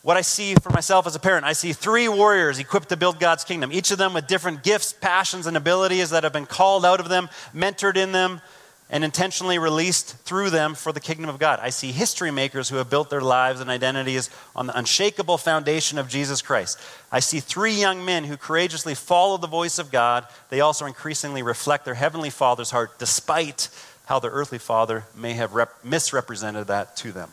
what 0.03 0.17
I 0.17 0.23
see 0.23 0.55
for 0.55 0.71
myself 0.71 1.07
as 1.07 1.15
a 1.15 1.21
parent. 1.21 1.45
I 1.45 1.53
see 1.53 1.73
three 1.73 2.09
warriors 2.09 2.59
equipped 2.59 2.89
to 2.89 2.97
build 2.97 3.21
God's 3.21 3.45
kingdom, 3.45 3.73
each 3.73 3.91
of 3.91 3.99
them 3.99 4.15
with 4.15 4.27
different 4.27 4.63
gifts, 4.63 4.93
passions, 4.93 5.47
and 5.47 5.57
abilities 5.57 6.11
that 6.11 6.25
have 6.25 6.33
been 6.33 6.47
called 6.47 6.85
out 6.85 7.01
of 7.01 7.09
them, 7.09 7.29
mentored 7.55 7.97
in 7.97 8.13
them, 8.13 8.41
and 8.93 9.05
intentionally 9.05 9.59
released 9.59 10.17
through 10.19 10.51
them 10.51 10.75
for 10.75 10.93
the 10.93 11.01
kingdom 11.01 11.29
of 11.29 11.39
God. 11.39 11.61
I 11.63 11.71
see 11.71 11.93
history 11.93 12.33
makers 12.33 12.69
who 12.69 12.77
have 12.77 12.91
built 12.91 13.09
their 13.09 13.21
lives 13.21 13.61
and 13.61 13.71
identities 13.71 14.31
on 14.57 14.67
the 14.67 14.77
unshakable 14.77 15.39
foundation 15.39 15.97
of 15.97 16.09
Jesus 16.09 16.43
Christ. 16.43 16.81
I 17.13 17.21
see 17.21 17.39
three 17.39 17.75
young 17.75 18.05
men 18.05 18.25
who 18.25 18.37
courageously 18.37 18.97
follow 18.97 19.37
the 19.37 19.47
voice 19.47 19.79
of 19.79 19.93
God. 19.93 20.27
They 20.49 20.61
also 20.61 20.87
increasingly 20.87 21.43
reflect 21.43 21.85
their 21.85 21.95
heavenly 21.95 22.31
Father's 22.31 22.73
heart, 22.73 22.99
despite 22.99 23.69
how 24.07 24.19
their 24.19 24.33
earthly 24.33 24.59
father 24.59 25.05
may 25.15 25.35
have 25.35 25.55
rep- 25.55 25.85
misrepresented 25.85 26.67
that 26.67 26.97
to 26.97 27.13
them. 27.13 27.31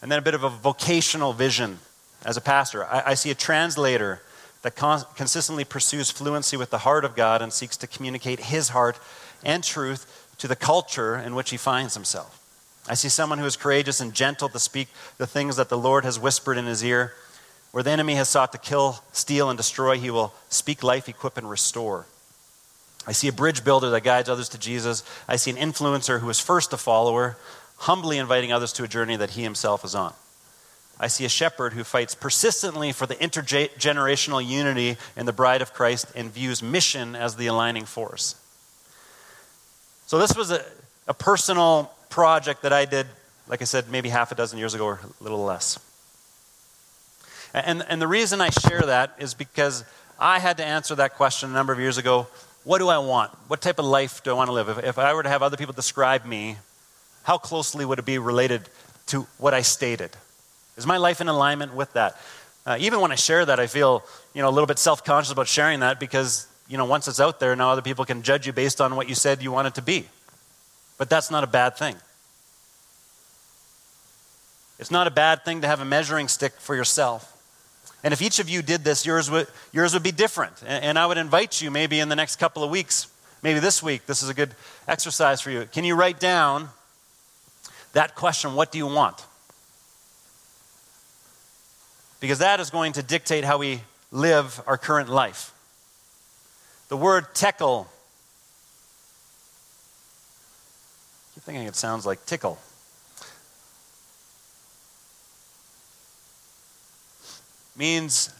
And 0.00 0.10
then 0.10 0.18
a 0.18 0.22
bit 0.22 0.34
of 0.34 0.44
a 0.44 0.48
vocational 0.48 1.32
vision 1.32 1.78
as 2.24 2.36
a 2.36 2.40
pastor. 2.40 2.84
I, 2.84 3.02
I 3.06 3.14
see 3.14 3.30
a 3.30 3.34
translator 3.34 4.22
that 4.62 4.76
con- 4.76 5.04
consistently 5.16 5.64
pursues 5.64 6.10
fluency 6.10 6.56
with 6.56 6.70
the 6.70 6.78
heart 6.78 7.04
of 7.04 7.16
God 7.16 7.42
and 7.42 7.52
seeks 7.52 7.76
to 7.78 7.86
communicate 7.86 8.40
his 8.40 8.70
heart 8.70 8.98
and 9.44 9.62
truth 9.62 10.28
to 10.38 10.48
the 10.48 10.56
culture 10.56 11.16
in 11.16 11.34
which 11.34 11.50
he 11.50 11.56
finds 11.56 11.94
himself. 11.94 12.34
I 12.88 12.94
see 12.94 13.08
someone 13.08 13.38
who 13.38 13.44
is 13.44 13.56
courageous 13.56 14.00
and 14.00 14.14
gentle 14.14 14.48
to 14.48 14.58
speak 14.58 14.88
the 15.18 15.26
things 15.26 15.56
that 15.56 15.68
the 15.68 15.78
Lord 15.78 16.04
has 16.04 16.18
whispered 16.18 16.56
in 16.56 16.66
his 16.66 16.82
ear. 16.82 17.14
Where 17.70 17.82
the 17.82 17.90
enemy 17.90 18.14
has 18.14 18.30
sought 18.30 18.52
to 18.52 18.58
kill, 18.58 19.00
steal, 19.12 19.50
and 19.50 19.56
destroy, 19.56 19.98
he 19.98 20.10
will 20.10 20.32
speak 20.48 20.82
life, 20.82 21.06
equip, 21.08 21.36
and 21.36 21.50
restore. 21.50 22.06
I 23.06 23.12
see 23.12 23.28
a 23.28 23.32
bridge 23.32 23.62
builder 23.62 23.90
that 23.90 24.04
guides 24.04 24.28
others 24.28 24.48
to 24.50 24.58
Jesus. 24.58 25.04
I 25.28 25.36
see 25.36 25.50
an 25.50 25.56
influencer 25.56 26.20
who 26.20 26.30
is 26.30 26.40
first 26.40 26.72
a 26.72 26.78
follower, 26.78 27.36
humbly 27.78 28.18
inviting 28.18 28.52
others 28.52 28.72
to 28.74 28.84
a 28.84 28.88
journey 28.88 29.16
that 29.16 29.30
he 29.30 29.42
himself 29.42 29.84
is 29.84 29.94
on. 29.94 30.12
I 31.00 31.06
see 31.06 31.24
a 31.24 31.28
shepherd 31.28 31.74
who 31.74 31.84
fights 31.84 32.14
persistently 32.14 32.92
for 32.92 33.06
the 33.06 33.14
intergenerational 33.14 34.44
unity 34.44 34.96
in 35.16 35.26
the 35.26 35.32
bride 35.32 35.62
of 35.62 35.72
Christ 35.72 36.06
and 36.16 36.32
views 36.32 36.62
mission 36.62 37.14
as 37.14 37.36
the 37.36 37.46
aligning 37.46 37.84
force. 37.84 38.34
So, 40.06 40.18
this 40.18 40.36
was 40.36 40.50
a, 40.50 40.64
a 41.06 41.14
personal 41.14 41.92
project 42.10 42.62
that 42.62 42.72
I 42.72 42.84
did, 42.84 43.06
like 43.46 43.62
I 43.62 43.64
said, 43.64 43.88
maybe 43.90 44.08
half 44.08 44.32
a 44.32 44.34
dozen 44.34 44.58
years 44.58 44.74
ago 44.74 44.86
or 44.86 45.00
a 45.20 45.22
little 45.22 45.44
less. 45.44 45.78
And, 47.54 47.84
and 47.88 48.02
the 48.02 48.08
reason 48.08 48.40
I 48.40 48.50
share 48.50 48.82
that 48.82 49.14
is 49.18 49.34
because 49.34 49.84
I 50.18 50.38
had 50.38 50.56
to 50.56 50.64
answer 50.64 50.94
that 50.96 51.14
question 51.14 51.50
a 51.50 51.52
number 51.52 51.72
of 51.72 51.78
years 51.78 51.98
ago. 51.98 52.26
What 52.64 52.78
do 52.78 52.88
I 52.88 52.98
want? 52.98 53.30
What 53.46 53.60
type 53.60 53.78
of 53.78 53.84
life 53.84 54.22
do 54.22 54.30
I 54.30 54.34
want 54.34 54.48
to 54.48 54.52
live? 54.52 54.68
If, 54.68 54.84
if 54.84 54.98
I 54.98 55.14
were 55.14 55.22
to 55.22 55.28
have 55.28 55.42
other 55.42 55.56
people 55.56 55.72
describe 55.72 56.24
me, 56.24 56.56
how 57.22 57.38
closely 57.38 57.84
would 57.84 57.98
it 57.98 58.04
be 58.04 58.18
related 58.18 58.68
to 59.06 59.26
what 59.38 59.54
I 59.54 59.62
stated? 59.62 60.10
Is 60.76 60.86
my 60.86 60.96
life 60.96 61.20
in 61.20 61.28
alignment 61.28 61.74
with 61.74 61.92
that? 61.94 62.16
Uh, 62.66 62.76
even 62.80 63.00
when 63.00 63.12
I 63.12 63.16
share 63.16 63.44
that, 63.46 63.58
I 63.58 63.66
feel 63.66 64.04
you 64.34 64.42
know 64.42 64.48
a 64.48 64.54
little 64.56 64.66
bit 64.66 64.78
self-conscious 64.78 65.32
about 65.32 65.48
sharing 65.48 65.80
that 65.80 65.98
because 65.98 66.46
you 66.68 66.76
know 66.76 66.84
once 66.84 67.08
it's 67.08 67.20
out 67.20 67.40
there, 67.40 67.56
now 67.56 67.70
other 67.70 67.82
people 67.82 68.04
can 68.04 68.22
judge 68.22 68.46
you 68.46 68.52
based 68.52 68.80
on 68.80 68.94
what 68.94 69.08
you 69.08 69.14
said 69.14 69.42
you 69.42 69.52
want 69.52 69.68
it 69.68 69.74
to 69.74 69.82
be. 69.82 70.06
But 70.98 71.08
that's 71.08 71.30
not 71.30 71.44
a 71.44 71.46
bad 71.46 71.76
thing. 71.76 71.96
It's 74.78 74.90
not 74.90 75.06
a 75.06 75.10
bad 75.10 75.44
thing 75.44 75.62
to 75.62 75.66
have 75.66 75.80
a 75.80 75.84
measuring 75.84 76.28
stick 76.28 76.52
for 76.58 76.76
yourself. 76.76 77.34
And 78.04 78.12
if 78.12 78.22
each 78.22 78.38
of 78.38 78.48
you 78.48 78.62
did 78.62 78.84
this, 78.84 79.04
yours 79.04 79.30
would, 79.30 79.48
yours 79.72 79.92
would 79.92 80.02
be 80.02 80.12
different. 80.12 80.54
And, 80.64 80.84
and 80.84 80.98
I 80.98 81.06
would 81.06 81.18
invite 81.18 81.60
you 81.60 81.70
maybe 81.70 81.98
in 81.98 82.08
the 82.08 82.16
next 82.16 82.36
couple 82.36 82.62
of 82.62 82.70
weeks, 82.70 83.08
maybe 83.42 83.58
this 83.58 83.82
week, 83.82 84.06
this 84.06 84.22
is 84.22 84.28
a 84.28 84.34
good 84.34 84.54
exercise 84.86 85.40
for 85.40 85.50
you. 85.50 85.66
Can 85.72 85.84
you 85.84 85.96
write 85.96 86.20
down 86.20 86.68
that 87.92 88.14
question, 88.14 88.54
what 88.54 88.72
do 88.72 88.78
you 88.78 88.86
want? 88.86 89.24
Because 92.20 92.40
that 92.40 92.60
is 92.60 92.70
going 92.70 92.94
to 92.94 93.02
dictate 93.02 93.44
how 93.44 93.58
we 93.58 93.82
live 94.10 94.60
our 94.66 94.76
current 94.76 95.08
life. 95.08 95.52
The 96.88 96.96
word 96.96 97.34
tekel, 97.34 97.86
I 101.22 101.34
keep 101.34 101.42
thinking 101.44 101.66
it 101.66 101.76
sounds 101.76 102.06
like 102.06 102.24
tickle. 102.26 102.58
means 107.78 108.34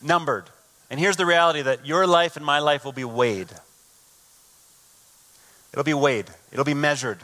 numbered. 0.00 0.44
And 0.88 1.00
here's 1.00 1.16
the 1.16 1.26
reality 1.26 1.62
that 1.62 1.84
your 1.84 2.06
life 2.06 2.36
and 2.36 2.46
my 2.46 2.60
life 2.60 2.84
will 2.84 2.92
be 2.92 3.04
weighed. 3.04 3.48
It'll 5.72 5.84
be 5.84 5.94
weighed, 5.94 6.26
it'll 6.52 6.64
be 6.64 6.74
measured. 6.74 7.18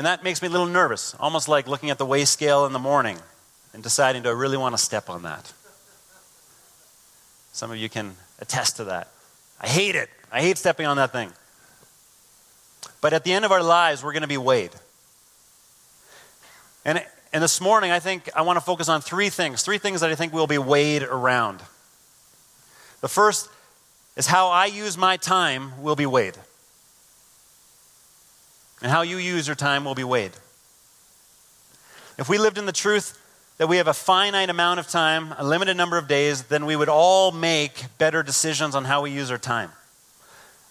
And 0.00 0.06
that 0.06 0.24
makes 0.24 0.40
me 0.40 0.48
a 0.48 0.50
little 0.50 0.66
nervous, 0.66 1.14
almost 1.20 1.46
like 1.46 1.68
looking 1.68 1.90
at 1.90 1.98
the 1.98 2.06
weigh 2.06 2.24
scale 2.24 2.64
in 2.64 2.72
the 2.72 2.78
morning 2.78 3.18
and 3.74 3.82
deciding, 3.82 4.22
do 4.22 4.30
I 4.30 4.32
really 4.32 4.56
want 4.56 4.74
to 4.74 4.82
step 4.82 5.10
on 5.10 5.24
that? 5.24 5.52
Some 7.52 7.70
of 7.70 7.76
you 7.76 7.90
can 7.90 8.14
attest 8.38 8.78
to 8.78 8.84
that. 8.84 9.08
I 9.60 9.66
hate 9.66 9.96
it. 9.96 10.08
I 10.32 10.40
hate 10.40 10.56
stepping 10.56 10.86
on 10.86 10.96
that 10.96 11.12
thing. 11.12 11.30
But 13.02 13.12
at 13.12 13.24
the 13.24 13.34
end 13.34 13.44
of 13.44 13.52
our 13.52 13.62
lives, 13.62 14.02
we're 14.02 14.14
going 14.14 14.22
to 14.22 14.26
be 14.26 14.38
weighed. 14.38 14.70
And 16.86 17.04
and 17.34 17.42
this 17.42 17.60
morning, 17.60 17.90
I 17.90 17.98
think 17.98 18.30
I 18.34 18.40
want 18.40 18.56
to 18.56 18.64
focus 18.64 18.88
on 18.88 19.02
three 19.02 19.28
things, 19.28 19.62
three 19.62 19.76
things 19.76 20.00
that 20.00 20.08
I 20.08 20.14
think 20.14 20.32
will 20.32 20.46
be 20.46 20.56
weighed 20.56 21.02
around. 21.02 21.60
The 23.02 23.08
first 23.08 23.50
is 24.16 24.26
how 24.26 24.48
I 24.48 24.64
use 24.64 24.96
my 24.96 25.18
time 25.18 25.82
will 25.82 25.94
be 25.94 26.06
weighed. 26.06 26.38
And 28.82 28.90
how 28.90 29.02
you 29.02 29.18
use 29.18 29.46
your 29.46 29.56
time 29.56 29.84
will 29.84 29.94
be 29.94 30.04
weighed. 30.04 30.32
If 32.18 32.28
we 32.28 32.38
lived 32.38 32.58
in 32.58 32.66
the 32.66 32.72
truth 32.72 33.18
that 33.58 33.68
we 33.68 33.76
have 33.76 33.88
a 33.88 33.94
finite 33.94 34.48
amount 34.48 34.80
of 34.80 34.88
time, 34.88 35.34
a 35.36 35.44
limited 35.44 35.76
number 35.76 35.98
of 35.98 36.08
days, 36.08 36.44
then 36.44 36.64
we 36.64 36.76
would 36.76 36.88
all 36.88 37.30
make 37.30 37.84
better 37.98 38.22
decisions 38.22 38.74
on 38.74 38.84
how 38.84 39.02
we 39.02 39.10
use 39.10 39.30
our 39.30 39.38
time. 39.38 39.70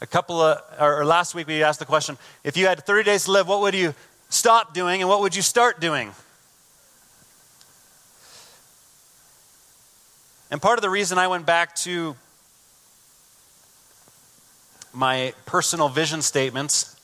A 0.02 0.08
couple 0.08 0.41
of, 0.41 0.62
or 0.80 1.06
last 1.06 1.36
week 1.36 1.48
we 1.48 1.62
asked 1.62 1.80
the 1.80 1.86
question 1.86 2.17
if 2.43 2.56
you 2.56 2.67
had 2.67 2.86
30 2.86 3.04
days 3.04 3.26
to 3.26 3.32
live, 3.32 3.48
what 3.48 3.62
would 3.62 3.76
you 3.76 3.93
stop 4.30 4.74
doing 4.74 5.02
and 5.02 5.10
what 5.10 5.22
would 5.22 5.36
you 5.36 5.41
start 5.41 5.80
doing? 5.80 6.12
And 10.52 10.62
part 10.62 10.80
of 10.80 10.82
the 10.82 10.89
reason 10.89 11.17
I 11.17 11.28
went 11.28 11.45
back 11.45 11.76
to 11.78 12.15
my 14.93 15.34
personal 15.45 15.89
vision 15.89 16.22
statements 16.22 16.98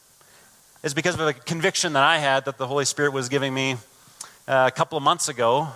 is 0.86 0.94
because 0.94 1.16
of 1.16 1.22
a 1.22 1.34
conviction 1.34 1.94
that 1.94 2.04
I 2.04 2.20
had 2.20 2.46
that 2.46 2.60
the 2.60 2.68
Holy 2.68 2.86
Spirit 2.86 3.12
was 3.12 3.28
giving 3.28 3.52
me 3.52 3.74
uh, 4.48 4.66
a 4.68 4.72
couple 4.72 5.00
of 5.00 5.04
months 5.04 5.28
ago 5.28 5.70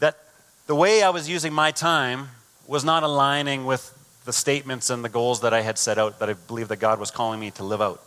that 0.00 0.18
the 0.66 0.74
way 0.74 1.02
I 1.02 1.08
was 1.08 1.30
using 1.30 1.50
my 1.50 1.70
time 1.70 2.28
was 2.66 2.84
not 2.84 3.04
aligning 3.04 3.64
with 3.64 3.90
the 4.26 4.34
statements 4.34 4.90
and 4.90 5.02
the 5.02 5.08
goals 5.08 5.40
that 5.40 5.54
I 5.54 5.62
had 5.62 5.78
set 5.78 5.96
out 5.96 6.18
that 6.18 6.28
I 6.28 6.34
believe 6.34 6.68
that 6.68 6.76
God 6.76 7.00
was 7.00 7.10
calling 7.10 7.40
me 7.40 7.52
to 7.52 7.64
live 7.64 7.80
out. 7.80 8.02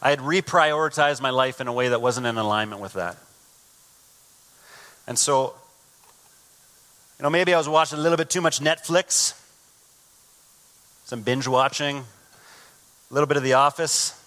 I 0.00 0.08
had 0.08 0.20
reprioritized 0.20 1.20
my 1.20 1.30
life 1.30 1.60
in 1.60 1.68
a 1.68 1.72
way 1.72 1.88
that 1.88 2.00
wasn't 2.00 2.26
in 2.26 2.38
alignment 2.38 2.80
with 2.80 2.94
that. 2.94 3.18
And 5.06 5.18
so 5.18 5.54
you 7.18 7.22
know, 7.22 7.28
maybe 7.28 7.52
I 7.52 7.58
was 7.58 7.68
watching 7.68 7.98
a 7.98 8.02
little 8.02 8.16
bit 8.16 8.30
too 8.30 8.40
much 8.40 8.60
Netflix, 8.60 9.38
some 11.04 11.20
binge 11.20 11.46
watching, 11.46 11.98
a 11.98 13.14
little 13.14 13.26
bit 13.26 13.36
of 13.36 13.42
The 13.42 13.52
Office. 13.52 14.22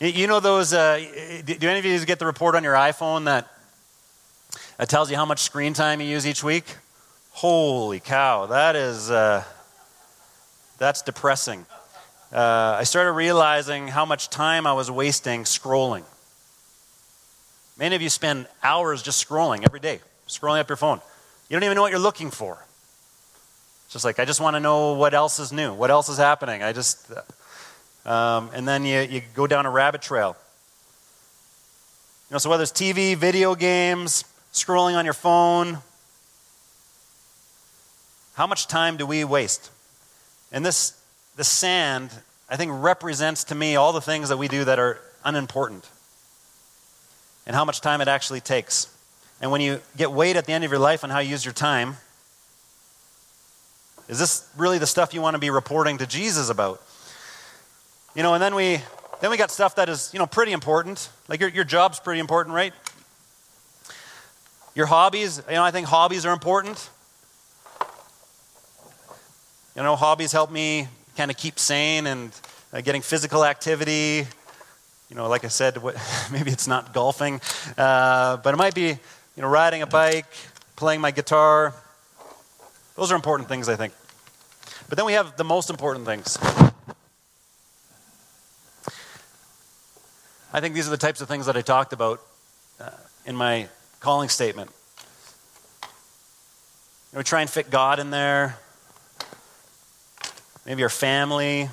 You 0.00 0.26
know 0.26 0.40
those, 0.40 0.72
uh, 0.72 0.98
do 1.44 1.68
any 1.68 1.78
of 1.78 1.84
you 1.84 2.04
get 2.04 2.18
the 2.18 2.26
report 2.26 2.56
on 2.56 2.64
your 2.64 2.74
iPhone 2.74 3.26
that 3.26 3.48
tells 4.88 5.08
you 5.08 5.16
how 5.16 5.24
much 5.24 5.38
screen 5.38 5.72
time 5.72 6.00
you 6.00 6.08
use 6.08 6.26
each 6.26 6.42
week? 6.42 6.64
Holy 7.30 8.00
cow, 8.00 8.46
that 8.46 8.74
is, 8.74 9.08
uh, 9.08 9.44
that's 10.78 11.02
depressing. 11.02 11.64
Uh, 12.32 12.76
I 12.76 12.82
started 12.82 13.12
realizing 13.12 13.86
how 13.86 14.04
much 14.04 14.30
time 14.30 14.66
I 14.66 14.72
was 14.72 14.90
wasting 14.90 15.44
scrolling. 15.44 16.02
Many 17.78 17.94
of 17.94 18.02
you 18.02 18.08
spend 18.08 18.48
hours 18.64 19.00
just 19.00 19.24
scrolling 19.24 19.64
every 19.64 19.80
day, 19.80 20.00
scrolling 20.26 20.58
up 20.58 20.68
your 20.68 20.76
phone. 20.76 21.00
You 21.48 21.54
don't 21.54 21.62
even 21.62 21.76
know 21.76 21.82
what 21.82 21.92
you're 21.92 22.00
looking 22.00 22.32
for. 22.32 22.58
It's 23.84 23.92
just 23.92 24.04
like, 24.04 24.18
I 24.18 24.24
just 24.24 24.40
want 24.40 24.56
to 24.56 24.60
know 24.60 24.94
what 24.94 25.14
else 25.14 25.38
is 25.38 25.52
new, 25.52 25.72
what 25.72 25.92
else 25.92 26.08
is 26.08 26.18
happening. 26.18 26.64
I 26.64 26.72
just, 26.72 27.12
um, 28.04 28.50
and 28.54 28.66
then 28.66 28.84
you, 28.84 29.00
you 29.00 29.22
go 29.34 29.46
down 29.46 29.66
a 29.66 29.70
rabbit 29.70 30.02
trail. 30.02 30.36
You 32.28 32.34
know, 32.34 32.38
so 32.38 32.50
whether 32.50 32.62
it's 32.62 32.72
TV, 32.72 33.16
video 33.16 33.54
games, 33.54 34.24
scrolling 34.52 34.96
on 34.96 35.04
your 35.04 35.14
phone, 35.14 35.78
how 38.34 38.46
much 38.46 38.66
time 38.66 38.96
do 38.96 39.06
we 39.06 39.24
waste? 39.24 39.70
And 40.52 40.64
this, 40.64 41.00
the 41.36 41.44
sand, 41.44 42.10
I 42.48 42.56
think, 42.56 42.72
represents 42.74 43.44
to 43.44 43.54
me 43.54 43.76
all 43.76 43.92
the 43.92 44.00
things 44.00 44.28
that 44.28 44.36
we 44.36 44.48
do 44.48 44.64
that 44.64 44.78
are 44.78 45.00
unimportant 45.24 45.88
and 47.46 47.54
how 47.54 47.64
much 47.64 47.80
time 47.80 48.00
it 48.00 48.08
actually 48.08 48.40
takes. 48.40 48.88
And 49.40 49.50
when 49.50 49.60
you 49.60 49.80
get 49.96 50.12
weighed 50.12 50.36
at 50.36 50.46
the 50.46 50.52
end 50.52 50.64
of 50.64 50.70
your 50.70 50.80
life 50.80 51.04
on 51.04 51.10
how 51.10 51.18
you 51.18 51.30
use 51.30 51.44
your 51.44 51.54
time, 51.54 51.96
is 54.08 54.18
this 54.18 54.48
really 54.56 54.78
the 54.78 54.86
stuff 54.86 55.14
you 55.14 55.20
want 55.20 55.34
to 55.34 55.38
be 55.38 55.50
reporting 55.50 55.98
to 55.98 56.06
Jesus 56.06 56.50
about? 56.50 56.82
You 58.14 58.22
know, 58.22 58.34
and 58.34 58.42
then 58.42 58.54
we 58.54 58.80
then 59.20 59.30
we 59.30 59.36
got 59.36 59.50
stuff 59.50 59.76
that 59.76 59.88
is, 59.88 60.10
you 60.12 60.18
know, 60.18 60.26
pretty 60.26 60.52
important. 60.52 61.08
Like 61.28 61.40
your, 61.40 61.48
your 61.48 61.64
job's 61.64 61.98
pretty 61.98 62.20
important, 62.20 62.54
right? 62.54 62.72
Your 64.74 64.86
hobbies, 64.86 65.42
you 65.48 65.54
know, 65.54 65.64
I 65.64 65.70
think 65.70 65.86
hobbies 65.86 66.26
are 66.26 66.32
important. 66.32 66.90
You 69.74 69.82
know, 69.82 69.96
hobbies 69.96 70.30
help 70.30 70.52
me 70.52 70.88
kind 71.16 71.30
of 71.30 71.36
keep 71.36 71.58
sane 71.58 72.06
and 72.06 72.30
uh, 72.72 72.82
getting 72.82 73.02
physical 73.02 73.44
activity. 73.44 74.26
You 75.08 75.16
know, 75.16 75.28
like 75.28 75.44
I 75.44 75.48
said, 75.48 75.78
what, 75.78 75.96
maybe 76.32 76.50
it's 76.50 76.68
not 76.68 76.92
golfing, 76.92 77.40
uh, 77.76 78.36
but 78.36 78.54
it 78.54 78.56
might 78.56 78.74
be 78.74 78.88
you 79.36 79.42
know, 79.42 79.48
riding 79.48 79.82
a 79.82 79.86
bike, 79.86 80.32
playing 80.76 81.00
my 81.00 81.10
guitar. 81.10 81.74
Those 82.94 83.10
are 83.10 83.16
important 83.16 83.48
things, 83.48 83.68
I 83.68 83.74
think. 83.74 83.92
But 84.88 84.98
then 84.98 85.06
we 85.06 85.14
have 85.14 85.36
the 85.36 85.44
most 85.44 85.70
important 85.70 86.04
things. 86.04 86.38
I 90.54 90.60
think 90.60 90.76
these 90.76 90.86
are 90.86 90.90
the 90.90 90.96
types 90.96 91.20
of 91.20 91.26
things 91.26 91.46
that 91.46 91.56
I 91.56 91.62
talked 91.62 91.92
about 91.92 92.20
uh, 92.80 92.88
in 93.26 93.34
my 93.34 93.66
calling 93.98 94.28
statement. 94.28 94.70
You 97.12 97.18
know, 97.18 97.22
try 97.22 97.40
and 97.40 97.50
fit 97.50 97.70
God 97.70 97.98
in 97.98 98.10
there. 98.10 98.56
Maybe 100.64 100.84
our 100.84 100.88
family, 100.88 101.68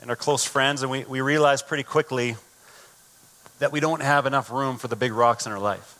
and 0.00 0.10
our 0.10 0.16
close 0.16 0.44
friends, 0.44 0.82
and 0.82 0.90
we, 0.90 1.04
we 1.04 1.20
realize 1.20 1.62
pretty 1.62 1.84
quickly 1.84 2.34
that 3.60 3.70
we 3.70 3.78
don't 3.78 4.02
have 4.02 4.26
enough 4.26 4.50
room 4.50 4.76
for 4.76 4.88
the 4.88 4.96
big 4.96 5.12
rocks 5.12 5.46
in 5.46 5.52
our 5.52 5.60
life. 5.60 5.96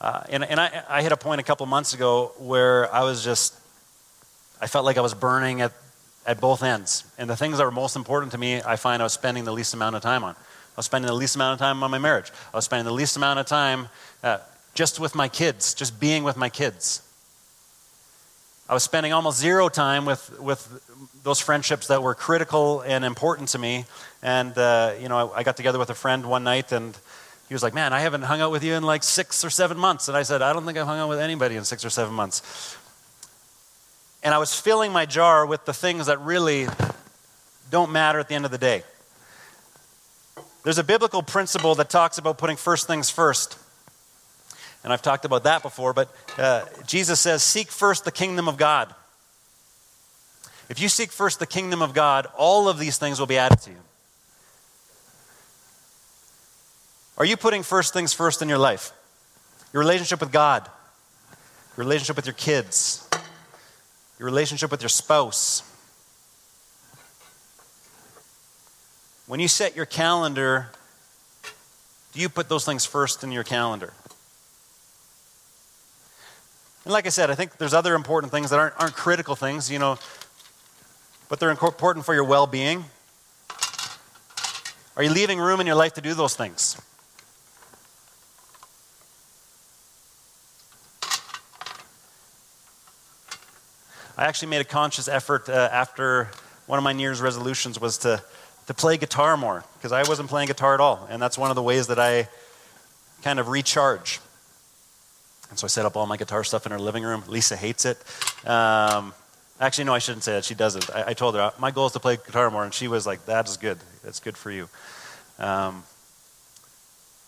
Uh, 0.00 0.24
and 0.28 0.42
and 0.42 0.58
I, 0.58 0.82
I 0.88 1.02
hit 1.02 1.12
a 1.12 1.16
point 1.16 1.40
a 1.40 1.44
couple 1.44 1.64
months 1.66 1.94
ago 1.94 2.32
where 2.38 2.92
I 2.92 3.04
was 3.04 3.22
just, 3.22 3.54
I 4.60 4.66
felt 4.66 4.84
like 4.84 4.98
I 4.98 5.02
was 5.02 5.14
burning 5.14 5.60
at, 5.60 5.72
at 6.26 6.40
both 6.40 6.62
ends. 6.62 7.04
And 7.18 7.28
the 7.28 7.36
things 7.36 7.58
that 7.58 7.64
were 7.64 7.70
most 7.70 7.96
important 7.96 8.32
to 8.32 8.38
me, 8.38 8.62
I 8.62 8.76
find 8.76 9.02
I 9.02 9.04
was 9.04 9.12
spending 9.12 9.44
the 9.44 9.52
least 9.52 9.74
amount 9.74 9.96
of 9.96 10.02
time 10.02 10.24
on. 10.24 10.34
I 10.34 10.76
was 10.76 10.86
spending 10.86 11.06
the 11.06 11.14
least 11.14 11.34
amount 11.34 11.54
of 11.54 11.58
time 11.58 11.82
on 11.82 11.90
my 11.90 11.98
marriage. 11.98 12.30
I 12.52 12.56
was 12.56 12.64
spending 12.64 12.86
the 12.86 12.92
least 12.92 13.16
amount 13.16 13.38
of 13.38 13.46
time 13.46 13.88
uh, 14.22 14.38
just 14.74 14.98
with 14.98 15.14
my 15.14 15.28
kids, 15.28 15.74
just 15.74 16.00
being 16.00 16.24
with 16.24 16.36
my 16.36 16.48
kids. 16.48 17.02
I 18.68 18.74
was 18.74 18.82
spending 18.82 19.12
almost 19.12 19.38
zero 19.38 19.68
time 19.68 20.06
with, 20.06 20.40
with 20.40 20.66
those 21.24 21.40
friendships 21.40 21.88
that 21.88 22.02
were 22.02 22.14
critical 22.14 22.80
and 22.80 23.04
important 23.04 23.48
to 23.50 23.58
me. 23.58 23.84
And, 24.22 24.56
uh, 24.56 24.94
you 24.98 25.08
know, 25.08 25.30
I, 25.30 25.40
I, 25.40 25.42
got 25.42 25.56
together 25.56 25.78
with 25.78 25.90
a 25.90 25.94
friend 25.94 26.24
one 26.24 26.44
night 26.44 26.72
and 26.72 26.96
he 27.48 27.54
was 27.54 27.62
like, 27.62 27.74
Man, 27.74 27.92
I 27.92 28.00
haven't 28.00 28.22
hung 28.22 28.40
out 28.40 28.50
with 28.50 28.64
you 28.64 28.72
in 28.72 28.82
like 28.82 29.02
six 29.02 29.44
or 29.44 29.50
seven 29.50 29.76
months. 29.76 30.08
And 30.08 30.16
I 30.16 30.22
said, 30.22 30.40
I 30.40 30.54
don't 30.54 30.64
think 30.64 30.78
I've 30.78 30.86
hung 30.86 31.00
out 31.00 31.10
with 31.10 31.18
anybody 31.18 31.56
in 31.56 31.64
six 31.64 31.84
or 31.84 31.90
seven 31.90 32.14
months. 32.14 32.78
And 34.22 34.34
I 34.34 34.38
was 34.38 34.54
filling 34.54 34.92
my 34.92 35.06
jar 35.06 35.44
with 35.44 35.64
the 35.64 35.72
things 35.72 36.06
that 36.06 36.20
really 36.20 36.66
don't 37.70 37.90
matter 37.90 38.18
at 38.18 38.28
the 38.28 38.34
end 38.34 38.44
of 38.44 38.50
the 38.50 38.58
day. 38.58 38.84
There's 40.62 40.78
a 40.78 40.84
biblical 40.84 41.22
principle 41.22 41.74
that 41.76 41.90
talks 41.90 42.18
about 42.18 42.38
putting 42.38 42.56
first 42.56 42.86
things 42.86 43.10
first. 43.10 43.58
And 44.84 44.92
I've 44.92 45.02
talked 45.02 45.24
about 45.24 45.44
that 45.44 45.62
before, 45.62 45.92
but 45.92 46.14
uh, 46.38 46.64
Jesus 46.86 47.20
says, 47.20 47.42
Seek 47.42 47.68
first 47.68 48.04
the 48.04 48.12
kingdom 48.12 48.48
of 48.48 48.56
God. 48.56 48.94
If 50.68 50.80
you 50.80 50.88
seek 50.88 51.10
first 51.10 51.38
the 51.38 51.46
kingdom 51.46 51.82
of 51.82 51.94
God, 51.94 52.26
all 52.36 52.68
of 52.68 52.78
these 52.78 52.98
things 52.98 53.18
will 53.18 53.26
be 53.26 53.38
added 53.38 53.60
to 53.62 53.70
you. 53.70 53.76
Are 57.18 57.24
you 57.24 57.36
putting 57.36 57.62
first 57.62 57.92
things 57.92 58.12
first 58.12 58.42
in 58.42 58.48
your 58.48 58.58
life? 58.58 58.92
Your 59.72 59.80
relationship 59.80 60.20
with 60.20 60.32
God, 60.32 60.68
your 61.76 61.84
relationship 61.84 62.16
with 62.16 62.26
your 62.26 62.34
kids, 62.34 63.08
your 64.22 64.26
relationship 64.26 64.70
with 64.70 64.80
your 64.80 64.88
spouse. 64.88 65.64
When 69.26 69.40
you 69.40 69.48
set 69.48 69.74
your 69.74 69.84
calendar, 69.84 70.68
do 72.12 72.20
you 72.20 72.28
put 72.28 72.48
those 72.48 72.64
things 72.64 72.86
first 72.86 73.24
in 73.24 73.32
your 73.32 73.42
calendar? 73.42 73.92
And 76.84 76.92
like 76.92 77.04
I 77.06 77.08
said, 77.08 77.30
I 77.30 77.34
think 77.34 77.56
there's 77.56 77.74
other 77.74 77.96
important 77.96 78.30
things 78.30 78.50
that 78.50 78.60
aren't, 78.60 78.78
aren't 78.78 78.94
critical 78.94 79.34
things, 79.34 79.68
you 79.68 79.80
know, 79.80 79.98
but 81.28 81.40
they're 81.40 81.50
important 81.50 82.06
for 82.06 82.14
your 82.14 82.22
well 82.22 82.46
being. 82.46 82.84
Are 84.96 85.02
you 85.02 85.10
leaving 85.10 85.40
room 85.40 85.60
in 85.60 85.66
your 85.66 85.74
life 85.74 85.94
to 85.94 86.00
do 86.00 86.14
those 86.14 86.36
things? 86.36 86.80
I 94.16 94.26
actually 94.26 94.48
made 94.48 94.60
a 94.60 94.64
conscious 94.64 95.08
effort 95.08 95.48
uh, 95.48 95.70
after 95.72 96.28
one 96.66 96.78
of 96.78 96.82
my 96.82 96.92
New 96.92 97.02
Year's 97.02 97.22
resolutions 97.22 97.80
was 97.80 97.98
to, 97.98 98.22
to 98.66 98.74
play 98.74 98.98
guitar 98.98 99.38
more 99.38 99.64
because 99.76 99.90
I 99.90 100.02
wasn't 100.02 100.28
playing 100.28 100.48
guitar 100.48 100.74
at 100.74 100.80
all. 100.80 101.06
And 101.10 101.20
that's 101.20 101.38
one 101.38 101.50
of 101.50 101.56
the 101.56 101.62
ways 101.62 101.86
that 101.86 101.98
I 101.98 102.28
kind 103.22 103.40
of 103.40 103.48
recharge. 103.48 104.20
And 105.48 105.58
so 105.58 105.64
I 105.64 105.68
set 105.68 105.86
up 105.86 105.96
all 105.96 106.06
my 106.06 106.18
guitar 106.18 106.44
stuff 106.44 106.66
in 106.66 106.72
her 106.72 106.78
living 106.78 107.04
room. 107.04 107.24
Lisa 107.26 107.56
hates 107.56 107.86
it. 107.86 107.98
Um, 108.46 109.14
actually, 109.58 109.84
no, 109.84 109.94
I 109.94 109.98
shouldn't 109.98 110.24
say 110.24 110.32
that. 110.32 110.44
She 110.44 110.54
doesn't. 110.54 110.90
I, 110.94 111.08
I, 111.08 111.14
told 111.14 111.34
her, 111.34 111.52
my 111.58 111.70
goal 111.70 111.86
is 111.86 111.92
to 111.92 112.00
play 112.00 112.16
guitar 112.16 112.50
more. 112.50 112.64
And 112.64 112.74
she 112.74 112.88
was 112.88 113.06
like, 113.06 113.24
that 113.26 113.48
is 113.48 113.56
good. 113.56 113.78
That's 114.04 114.20
good 114.20 114.36
for 114.36 114.50
you. 114.50 114.68
Um, 115.38 115.84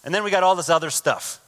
and 0.04 0.14
then 0.14 0.22
we 0.22 0.30
got 0.30 0.42
all 0.42 0.54
this 0.54 0.68
other 0.68 0.90
stuff. 0.90 1.40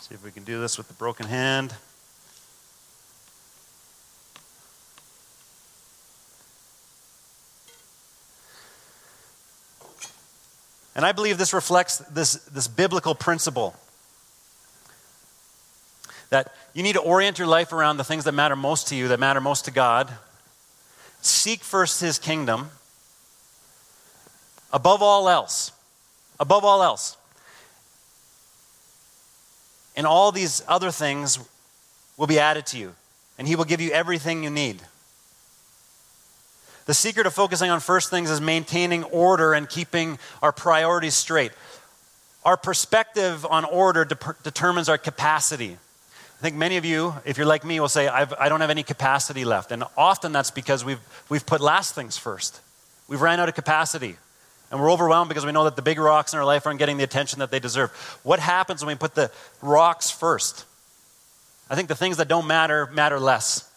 See 0.00 0.14
if 0.14 0.24
we 0.24 0.32
can 0.32 0.42
do 0.42 0.60
this 0.60 0.78
with 0.78 0.88
the 0.88 0.94
broken 0.94 1.26
hand. 1.26 1.74
And 10.98 11.06
I 11.06 11.12
believe 11.12 11.38
this 11.38 11.52
reflects 11.52 11.98
this, 12.10 12.32
this 12.46 12.66
biblical 12.66 13.14
principle 13.14 13.76
that 16.30 16.52
you 16.74 16.82
need 16.82 16.94
to 16.94 17.00
orient 17.00 17.38
your 17.38 17.46
life 17.46 17.72
around 17.72 17.98
the 17.98 18.04
things 18.04 18.24
that 18.24 18.32
matter 18.32 18.56
most 18.56 18.88
to 18.88 18.96
you, 18.96 19.06
that 19.06 19.20
matter 19.20 19.40
most 19.40 19.66
to 19.66 19.70
God. 19.70 20.10
Seek 21.20 21.62
first 21.62 22.00
his 22.00 22.18
kingdom 22.18 22.70
above 24.72 25.00
all 25.00 25.28
else. 25.28 25.70
Above 26.40 26.64
all 26.64 26.82
else. 26.82 27.16
And 29.96 30.04
all 30.04 30.32
these 30.32 30.64
other 30.66 30.90
things 30.90 31.38
will 32.16 32.26
be 32.26 32.40
added 32.40 32.66
to 32.66 32.76
you, 32.76 32.96
and 33.38 33.46
he 33.46 33.54
will 33.54 33.64
give 33.64 33.80
you 33.80 33.92
everything 33.92 34.42
you 34.42 34.50
need. 34.50 34.82
The 36.88 36.94
secret 36.94 37.26
of 37.26 37.34
focusing 37.34 37.68
on 37.68 37.80
first 37.80 38.08
things 38.08 38.30
is 38.30 38.40
maintaining 38.40 39.04
order 39.04 39.52
and 39.52 39.68
keeping 39.68 40.18
our 40.42 40.52
priorities 40.52 41.12
straight. 41.12 41.52
Our 42.46 42.56
perspective 42.56 43.44
on 43.44 43.66
order 43.66 44.06
de- 44.06 44.16
determines 44.42 44.88
our 44.88 44.96
capacity. 44.96 45.72
I 45.72 46.40
think 46.40 46.56
many 46.56 46.78
of 46.78 46.86
you, 46.86 47.12
if 47.26 47.36
you're 47.36 47.46
like 47.46 47.62
me, 47.62 47.78
will 47.78 47.90
say, 47.90 48.08
I've, 48.08 48.32
I 48.32 48.48
do 48.48 48.54
not 48.54 48.62
have 48.62 48.70
any 48.70 48.84
capacity 48.84 49.44
left. 49.44 49.70
And 49.70 49.84
often 49.98 50.32
that's 50.32 50.50
because 50.50 50.82
we've, 50.82 51.00
we've 51.28 51.44
put 51.44 51.60
last 51.60 51.94
things 51.94 52.16
first. 52.16 52.58
We've 53.06 53.20
ran 53.20 53.38
out 53.38 53.50
of 53.50 53.54
capacity. 53.54 54.16
And 54.70 54.80
we're 54.80 54.90
overwhelmed 54.90 55.28
because 55.28 55.44
we 55.44 55.52
know 55.52 55.64
that 55.64 55.76
the 55.76 55.82
big 55.82 55.98
rocks 55.98 56.32
in 56.32 56.38
our 56.38 56.44
life 56.46 56.66
aren't 56.66 56.78
getting 56.78 56.96
the 56.96 57.04
attention 57.04 57.40
that 57.40 57.50
they 57.50 57.60
deserve. 57.60 57.90
What 58.22 58.40
happens 58.40 58.82
when 58.82 58.94
we 58.94 58.98
put 58.98 59.14
the 59.14 59.30
rocks 59.60 60.10
first? 60.10 60.64
I 61.68 61.74
think 61.74 61.88
the 61.88 61.94
things 61.94 62.16
that 62.16 62.28
don't 62.28 62.46
matter 62.46 62.86
matter 62.86 63.20
less. 63.20 63.67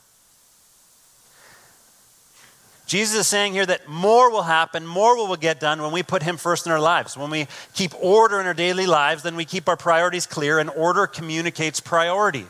Jesus 2.91 3.21
is 3.21 3.27
saying 3.27 3.54
here 3.54 3.65
that 3.65 3.88
more 3.88 4.30
will 4.30 4.41
happen, 4.41 4.86
more 4.86 5.15
will 5.15 5.34
get 5.38 5.62
done 5.62 5.82
when 5.82 5.93
we 5.93 6.04
put 6.04 6.21
Him 6.21 6.36
first 6.36 6.65
in 6.65 6.73
our 6.73 6.80
lives. 6.82 7.15
When 7.15 7.30
we 7.30 7.47
keep 7.73 7.93
order 7.97 8.38
in 8.41 8.45
our 8.45 8.54
daily 8.54 8.86
lives, 8.86 9.23
then 9.23 9.38
we 9.38 9.45
keep 9.45 9.69
our 9.69 9.77
priorities 9.77 10.25
clear, 10.25 10.60
and 10.60 10.69
order 10.69 11.08
communicates 11.08 11.80
priority. 11.80 12.47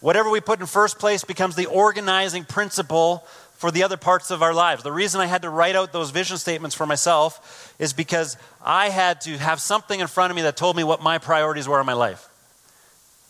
Whatever 0.00 0.30
we 0.30 0.40
put 0.40 0.60
in 0.60 0.64
first 0.64 0.98
place 0.98 1.22
becomes 1.22 1.54
the 1.54 1.66
organizing 1.66 2.46
principle 2.46 3.26
for 3.58 3.70
the 3.70 3.82
other 3.82 3.98
parts 3.98 4.30
of 4.30 4.42
our 4.42 4.54
lives. 4.54 4.82
The 4.82 4.90
reason 4.90 5.20
I 5.20 5.26
had 5.26 5.42
to 5.42 5.50
write 5.50 5.76
out 5.76 5.92
those 5.92 6.08
vision 6.08 6.38
statements 6.38 6.74
for 6.74 6.86
myself 6.86 7.74
is 7.78 7.92
because 7.92 8.38
I 8.64 8.88
had 8.88 9.20
to 9.22 9.36
have 9.36 9.60
something 9.60 10.00
in 10.00 10.06
front 10.06 10.30
of 10.30 10.36
me 10.36 10.40
that 10.42 10.56
told 10.56 10.76
me 10.76 10.82
what 10.82 11.02
my 11.02 11.18
priorities 11.18 11.68
were 11.68 11.78
in 11.78 11.84
my 11.84 11.92
life. 11.92 12.26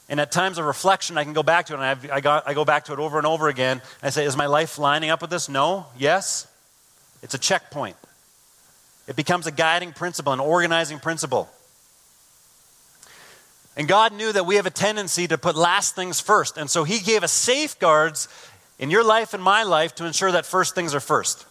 And 0.09 0.21
at 0.21 0.33
times 0.33 0.59
of 0.59 0.65
reflection, 0.65 1.19
I 1.19 1.25
can 1.25 1.35
go 1.35 1.43
back 1.43 1.67
to 1.67 1.75
it, 1.75 1.81
and 1.81 1.85
I, 1.85 2.17
I, 2.17 2.21
got, 2.21 2.49
I 2.49 2.55
go 2.55 2.65
back 2.65 2.87
to 2.87 2.95
it 2.95 2.99
over 2.99 3.19
and 3.19 3.27
over 3.27 3.49
again. 3.49 3.83
I 4.03 4.11
say, 4.11 4.25
Is 4.25 4.37
my 4.37 4.47
life 4.47 4.79
lining 4.79 5.11
up 5.11 5.21
with 5.21 5.31
this? 5.31 5.49
No. 5.49 5.87
Yes. 5.99 6.47
It's 7.23 7.35
a 7.35 7.39
checkpoint. 7.39 7.97
It 9.07 9.17
becomes 9.17 9.47
a 9.47 9.51
guiding 9.51 9.93
principle, 9.93 10.33
an 10.33 10.41
organizing 10.41 10.99
principle. 10.99 11.51
And 13.77 13.87
God 13.87 14.13
knew 14.13 14.33
that 14.33 14.45
we 14.45 14.57
have 14.57 14.67
a 14.67 14.71
tendency 14.71 15.29
to 15.29 15.39
put 15.39 15.57
last 15.57 15.95
things 15.95 16.21
first. 16.21 16.57
And 16.57 16.69
so 16.69 16.85
He 16.85 17.01
gave 17.01 17.23
us 17.23 17.33
safeguards 17.33 18.29
in 18.79 18.91
your 18.91 19.05
life 19.05 19.35
and 19.35 19.43
my 19.43 19.63
life 19.63 19.95
to 19.97 20.07
ensure 20.07 20.33
that 20.33 20.47
first 20.47 20.75
things 20.75 20.95
are 20.95 21.01
first. 21.01 21.47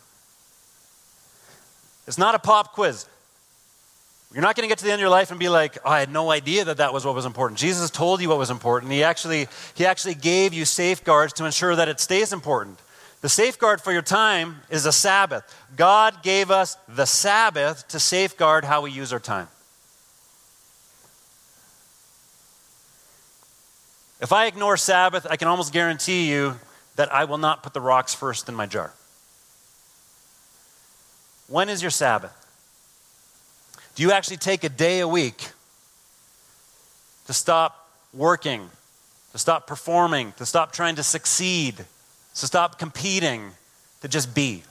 It's 2.08 2.18
not 2.18 2.36
a 2.36 2.40
pop 2.40 2.74
quiz. 2.74 3.06
You're 4.34 4.42
not 4.42 4.56
going 4.56 4.68
to 4.68 4.68
get 4.68 4.80
to 4.80 4.84
the 4.84 4.92
end 4.92 5.00
of 5.00 5.02
your 5.02 5.10
life 5.10 5.32
and 5.32 5.40
be 5.40 5.48
like, 5.48 5.78
oh, 5.86 5.90
I 5.90 6.00
had 6.00 6.12
no 6.12 6.32
idea 6.32 6.66
that 6.66 6.78
that 6.78 6.94
was 6.94 7.06
what 7.06 7.16
was 7.16 7.26
important. 7.26 7.60
Jesus 7.60 7.90
told 7.90 8.22
you 8.22 8.30
what 8.30 8.38
was 8.38 8.50
important. 8.50 8.92
He 8.92 9.04
actually, 9.04 9.48
he 9.74 9.86
actually 9.86 10.16
gave 10.16 10.54
you 10.54 10.66
safeguards 10.66 11.34
to 11.34 11.46
ensure 11.46 11.76
that 11.76 11.88
it 11.88 12.00
stays 12.00 12.34
important. 12.34 12.78
The 13.22 13.30
safeguard 13.30 13.82
for 13.82 13.92
your 13.92 14.02
time 14.02 14.58
is 14.70 14.86
a 14.86 14.92
Sabbath. 14.92 15.44
God 15.76 16.22
gave 16.24 16.52
us 16.52 16.78
the 16.88 17.06
Sabbath 17.06 17.88
to 17.88 18.00
safeguard 18.00 18.66
how 18.66 18.82
we 18.82 18.92
use 18.92 19.14
our 19.14 19.20
time. 19.20 19.48
If 24.20 24.34
I 24.34 24.48
ignore 24.48 24.78
Sabbath, 24.78 25.26
I 25.30 25.38
can 25.38 25.48
almost 25.48 25.72
guarantee 25.72 26.30
you 26.30 26.60
that 26.96 27.14
I 27.14 27.26
will 27.26 27.38
not 27.38 27.64
put 27.64 27.74
the 27.74 27.82
rocks 27.82 28.14
first 28.14 28.50
in 28.50 28.56
my 28.56 28.66
jar. 28.66 28.92
When 31.48 31.70
is 31.70 31.82
your 31.82 31.92
Sabbath? 31.92 32.47
Do 33.98 34.04
you 34.04 34.12
actually 34.12 34.38
take 34.38 34.64
a 34.64 34.70
day 34.70 35.00
a 35.00 35.08
week 35.08 35.50
to 37.26 37.34
stop 37.34 37.90
working, 38.14 38.70
to 39.32 39.40
stop 39.40 39.66
performing, 39.66 40.34
to 40.34 40.46
stop 40.46 40.72
trying 40.72 40.98
to 40.98 41.04
succeed, 41.04 41.78
to 41.78 42.46
stop 42.46 42.78
competing, 42.78 43.50
to 44.02 44.08
just 44.08 44.36
be? 44.36 44.62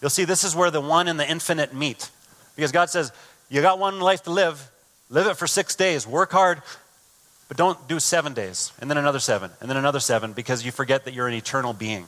You'll 0.00 0.08
see 0.08 0.24
this 0.24 0.44
is 0.44 0.56
where 0.56 0.70
the 0.70 0.80
one 0.80 1.08
and 1.08 1.20
the 1.20 1.30
infinite 1.30 1.74
meet. 1.74 2.08
Because 2.56 2.72
God 2.72 2.88
says, 2.88 3.12
You 3.50 3.60
got 3.60 3.78
one 3.78 4.00
life 4.00 4.22
to 4.22 4.30
live, 4.30 4.70
live 5.10 5.26
it 5.26 5.36
for 5.36 5.46
six 5.46 5.74
days, 5.74 6.06
work 6.06 6.32
hard, 6.32 6.62
But 7.48 7.58
don't 7.58 7.86
do 7.86 8.00
seven 8.00 8.32
days, 8.32 8.72
and 8.80 8.88
then 8.88 8.96
another 8.96 9.20
seven, 9.20 9.50
and 9.60 9.68
then 9.68 9.76
another 9.76 10.00
seven, 10.00 10.32
because 10.32 10.64
you 10.64 10.72
forget 10.72 11.04
that 11.04 11.12
you're 11.12 11.28
an 11.28 11.34
eternal 11.34 11.74
being. 11.74 12.06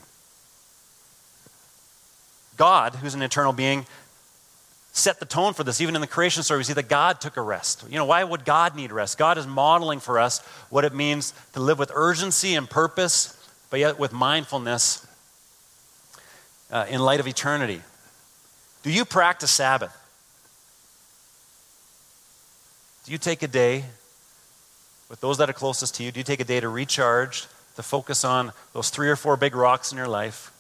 God, 2.57 2.95
who's 2.95 3.13
an 3.13 3.21
eternal 3.21 3.53
being, 3.53 3.85
set 4.93 5.21
the 5.21 5.27
tone 5.27 5.55
for 5.55 5.65
this. 5.65 5.81
Even 5.81 5.95
in 5.95 6.01
the 6.01 6.07
creation 6.07 6.43
story, 6.43 6.59
we 6.59 6.65
see 6.65 6.73
that 6.73 6.89
God 6.89 7.21
took 7.21 7.37
a 7.37 7.43
rest. 7.43 7.85
You 7.89 7.97
know, 7.97 8.05
why 8.05 8.25
would 8.25 8.45
God 8.45 8.75
need 8.75 8.93
rest? 8.93 9.19
God 9.19 9.39
is 9.39 9.47
modeling 9.47 10.01
for 10.01 10.19
us 10.19 10.41
what 10.69 10.85
it 10.85 10.95
means 10.95 11.33
to 11.53 11.61
live 11.61 11.79
with 11.79 11.93
urgency 11.95 12.55
and 12.55 12.69
purpose, 12.69 13.37
but 13.71 13.81
yet 13.81 13.99
with 13.99 14.13
mindfulness 14.13 15.07
uh, 16.71 16.87
in 16.89 17.01
light 17.01 17.21
of 17.21 17.27
eternity. 17.27 17.83
Do 18.83 18.91
you 18.91 19.05
practice 19.05 19.51
Sabbath? 19.51 19.97
Do 23.05 23.13
you 23.13 23.19
take 23.19 23.43
a 23.43 23.49
day 23.49 23.85
with 25.09 25.21
those 25.21 25.39
that 25.39 25.51
are 25.51 25.53
closest 25.53 25.97
to 25.97 26.03
you? 26.03 26.13
Do 26.13 26.21
you 26.21 26.25
take 26.25 26.41
a 26.41 26.45
day 26.45 26.61
to 26.61 26.69
recharge, 26.69 27.47
to 27.77 27.83
focus 27.83 28.25
on 28.25 28.53
those 28.73 28.91
three 28.91 29.09
or 29.09 29.17
four 29.17 29.37
big 29.37 29.55
rocks 29.55 29.93
in 29.93 29.99
your 29.99 30.09
life? 30.09 30.53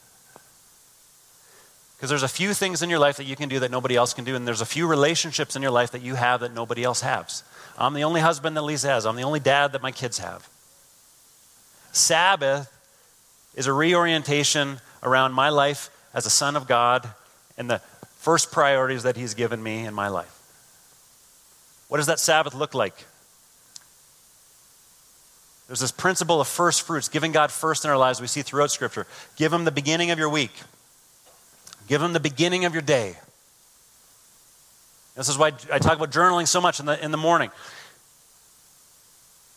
Because 2.00 2.08
there's 2.08 2.22
a 2.22 2.28
few 2.28 2.54
things 2.54 2.80
in 2.80 2.88
your 2.88 2.98
life 2.98 3.18
that 3.18 3.24
you 3.24 3.36
can 3.36 3.50
do 3.50 3.58
that 3.58 3.70
nobody 3.70 3.94
else 3.94 4.14
can 4.14 4.24
do, 4.24 4.34
and 4.34 4.48
there's 4.48 4.62
a 4.62 4.66
few 4.66 4.86
relationships 4.86 5.54
in 5.54 5.60
your 5.60 5.70
life 5.70 5.90
that 5.90 6.00
you 6.00 6.14
have 6.14 6.40
that 6.40 6.54
nobody 6.54 6.82
else 6.82 7.02
has. 7.02 7.44
I'm 7.76 7.92
the 7.92 8.04
only 8.04 8.22
husband 8.22 8.56
that 8.56 8.62
Lisa 8.62 8.88
has, 8.88 9.04
I'm 9.04 9.16
the 9.16 9.22
only 9.22 9.38
dad 9.38 9.72
that 9.72 9.82
my 9.82 9.92
kids 9.92 10.16
have. 10.16 10.48
Sabbath 11.92 12.74
is 13.54 13.66
a 13.66 13.72
reorientation 13.74 14.80
around 15.02 15.34
my 15.34 15.50
life 15.50 15.90
as 16.14 16.24
a 16.24 16.30
son 16.30 16.56
of 16.56 16.66
God 16.66 17.06
and 17.58 17.68
the 17.68 17.80
first 18.16 18.50
priorities 18.50 19.02
that 19.02 19.18
He's 19.18 19.34
given 19.34 19.62
me 19.62 19.84
in 19.84 19.92
my 19.92 20.08
life. 20.08 20.34
What 21.88 21.98
does 21.98 22.06
that 22.06 22.18
Sabbath 22.18 22.54
look 22.54 22.74
like? 22.74 22.94
There's 25.66 25.80
this 25.80 25.92
principle 25.92 26.40
of 26.40 26.48
first 26.48 26.80
fruits, 26.80 27.10
giving 27.10 27.32
God 27.32 27.52
first 27.52 27.84
in 27.84 27.90
our 27.90 27.98
lives, 27.98 28.22
we 28.22 28.26
see 28.26 28.40
throughout 28.40 28.70
Scripture. 28.70 29.06
Give 29.36 29.52
Him 29.52 29.66
the 29.66 29.70
beginning 29.70 30.10
of 30.10 30.18
your 30.18 30.30
week. 30.30 30.52
Give 31.90 32.00
them 32.00 32.12
the 32.12 32.20
beginning 32.20 32.66
of 32.66 32.72
your 32.72 32.82
day. 32.82 33.16
This 35.16 35.28
is 35.28 35.36
why 35.36 35.48
I 35.72 35.80
talk 35.80 35.96
about 35.96 36.12
journaling 36.12 36.46
so 36.46 36.60
much 36.60 36.78
in 36.78 36.86
the, 36.86 37.04
in 37.04 37.10
the 37.10 37.16
morning. 37.16 37.50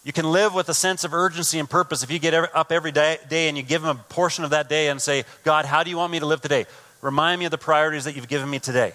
You 0.03 0.13
can 0.13 0.25
live 0.31 0.55
with 0.55 0.67
a 0.67 0.73
sense 0.73 1.03
of 1.03 1.13
urgency 1.13 1.59
and 1.59 1.69
purpose 1.69 2.01
if 2.01 2.09
you 2.09 2.17
get 2.17 2.33
up 2.33 2.71
every 2.71 2.91
day, 2.91 3.19
day 3.29 3.49
and 3.49 3.55
you 3.55 3.61
give 3.61 3.83
them 3.83 3.99
a 3.99 4.03
portion 4.11 4.43
of 4.43 4.49
that 4.49 4.67
day 4.67 4.87
and 4.87 4.99
say, 4.99 5.25
God, 5.43 5.65
how 5.65 5.83
do 5.83 5.91
you 5.91 5.97
want 5.97 6.11
me 6.11 6.19
to 6.21 6.25
live 6.25 6.41
today? 6.41 6.65
Remind 7.01 7.37
me 7.37 7.45
of 7.45 7.51
the 7.51 7.59
priorities 7.59 8.05
that 8.05 8.15
you've 8.15 8.27
given 8.27 8.49
me 8.49 8.57
today. 8.57 8.93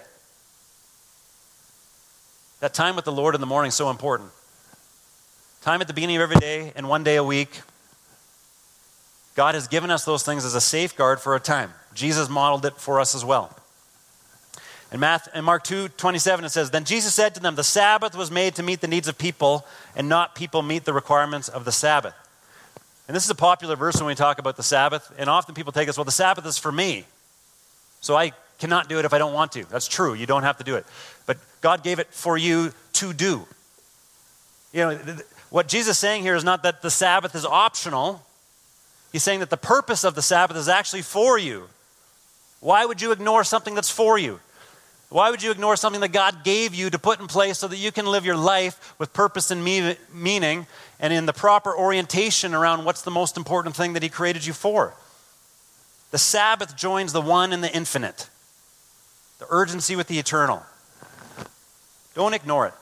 That 2.59 2.73
time 2.73 2.97
with 2.97 3.05
the 3.05 3.13
Lord 3.13 3.35
in 3.35 3.41
the 3.41 3.47
morning 3.47 3.69
is 3.69 3.75
so 3.75 3.89
important. 3.89 4.31
Time 5.61 5.79
at 5.79 5.87
the 5.87 5.93
beginning 5.93 6.17
of 6.17 6.23
every 6.23 6.41
day 6.41 6.73
and 6.75 6.89
one 6.89 7.05
day 7.05 7.15
a 7.15 7.23
week. 7.23 7.61
God 9.39 9.55
has 9.55 9.69
given 9.69 9.89
us 9.89 10.03
those 10.03 10.23
things 10.23 10.43
as 10.43 10.53
a 10.53 10.59
safeguard 10.59 11.21
for 11.21 11.33
a 11.33 11.39
time. 11.39 11.73
Jesus 11.93 12.27
modeled 12.27 12.65
it 12.65 12.73
for 12.75 12.99
us 12.99 13.15
as 13.15 13.23
well. 13.23 13.55
In, 14.91 14.99
Math, 14.99 15.33
in 15.33 15.45
Mark 15.45 15.63
2 15.63 15.87
27, 15.87 16.43
it 16.43 16.49
says, 16.49 16.71
Then 16.71 16.83
Jesus 16.83 17.13
said 17.13 17.35
to 17.35 17.39
them, 17.39 17.55
The 17.55 17.63
Sabbath 17.63 18.17
was 18.17 18.29
made 18.29 18.55
to 18.55 18.63
meet 18.63 18.81
the 18.81 18.87
needs 18.89 19.07
of 19.07 19.17
people, 19.17 19.65
and 19.95 20.09
not 20.09 20.35
people 20.35 20.61
meet 20.61 20.83
the 20.83 20.91
requirements 20.91 21.47
of 21.47 21.63
the 21.63 21.71
Sabbath. 21.71 22.13
And 23.07 23.15
this 23.15 23.23
is 23.23 23.29
a 23.29 23.35
popular 23.35 23.77
verse 23.77 23.95
when 23.95 24.07
we 24.07 24.13
talk 24.13 24.39
about 24.39 24.57
the 24.57 24.61
Sabbath, 24.61 25.09
and 25.17 25.29
often 25.29 25.55
people 25.55 25.71
take 25.71 25.87
us, 25.87 25.97
Well, 25.97 26.03
the 26.03 26.11
Sabbath 26.11 26.45
is 26.45 26.57
for 26.57 26.73
me. 26.73 27.05
So 28.01 28.17
I 28.17 28.33
cannot 28.57 28.89
do 28.89 28.99
it 28.99 29.05
if 29.05 29.13
I 29.13 29.19
don't 29.19 29.33
want 29.33 29.53
to. 29.53 29.63
That's 29.69 29.87
true. 29.87 30.15
You 30.15 30.25
don't 30.25 30.43
have 30.43 30.57
to 30.57 30.65
do 30.65 30.75
it. 30.75 30.85
But 31.25 31.37
God 31.61 31.81
gave 31.81 31.99
it 31.99 32.07
for 32.07 32.37
you 32.37 32.73
to 32.91 33.13
do. 33.13 33.47
You 34.73 34.81
know, 34.81 34.99
what 35.49 35.69
Jesus 35.69 35.91
is 35.91 35.97
saying 35.97 36.23
here 36.23 36.35
is 36.35 36.43
not 36.43 36.63
that 36.63 36.81
the 36.81 36.91
Sabbath 36.91 37.35
is 37.35 37.45
optional. 37.45 38.21
He's 39.11 39.23
saying 39.23 39.39
that 39.39 39.49
the 39.49 39.57
purpose 39.57 40.03
of 40.03 40.15
the 40.15 40.21
Sabbath 40.21 40.57
is 40.57 40.69
actually 40.69 41.01
for 41.01 41.37
you. 41.37 41.69
Why 42.59 42.85
would 42.85 43.01
you 43.01 43.11
ignore 43.11 43.43
something 43.43 43.75
that's 43.75 43.89
for 43.89 44.17
you? 44.17 44.39
Why 45.09 45.31
would 45.31 45.41
you 45.41 45.49
ignore 45.49 45.75
something 45.75 46.01
that 46.01 46.09
God 46.09 46.43
gave 46.43 46.75
you 46.75 46.91
to 46.91 46.99
put 46.99 47.19
in 47.19 47.27
place 47.27 47.57
so 47.57 47.67
that 47.67 47.77
you 47.77 47.91
can 47.91 48.05
live 48.05 48.25
your 48.25 48.37
life 48.37 48.93
with 48.99 49.11
purpose 49.11 49.49
and 49.49 49.63
me- 49.63 49.97
meaning 50.13 50.67
and 50.99 51.11
in 51.11 51.25
the 51.25 51.33
proper 51.33 51.75
orientation 51.75 52.53
around 52.53 52.85
what's 52.85 53.01
the 53.01 53.11
most 53.11 53.35
important 53.35 53.75
thing 53.75 53.93
that 53.93 54.03
He 54.03 54.09
created 54.09 54.45
you 54.45 54.53
for? 54.53 54.93
The 56.11 56.19
Sabbath 56.19 56.75
joins 56.75 57.11
the 57.11 57.21
one 57.21 57.53
and 57.53 57.63
the 57.63 57.73
infinite, 57.75 58.29
the 59.39 59.47
urgency 59.49 59.95
with 59.95 60.07
the 60.07 60.19
eternal. 60.19 60.63
Don't 62.13 62.33
ignore 62.33 62.67
it. 62.67 62.73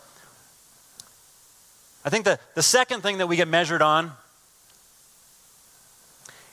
I 2.04 2.10
think 2.10 2.26
the, 2.26 2.40
the 2.56 2.64
second 2.64 3.02
thing 3.02 3.20
that 3.20 3.28
we 3.28 3.36
get 3.36 3.48
measured 3.48 3.82
on 3.82 4.12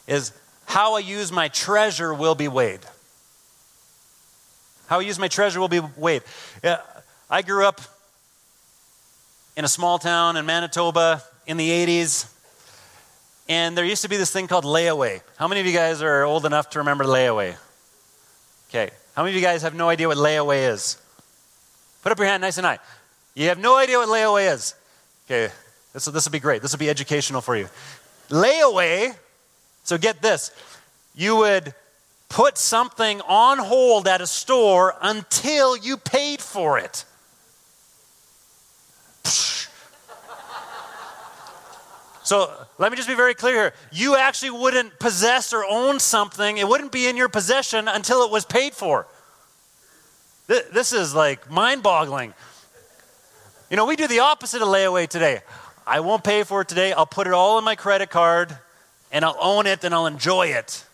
is 0.07 0.33
how 0.67 0.95
I 0.95 1.01
use 1.01 1.33
my 1.33 1.49
treasure 1.49 2.13
will 2.13 2.35
be 2.35 2.49
weighed. 2.49 2.81
How 4.87 4.99
I 4.99 5.03
use 5.03 5.19
my 5.19 5.29
treasure 5.29 5.61
will 5.61 5.69
be 5.69 5.81
weighed. 5.97 6.23
Uh, 6.63 6.77
I 7.31 7.43
grew 7.43 7.67
up 7.67 7.81
in 9.57 9.65
a 9.65 9.69
small 9.69 9.99
town 9.99 10.37
in 10.37 10.47
Manitoba 10.47 11.23
in 11.47 11.57
the 11.57 11.71
80s, 11.71 12.31
and 13.49 13.77
there 13.77 13.85
used 13.85 14.03
to 14.03 14.09
be 14.09 14.17
this 14.17 14.31
thing 14.31 14.47
called 14.47 14.65
layaway. 14.65 15.23
How 15.37 15.49
many 15.49 15.61
of 15.61 15.67
you 15.67 15.73
guys 15.73 16.03
are 16.03 16.25
old 16.25 16.45
enough 16.47 16.71
to 16.71 16.81
remember 16.81 17.05
layaway? 17.05 17.57
Okay. 18.71 18.91
How 19.15 19.23
many 19.23 19.33
of 19.33 19.41
you 19.41 19.47
guys 19.47 19.63
have 19.63 19.75
no 19.75 19.89
idea 19.89 20.09
what 20.09 20.17
layaway 20.17 20.73
is? 20.73 20.99
Put 22.03 22.11
up 22.11 22.19
your 22.19 22.27
hand 22.27 22.41
nice 22.41 22.59
and 22.59 22.67
high. 22.67 22.81
You 23.35 23.49
have 23.49 23.59
no 23.59 23.77
idea 23.77 23.99
what 23.99 24.09
layaway 24.09 24.53
is. 24.53 24.75
Okay, 25.27 25.53
this, 25.93 26.05
this 26.05 26.25
will 26.25 26.33
be 26.33 26.41
great. 26.41 26.63
This 26.63 26.73
will 26.73 26.81
be 26.81 26.91
educational 26.91 27.41
for 27.41 27.57
you. 27.57 27.69
Layaway, 28.29 29.15
so 29.85 29.99
get 29.99 30.23
this, 30.23 30.51
you 31.15 31.37
would 31.37 31.75
put 32.29 32.59
something 32.59 33.21
on 33.21 33.59
hold 33.59 34.09
at 34.09 34.21
a 34.21 34.27
store 34.27 34.97
until 35.01 35.77
you 35.77 35.97
paid 35.97 36.41
for 36.41 36.79
it. 36.79 37.05
So 42.25 42.51
let 42.79 42.91
me 42.91 42.97
just 42.97 43.07
be 43.07 43.15
very 43.15 43.35
clear 43.35 43.55
here. 43.55 43.75
You 43.93 44.17
actually 44.17 44.53
wouldn't 44.53 44.99
possess 44.99 45.53
or 45.53 45.63
own 45.63 46.01
something, 46.01 46.57
it 46.57 46.67
wouldn't 46.67 46.91
be 46.91 47.07
in 47.07 47.19
your 47.19 47.29
possession 47.29 47.87
until 47.87 48.25
it 48.25 48.31
was 48.31 48.47
paid 48.47 48.73
for. 48.73 49.07
This 50.47 50.95
is 50.95 51.15
like 51.15 51.51
mind 51.51 51.83
boggling. 51.83 52.33
You 53.69 53.77
know, 53.77 53.85
we 53.85 53.95
do 53.95 54.09
the 54.09 54.21
opposite 54.21 54.63
of 54.63 54.69
layaway 54.69 55.07
today. 55.07 55.41
I 55.87 56.01
won't 56.01 56.25
pay 56.25 56.45
for 56.45 56.63
it 56.63 56.69
today. 56.69 56.95
I'll 56.95 57.05
put 57.05 57.27
it 57.27 57.35
all 57.35 57.59
in 57.59 57.65
my 57.65 57.77
credit 57.77 58.09
card 58.09 58.57
and 59.15 59.25
I'll 59.25 59.39
own 59.41 59.67
it 59.67 59.85
and 59.85 59.95
I'll 59.95 60.07
enjoy 60.07 60.49
it. 60.49 60.85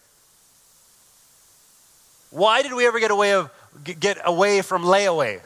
Why 2.30 2.62
did 2.62 2.74
we 2.74 2.86
ever 2.86 3.00
get 3.00 3.10
away, 3.10 3.32
of, 3.32 3.50
get 3.82 4.18
away 4.24 4.60
from 4.60 4.82
layaway? 4.82 5.40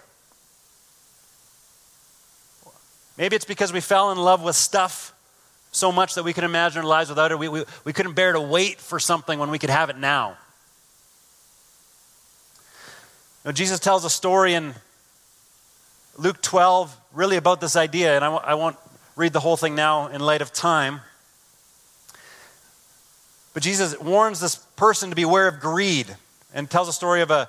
Maybe 3.16 3.36
it's 3.36 3.44
because 3.44 3.72
we 3.72 3.80
fell 3.80 4.10
in 4.10 4.18
love 4.18 4.42
with 4.42 4.56
stuff 4.56 5.14
so 5.70 5.92
much 5.92 6.16
that 6.16 6.24
we 6.24 6.32
could 6.32 6.42
imagine 6.42 6.82
our 6.82 6.88
lives 6.88 7.08
without 7.08 7.30
it. 7.30 7.38
We, 7.38 7.48
we, 7.48 7.64
we 7.84 7.92
couldn't 7.92 8.14
bear 8.14 8.32
to 8.32 8.40
wait 8.40 8.80
for 8.80 8.98
something 8.98 9.38
when 9.38 9.50
we 9.50 9.58
could 9.60 9.70
have 9.70 9.88
it 9.88 9.96
now. 9.96 10.36
Now, 13.44 13.52
Jesus 13.52 13.78
tells 13.78 14.04
a 14.04 14.10
story 14.10 14.54
in 14.54 14.74
Luke 16.18 16.42
12 16.42 16.96
really 17.12 17.36
about 17.36 17.60
this 17.60 17.76
idea, 17.76 18.16
and 18.16 18.24
I 18.24 18.28
w- 18.28 18.42
I 18.44 18.54
won't 18.54 18.76
read 19.16 19.32
the 19.32 19.40
whole 19.40 19.56
thing 19.56 19.74
now 19.76 20.08
in 20.08 20.20
light 20.20 20.42
of 20.42 20.52
time. 20.52 21.00
But 23.54 23.62
Jesus 23.62 23.98
warns 23.98 24.40
this 24.40 24.56
person 24.56 25.10
to 25.10 25.16
beware 25.16 25.48
of 25.48 25.60
greed 25.60 26.14
and 26.52 26.68
tells 26.68 26.88
a 26.88 26.92
story 26.92 27.22
of 27.22 27.30
a, 27.30 27.48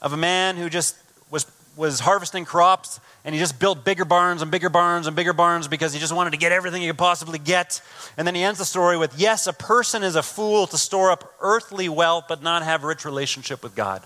of 0.00 0.12
a 0.12 0.16
man 0.16 0.56
who 0.56 0.68
just 0.68 0.94
was, 1.30 1.46
was 1.74 2.00
harvesting 2.00 2.44
crops 2.44 3.00
and 3.24 3.34
he 3.34 3.40
just 3.40 3.58
built 3.58 3.84
bigger 3.84 4.04
barns 4.04 4.42
and 4.42 4.50
bigger 4.50 4.68
barns 4.68 5.06
and 5.06 5.16
bigger 5.16 5.32
barns 5.32 5.66
because 5.66 5.92
he 5.94 5.98
just 5.98 6.14
wanted 6.14 6.30
to 6.30 6.36
get 6.36 6.52
everything 6.52 6.82
he 6.82 6.88
could 6.88 6.98
possibly 6.98 7.38
get. 7.38 7.80
And 8.16 8.26
then 8.26 8.34
he 8.34 8.42
ends 8.42 8.58
the 8.58 8.64
story 8.66 8.96
with 8.98 9.18
Yes, 9.18 9.46
a 9.46 9.52
person 9.54 10.02
is 10.02 10.16
a 10.16 10.22
fool 10.22 10.66
to 10.68 10.78
store 10.78 11.10
up 11.10 11.34
earthly 11.40 11.88
wealth 11.88 12.26
but 12.28 12.42
not 12.42 12.62
have 12.62 12.84
a 12.84 12.86
rich 12.86 13.04
relationship 13.04 13.62
with 13.62 13.74
God. 13.74 14.02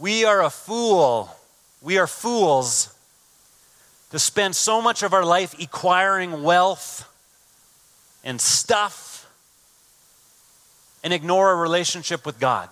We 0.00 0.24
are 0.24 0.42
a 0.42 0.50
fool. 0.50 1.36
We 1.82 1.98
are 1.98 2.06
fools 2.06 2.94
to 4.10 4.18
spend 4.18 4.56
so 4.56 4.80
much 4.80 5.02
of 5.02 5.12
our 5.12 5.24
life 5.24 5.54
acquiring 5.60 6.42
wealth 6.42 7.04
and 8.24 8.40
stuff 8.40 9.30
and 11.02 11.12
ignore 11.12 11.52
a 11.52 11.56
relationship 11.56 12.26
with 12.26 12.38
God. 12.38 12.68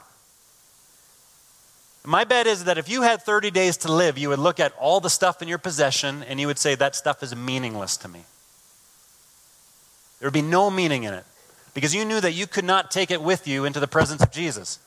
My 2.04 2.24
bet 2.24 2.46
is 2.46 2.64
that 2.64 2.78
if 2.78 2.88
you 2.88 3.02
had 3.02 3.22
30 3.22 3.50
days 3.50 3.78
to 3.78 3.92
live, 3.92 4.16
you 4.16 4.28
would 4.28 4.38
look 4.38 4.60
at 4.60 4.72
all 4.78 5.00
the 5.00 5.10
stuff 5.10 5.42
in 5.42 5.48
your 5.48 5.58
possession 5.58 6.22
and 6.22 6.38
you 6.38 6.46
would 6.46 6.58
say, 6.58 6.76
that 6.76 6.94
stuff 6.94 7.22
is 7.22 7.34
meaningless 7.34 7.96
to 7.98 8.08
me. 8.08 8.22
There 10.20 10.26
would 10.28 10.34
be 10.34 10.42
no 10.42 10.70
meaning 10.70 11.02
in 11.02 11.14
it 11.14 11.24
because 11.74 11.94
you 11.94 12.04
knew 12.04 12.20
that 12.20 12.32
you 12.32 12.46
could 12.46 12.64
not 12.64 12.90
take 12.90 13.10
it 13.10 13.20
with 13.20 13.48
you 13.48 13.64
into 13.64 13.80
the 13.80 13.88
presence 13.88 14.22
of 14.22 14.30
Jesus. 14.30 14.78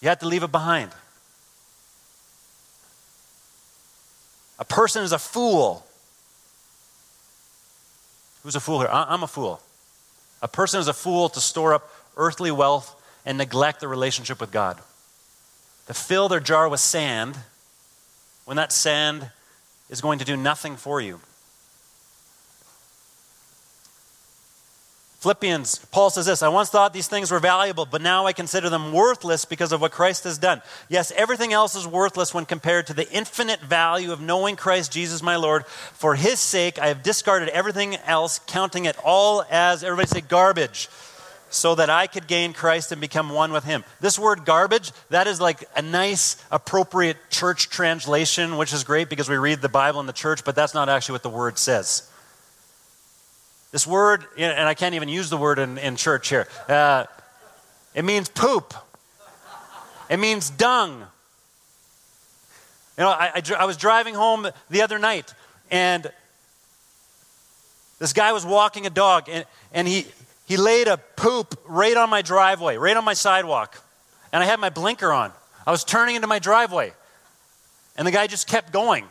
You 0.00 0.08
had 0.08 0.20
to 0.20 0.28
leave 0.28 0.44
it 0.44 0.52
behind. 0.52 0.92
A 4.60 4.64
person 4.64 5.02
is 5.02 5.12
a 5.12 5.18
fool. 5.18 5.84
Who's 8.48 8.56
a 8.56 8.60
fool 8.60 8.80
here? 8.80 8.88
I'm 8.90 9.22
a 9.22 9.26
fool. 9.26 9.60
A 10.40 10.48
person 10.48 10.80
is 10.80 10.88
a 10.88 10.94
fool 10.94 11.28
to 11.28 11.38
store 11.38 11.74
up 11.74 11.92
earthly 12.16 12.50
wealth 12.50 12.98
and 13.26 13.36
neglect 13.36 13.80
the 13.80 13.88
relationship 13.88 14.40
with 14.40 14.50
God. 14.50 14.78
To 15.88 15.92
fill 15.92 16.30
their 16.30 16.40
jar 16.40 16.66
with 16.66 16.80
sand 16.80 17.36
when 18.46 18.56
that 18.56 18.72
sand 18.72 19.30
is 19.90 20.00
going 20.00 20.18
to 20.20 20.24
do 20.24 20.34
nothing 20.34 20.76
for 20.76 20.98
you. 20.98 21.20
Philippians, 25.18 25.84
Paul 25.86 26.10
says 26.10 26.26
this 26.26 26.44
I 26.44 26.48
once 26.48 26.70
thought 26.70 26.92
these 26.92 27.08
things 27.08 27.32
were 27.32 27.40
valuable, 27.40 27.84
but 27.84 28.00
now 28.00 28.26
I 28.26 28.32
consider 28.32 28.70
them 28.70 28.92
worthless 28.92 29.44
because 29.44 29.72
of 29.72 29.80
what 29.80 29.90
Christ 29.90 30.22
has 30.22 30.38
done. 30.38 30.62
Yes, 30.88 31.12
everything 31.16 31.52
else 31.52 31.74
is 31.74 31.88
worthless 31.88 32.32
when 32.32 32.46
compared 32.46 32.86
to 32.86 32.94
the 32.94 33.10
infinite 33.10 33.60
value 33.60 34.12
of 34.12 34.20
knowing 34.20 34.54
Christ 34.54 34.92
Jesus 34.92 35.20
my 35.20 35.34
Lord. 35.34 35.66
For 35.66 36.14
his 36.14 36.38
sake, 36.38 36.78
I 36.78 36.86
have 36.86 37.02
discarded 37.02 37.48
everything 37.48 37.96
else, 37.96 38.38
counting 38.46 38.84
it 38.84 38.96
all 39.04 39.44
as, 39.50 39.82
everybody 39.82 40.06
say, 40.06 40.20
garbage, 40.20 40.88
so 41.50 41.74
that 41.74 41.90
I 41.90 42.06
could 42.06 42.28
gain 42.28 42.52
Christ 42.52 42.92
and 42.92 43.00
become 43.00 43.30
one 43.30 43.50
with 43.50 43.64
him. 43.64 43.82
This 44.00 44.20
word 44.20 44.44
garbage, 44.44 44.92
that 45.10 45.26
is 45.26 45.40
like 45.40 45.64
a 45.74 45.82
nice, 45.82 46.36
appropriate 46.52 47.16
church 47.28 47.70
translation, 47.70 48.56
which 48.56 48.72
is 48.72 48.84
great 48.84 49.08
because 49.08 49.28
we 49.28 49.36
read 49.36 49.62
the 49.62 49.68
Bible 49.68 49.98
in 49.98 50.06
the 50.06 50.12
church, 50.12 50.44
but 50.44 50.54
that's 50.54 50.74
not 50.74 50.88
actually 50.88 51.14
what 51.14 51.24
the 51.24 51.30
word 51.30 51.58
says. 51.58 52.08
This 53.70 53.86
word, 53.86 54.24
and 54.38 54.68
I 54.68 54.74
can't 54.74 54.94
even 54.94 55.08
use 55.08 55.28
the 55.28 55.36
word 55.36 55.58
in, 55.58 55.76
in 55.78 55.96
church 55.96 56.28
here, 56.28 56.48
uh, 56.68 57.04
it 57.94 58.04
means 58.04 58.28
poop, 58.28 58.74
it 60.08 60.18
means 60.18 60.50
dung. 60.50 61.04
You 62.96 63.04
know, 63.04 63.10
I, 63.10 63.32
I, 63.36 63.42
I 63.60 63.64
was 63.66 63.76
driving 63.76 64.14
home 64.14 64.48
the 64.70 64.82
other 64.82 64.98
night, 64.98 65.34
and 65.70 66.10
this 67.98 68.12
guy 68.12 68.32
was 68.32 68.46
walking 68.46 68.86
a 68.86 68.90
dog, 68.90 69.28
and, 69.28 69.44
and 69.72 69.86
he, 69.86 70.06
he 70.46 70.56
laid 70.56 70.88
a 70.88 70.96
poop 70.96 71.60
right 71.66 71.96
on 71.96 72.08
my 72.08 72.22
driveway, 72.22 72.76
right 72.76 72.96
on 72.96 73.04
my 73.04 73.14
sidewalk. 73.14 73.82
And 74.32 74.42
I 74.42 74.46
had 74.46 74.60
my 74.60 74.70
blinker 74.70 75.12
on. 75.12 75.32
I 75.66 75.70
was 75.70 75.84
turning 75.84 76.16
into 76.16 76.28
my 76.28 76.38
driveway. 76.38 76.92
And 77.96 78.06
the 78.06 78.12
guy 78.12 78.26
just 78.26 78.46
kept 78.46 78.72
going. 78.72 79.04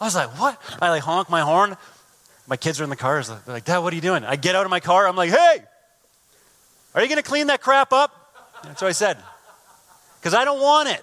I 0.00 0.04
was 0.04 0.14
like, 0.14 0.38
what? 0.38 0.60
I 0.80 0.90
like 0.90 1.02
honk 1.02 1.28
my 1.28 1.40
horn. 1.40 1.76
My 2.46 2.56
kids 2.56 2.80
are 2.80 2.84
in 2.84 2.90
the 2.90 2.96
cars. 2.96 3.28
They're 3.28 3.38
like, 3.46 3.64
Dad, 3.64 3.78
what 3.78 3.92
are 3.92 3.96
you 3.96 4.02
doing? 4.02 4.24
I 4.24 4.36
get 4.36 4.54
out 4.54 4.64
of 4.64 4.70
my 4.70 4.80
car. 4.80 5.08
I'm 5.08 5.16
like, 5.16 5.30
hey, 5.30 5.64
are 6.94 7.02
you 7.02 7.08
going 7.08 7.22
to 7.22 7.28
clean 7.28 7.46
that 7.48 7.60
crap 7.60 7.92
up? 7.92 8.12
That's 8.62 8.82
what 8.82 8.88
I 8.88 8.92
said. 8.92 9.18
Because 10.20 10.34
I 10.34 10.44
don't 10.44 10.60
want 10.60 10.88
it. 10.88 11.02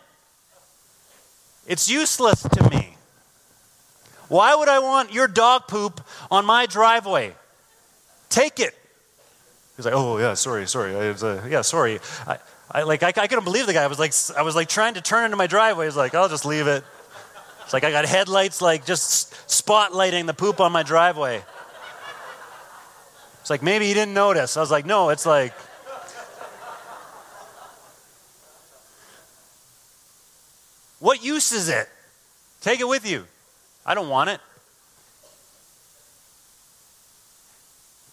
It's 1.67 1.89
useless 1.89 2.43
to 2.43 2.69
me. 2.69 2.95
Why 4.27 4.55
would 4.55 4.69
I 4.69 4.79
want 4.79 5.13
your 5.13 5.27
dog 5.27 5.67
poop 5.67 6.01
on 6.29 6.45
my 6.45 6.65
driveway? 6.65 7.33
Take 8.29 8.59
it. 8.59 8.73
He's 9.75 9.85
like, 9.85 9.93
oh, 9.93 10.17
yeah, 10.19 10.35
sorry, 10.35 10.67
sorry. 10.67 10.95
I 10.95 11.11
was, 11.11 11.23
uh, 11.23 11.45
yeah, 11.49 11.61
sorry. 11.61 11.99
I, 12.27 12.37
I, 12.71 12.83
like, 12.83 13.03
I, 13.03 13.07
I 13.07 13.27
couldn't 13.27 13.43
believe 13.43 13.65
the 13.65 13.73
guy. 13.73 13.83
I 13.83 13.87
was 13.87 13.99
like, 13.99 14.13
I 14.37 14.43
was 14.43 14.55
like 14.55 14.69
trying 14.69 14.93
to 14.93 15.01
turn 15.01 15.25
into 15.25 15.37
my 15.37 15.47
driveway. 15.47 15.85
He's 15.85 15.97
like, 15.97 16.15
I'll 16.15 16.29
just 16.29 16.45
leave 16.45 16.67
it. 16.67 16.83
It's 17.71 17.73
like 17.73 17.85
I 17.85 17.91
got 17.91 18.05
headlights 18.05 18.61
like 18.61 18.85
just 18.85 19.31
spotlighting 19.47 20.25
the 20.25 20.33
poop 20.33 20.59
on 20.59 20.73
my 20.73 20.83
driveway. 20.83 21.41
It's 23.39 23.49
like 23.49 23.63
maybe 23.63 23.85
he 23.85 23.93
didn't 23.93 24.13
notice. 24.13 24.57
I 24.57 24.59
was 24.59 24.69
like, 24.69 24.85
no, 24.85 25.07
it's 25.07 25.25
like. 25.25 25.53
What 30.99 31.23
use 31.23 31.53
is 31.53 31.69
it? 31.69 31.87
Take 32.59 32.81
it 32.81 32.89
with 32.89 33.09
you. 33.09 33.23
I 33.85 33.93
don't 33.93 34.09
want 34.09 34.31
it. 34.31 34.41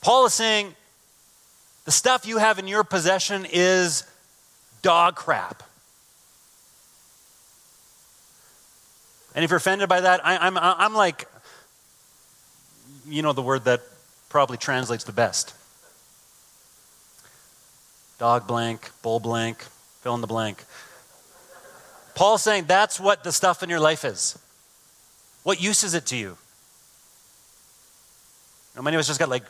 Paul 0.03 0.27
is 0.27 0.35
saying 0.35 0.73
the 1.85 1.91
stuff 1.91 2.29
you 2.29 2.39
have 2.39 2.61
in 2.61 2.69
your 2.69 2.85
possession 2.85 3.45
is 3.51 4.05
dog 4.83 5.17
crap. 5.17 5.65
And 9.39 9.45
if 9.45 9.51
you're 9.51 9.59
offended 9.59 9.89
by 9.89 10.01
that, 10.01 10.27
I, 10.27 10.49
am 10.49 10.59
I'm, 10.59 10.75
I'm 10.79 10.95
like, 10.95 11.29
you 13.07 13.23
know, 13.23 13.33
the 13.33 13.41
word 13.41 13.67
that 13.67 13.83
probably 14.29 14.57
translates 14.57 15.05
the 15.05 15.13
best 15.13 15.55
dog 18.19 18.49
blank, 18.49 18.91
bull 19.01 19.21
blank, 19.21 19.59
fill 20.01 20.17
in 20.17 20.23
the 20.23 20.27
blank. 20.27 20.65
Paul's 22.17 22.43
saying 22.43 22.65
that's 22.65 22.99
what 22.99 23.23
the 23.23 23.31
stuff 23.31 23.63
in 23.63 23.71
your 23.71 23.79
life 23.79 24.05
is. 24.05 24.37
What 25.45 25.63
use 25.63 25.85
is 25.85 25.95
it 25.95 26.05
to 26.07 26.17
you? 26.17 26.37
many 28.83 28.97
of 28.97 28.99
us 28.99 29.07
just 29.07 29.21
got 29.21 29.29
like 29.29 29.45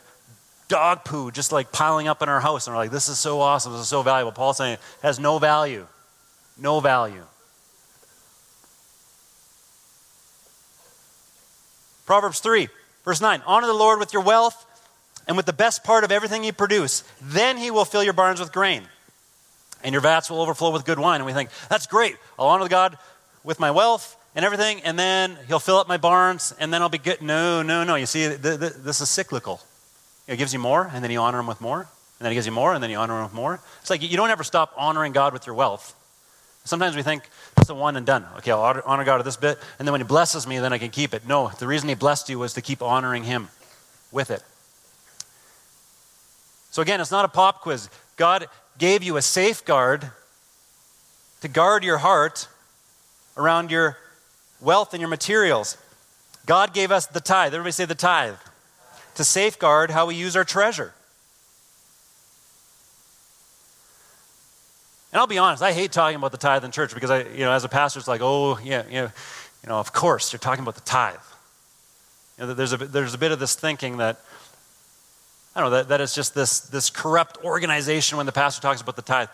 dog 0.67 1.03
poo 1.03 1.31
just 1.31 1.51
like 1.51 1.71
piling 1.71 2.07
up 2.07 2.21
in 2.21 2.29
our 2.29 2.41
house, 2.41 2.67
and 2.67 2.75
we're 2.75 2.83
like, 2.83 2.91
this 2.91 3.09
is 3.09 3.17
so 3.17 3.39
awesome, 3.41 3.71
this 3.71 3.81
is 3.81 3.87
so 3.87 4.03
valuable. 4.03 4.33
Paul's 4.33 4.57
saying 4.57 4.73
it 4.73 4.79
has 5.01 5.19
no 5.19 5.39
value. 5.39 5.87
No 6.59 6.79
value. 6.79 7.23
Proverbs 12.09 12.39
3, 12.39 12.69
verse 13.05 13.21
9 13.21 13.43
Honor 13.45 13.67
the 13.67 13.73
Lord 13.73 13.99
with 13.99 14.13
your 14.13 14.23
wealth 14.23 14.65
and 15.27 15.37
with 15.37 15.45
the 15.45 15.53
best 15.53 15.83
part 15.83 16.03
of 16.03 16.11
everything 16.11 16.43
you 16.43 16.51
produce. 16.51 17.03
Then 17.21 17.55
he 17.55 17.69
will 17.69 17.85
fill 17.85 18.03
your 18.03 18.13
barns 18.13 18.39
with 18.39 18.51
grain, 18.51 18.81
and 19.83 19.93
your 19.93 20.01
vats 20.01 20.27
will 20.27 20.41
overflow 20.41 20.71
with 20.71 20.85
good 20.85 20.97
wine. 20.97 21.17
And 21.17 21.27
we 21.27 21.33
think, 21.33 21.51
that's 21.69 21.85
great. 21.85 22.15
I'll 22.39 22.47
honor 22.47 22.67
God 22.67 22.97
with 23.43 23.59
my 23.59 23.69
wealth 23.69 24.17
and 24.33 24.43
everything, 24.43 24.81
and 24.81 24.97
then 24.97 25.37
he'll 25.47 25.59
fill 25.59 25.77
up 25.77 25.87
my 25.87 25.97
barns, 25.97 26.51
and 26.59 26.73
then 26.73 26.81
I'll 26.81 26.89
be 26.89 26.97
good. 26.97 27.21
No, 27.21 27.61
no, 27.61 27.83
no. 27.83 27.93
You 27.93 28.07
see, 28.07 28.25
this 28.25 29.01
is 29.01 29.07
cyclical. 29.07 29.61
It 30.25 30.37
gives 30.37 30.51
you 30.51 30.57
more, 30.57 30.89
and 30.91 31.03
then 31.03 31.11
you 31.11 31.19
honor 31.19 31.37
him 31.37 31.45
with 31.45 31.61
more, 31.61 31.81
and 31.81 32.25
then 32.25 32.31
he 32.31 32.35
gives 32.35 32.47
you 32.47 32.51
more, 32.51 32.73
and 32.73 32.81
then 32.81 32.89
you 32.89 32.97
honor 32.97 33.17
him 33.19 33.25
with 33.25 33.35
more. 33.35 33.59
It's 33.81 33.91
like 33.91 34.01
you 34.01 34.17
don't 34.17 34.31
ever 34.31 34.43
stop 34.43 34.73
honoring 34.75 35.11
God 35.11 35.31
with 35.31 35.45
your 35.45 35.53
wealth. 35.53 35.93
Sometimes 36.69 36.95
we 36.95 37.01
think 37.01 37.27
just 37.57 37.71
a 37.71 37.73
one 37.73 37.95
and 37.95 38.05
done. 38.05 38.27
Okay, 38.37 38.51
I'll 38.51 38.79
honor 38.85 39.03
God 39.03 39.17
at 39.17 39.25
this 39.25 39.37
bit, 39.37 39.57
and 39.79 39.87
then 39.87 39.91
when 39.91 40.01
He 40.01 40.05
blesses 40.05 40.45
me, 40.45 40.59
then 40.59 40.71
I 40.71 40.77
can 40.77 40.91
keep 40.91 41.15
it. 41.15 41.27
No, 41.27 41.49
the 41.57 41.65
reason 41.65 41.89
He 41.89 41.95
blessed 41.95 42.29
you 42.29 42.37
was 42.37 42.53
to 42.53 42.61
keep 42.61 42.83
honoring 42.83 43.23
Him 43.23 43.49
with 44.11 44.29
it. 44.29 44.43
So 46.69 46.83
again, 46.83 47.01
it's 47.01 47.09
not 47.09 47.25
a 47.25 47.27
pop 47.27 47.61
quiz. 47.61 47.89
God 48.17 48.45
gave 48.77 49.01
you 49.01 49.17
a 49.17 49.21
safeguard 49.23 50.11
to 51.41 51.47
guard 51.47 51.83
your 51.83 51.97
heart 51.97 52.47
around 53.35 53.71
your 53.71 53.97
wealth 54.61 54.93
and 54.93 55.01
your 55.01 55.09
materials. 55.09 55.75
God 56.45 56.71
gave 56.71 56.91
us 56.91 57.07
the 57.07 57.19
tithe. 57.19 57.55
Everybody 57.55 57.71
say 57.71 57.85
the 57.85 57.95
tithe. 57.95 58.35
To 59.15 59.23
safeguard 59.23 59.89
how 59.89 60.05
we 60.05 60.13
use 60.13 60.35
our 60.35 60.45
treasure. 60.45 60.93
And 65.11 65.19
I'll 65.19 65.27
be 65.27 65.37
honest, 65.39 65.63
I 65.63 65.73
hate 65.73 65.91
talking 65.91 66.17
about 66.17 66.31
the 66.31 66.37
tithe 66.37 66.63
in 66.63 66.71
church 66.71 66.93
because 66.93 67.09
I, 67.09 67.23
you 67.23 67.39
know, 67.39 67.51
as 67.51 67.63
a 67.63 67.69
pastor, 67.69 67.99
it's 67.99 68.07
like, 68.07 68.21
oh, 68.21 68.59
yeah, 68.63 68.85
you 68.87 69.01
know, 69.01 69.11
you 69.63 69.69
know 69.69 69.79
of 69.79 69.91
course, 69.91 70.31
you're 70.31 70.39
talking 70.39 70.61
about 70.61 70.75
the 70.75 70.81
tithe. 70.81 71.15
You 72.37 72.45
know, 72.45 72.53
there's, 72.53 72.73
a, 72.73 72.77
there's 72.77 73.13
a 73.13 73.17
bit 73.17 73.31
of 73.31 73.39
this 73.39 73.55
thinking 73.55 73.97
that, 73.97 74.19
I 75.55 75.61
don't 75.61 75.71
know, 75.71 75.77
that, 75.77 75.89
that 75.89 76.01
it's 76.01 76.13
just 76.13 76.35
this, 76.35 76.59
this 76.59 76.89
corrupt 76.91 77.43
organization 77.43 78.17
when 78.17 78.27
the 78.27 78.31
pastor 78.31 78.61
talks 78.61 78.81
about 78.81 78.95
the 78.95 79.01
tithe. 79.01 79.29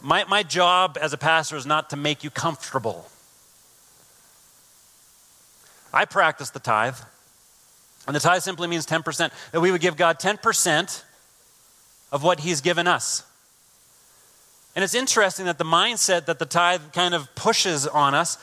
My, 0.00 0.24
my 0.24 0.42
job 0.42 0.96
as 1.00 1.12
a 1.12 1.18
pastor 1.18 1.56
is 1.56 1.66
not 1.66 1.90
to 1.90 1.96
make 1.96 2.24
you 2.24 2.30
comfortable. 2.30 3.06
I 5.92 6.06
practice 6.06 6.50
the 6.50 6.60
tithe. 6.60 6.96
And 8.06 8.16
the 8.16 8.20
tithe 8.20 8.42
simply 8.42 8.68
means 8.68 8.86
10%. 8.86 9.30
That 9.52 9.60
we 9.60 9.70
would 9.70 9.80
give 9.80 9.96
God 9.96 10.18
10% 10.18 11.04
of 12.10 12.22
what 12.22 12.40
He's 12.40 12.60
given 12.60 12.86
us. 12.86 13.24
And 14.74 14.84
it's 14.84 14.94
interesting 14.94 15.46
that 15.46 15.58
the 15.58 15.64
mindset 15.64 16.26
that 16.26 16.38
the 16.38 16.46
tithe 16.46 16.92
kind 16.92 17.14
of 17.14 17.34
pushes 17.34 17.86
on 17.86 18.14
us, 18.14 18.38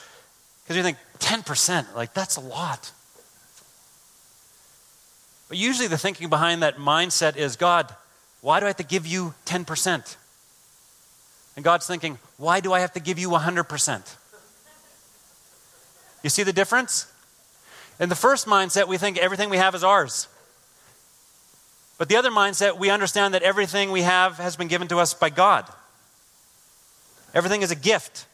because 0.63 0.75
you 0.75 0.83
think 0.83 0.97
10%, 1.19 1.95
like 1.95 2.13
that's 2.13 2.35
a 2.35 2.41
lot. 2.41 2.91
But 5.47 5.57
usually 5.57 5.87
the 5.87 5.97
thinking 5.97 6.29
behind 6.29 6.61
that 6.63 6.77
mindset 6.77 7.37
is 7.37 7.55
God, 7.55 7.93
why 8.41 8.59
do 8.59 8.65
I 8.65 8.69
have 8.69 8.77
to 8.77 8.83
give 8.83 9.07
you 9.07 9.33
10%? 9.45 10.15
And 11.55 11.63
God's 11.63 11.87
thinking, 11.87 12.19
why 12.37 12.59
do 12.59 12.73
I 12.73 12.81
have 12.81 12.93
to 12.93 12.99
give 12.99 13.17
you 13.17 13.29
100%? 13.29 14.15
You 16.23 16.29
see 16.29 16.43
the 16.43 16.53
difference? 16.53 17.11
In 17.99 18.09
the 18.09 18.15
first 18.15 18.45
mindset, 18.45 18.87
we 18.87 18.97
think 18.97 19.17
everything 19.17 19.49
we 19.49 19.57
have 19.57 19.73
is 19.73 19.83
ours. 19.83 20.27
But 21.97 22.09
the 22.09 22.15
other 22.15 22.29
mindset, 22.29 22.77
we 22.77 22.89
understand 22.89 23.33
that 23.33 23.41
everything 23.41 23.91
we 23.91 24.03
have 24.03 24.37
has 24.37 24.55
been 24.55 24.67
given 24.67 24.87
to 24.89 24.99
us 24.99 25.13
by 25.13 25.29
God. 25.29 25.65
Everything 27.37 27.61
is 27.61 27.69
a 27.69 27.75
gift. 27.75 28.25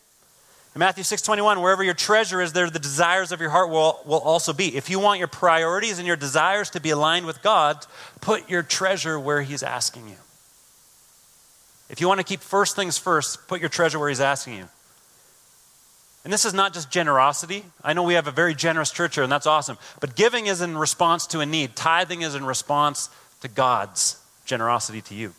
In 0.75 0.79
Matthew 0.79 1.03
6:21, 1.03 1.61
wherever 1.61 1.83
your 1.83 1.93
treasure 1.93 2.41
is, 2.41 2.53
there 2.53 2.69
the 2.69 2.79
desires 2.79 3.33
of 3.33 3.41
your 3.41 3.49
heart 3.49 3.69
will, 3.69 3.99
will 4.05 4.21
also 4.21 4.53
be. 4.53 4.77
If 4.77 4.89
you 4.89 4.97
want 4.97 5.19
your 5.19 5.27
priorities 5.27 5.97
and 5.99 6.07
your 6.07 6.15
desires 6.15 6.69
to 6.69 6.79
be 6.79 6.89
aligned 6.91 7.25
with 7.25 7.41
God, 7.41 7.85
put 8.21 8.49
your 8.49 8.63
treasure 8.63 9.19
where 9.19 9.41
He's 9.41 9.61
asking 9.61 10.07
you. 10.07 10.15
If 11.89 11.99
you 11.99 12.07
want 12.07 12.21
to 12.21 12.23
keep 12.23 12.39
first 12.39 12.77
things 12.77 12.97
first, 12.97 13.45
put 13.49 13.59
your 13.59 13.67
treasure 13.67 13.99
where 13.99 14.07
He's 14.07 14.21
asking 14.21 14.53
you. 14.53 14.69
And 16.23 16.31
this 16.31 16.45
is 16.45 16.53
not 16.53 16.73
just 16.73 16.89
generosity. 16.89 17.65
I 17.83 17.91
know 17.91 18.03
we 18.03 18.13
have 18.13 18.27
a 18.27 18.31
very 18.31 18.55
generous 18.55 18.89
church 18.89 19.15
here, 19.15 19.23
and 19.25 19.31
that's 19.31 19.45
awesome. 19.45 19.77
But 19.99 20.15
giving 20.15 20.47
is 20.47 20.61
in 20.61 20.77
response 20.77 21.27
to 21.27 21.41
a 21.41 21.45
need, 21.45 21.75
tithing 21.75 22.21
is 22.21 22.35
in 22.35 22.45
response 22.45 23.09
to 23.41 23.49
God's 23.49 24.15
generosity 24.45 25.01
to 25.01 25.13
you. 25.13 25.33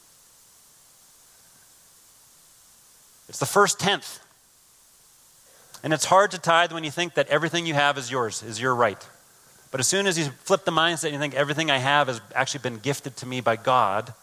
It's 3.29 3.39
the 3.39 3.47
first 3.47 3.81
tenth. 3.81 4.21
And 5.83 5.93
it's 5.93 6.07
hard 6.07 6.31
to 6.31 6.39
tithe 6.39 6.73
when 6.73 6.85
you 6.85 6.91
think 6.91 7.15
that 7.15 7.29
everything 7.29 7.67
you 7.67 7.75
have 7.75 7.99
is 7.99 8.11
yours, 8.11 8.43
is 8.43 8.61
your 8.61 8.75
right. 8.75 9.07
But 9.71 9.81
as 9.81 9.87
soon 9.87 10.07
as 10.07 10.19
you 10.19 10.27
flip 10.45 10.65
the 10.65 10.71
mindset 10.71 11.05
and 11.05 11.15
you 11.15 11.19
think 11.19 11.35
everything 11.35 11.71
I 11.71 11.79
have 11.79 12.07
has 12.07 12.21
actually 12.35 12.61
been 12.61 12.79
gifted 12.79 13.17
to 13.19 13.27
me 13.27 13.41
by 13.41 13.57
God, 13.57 14.15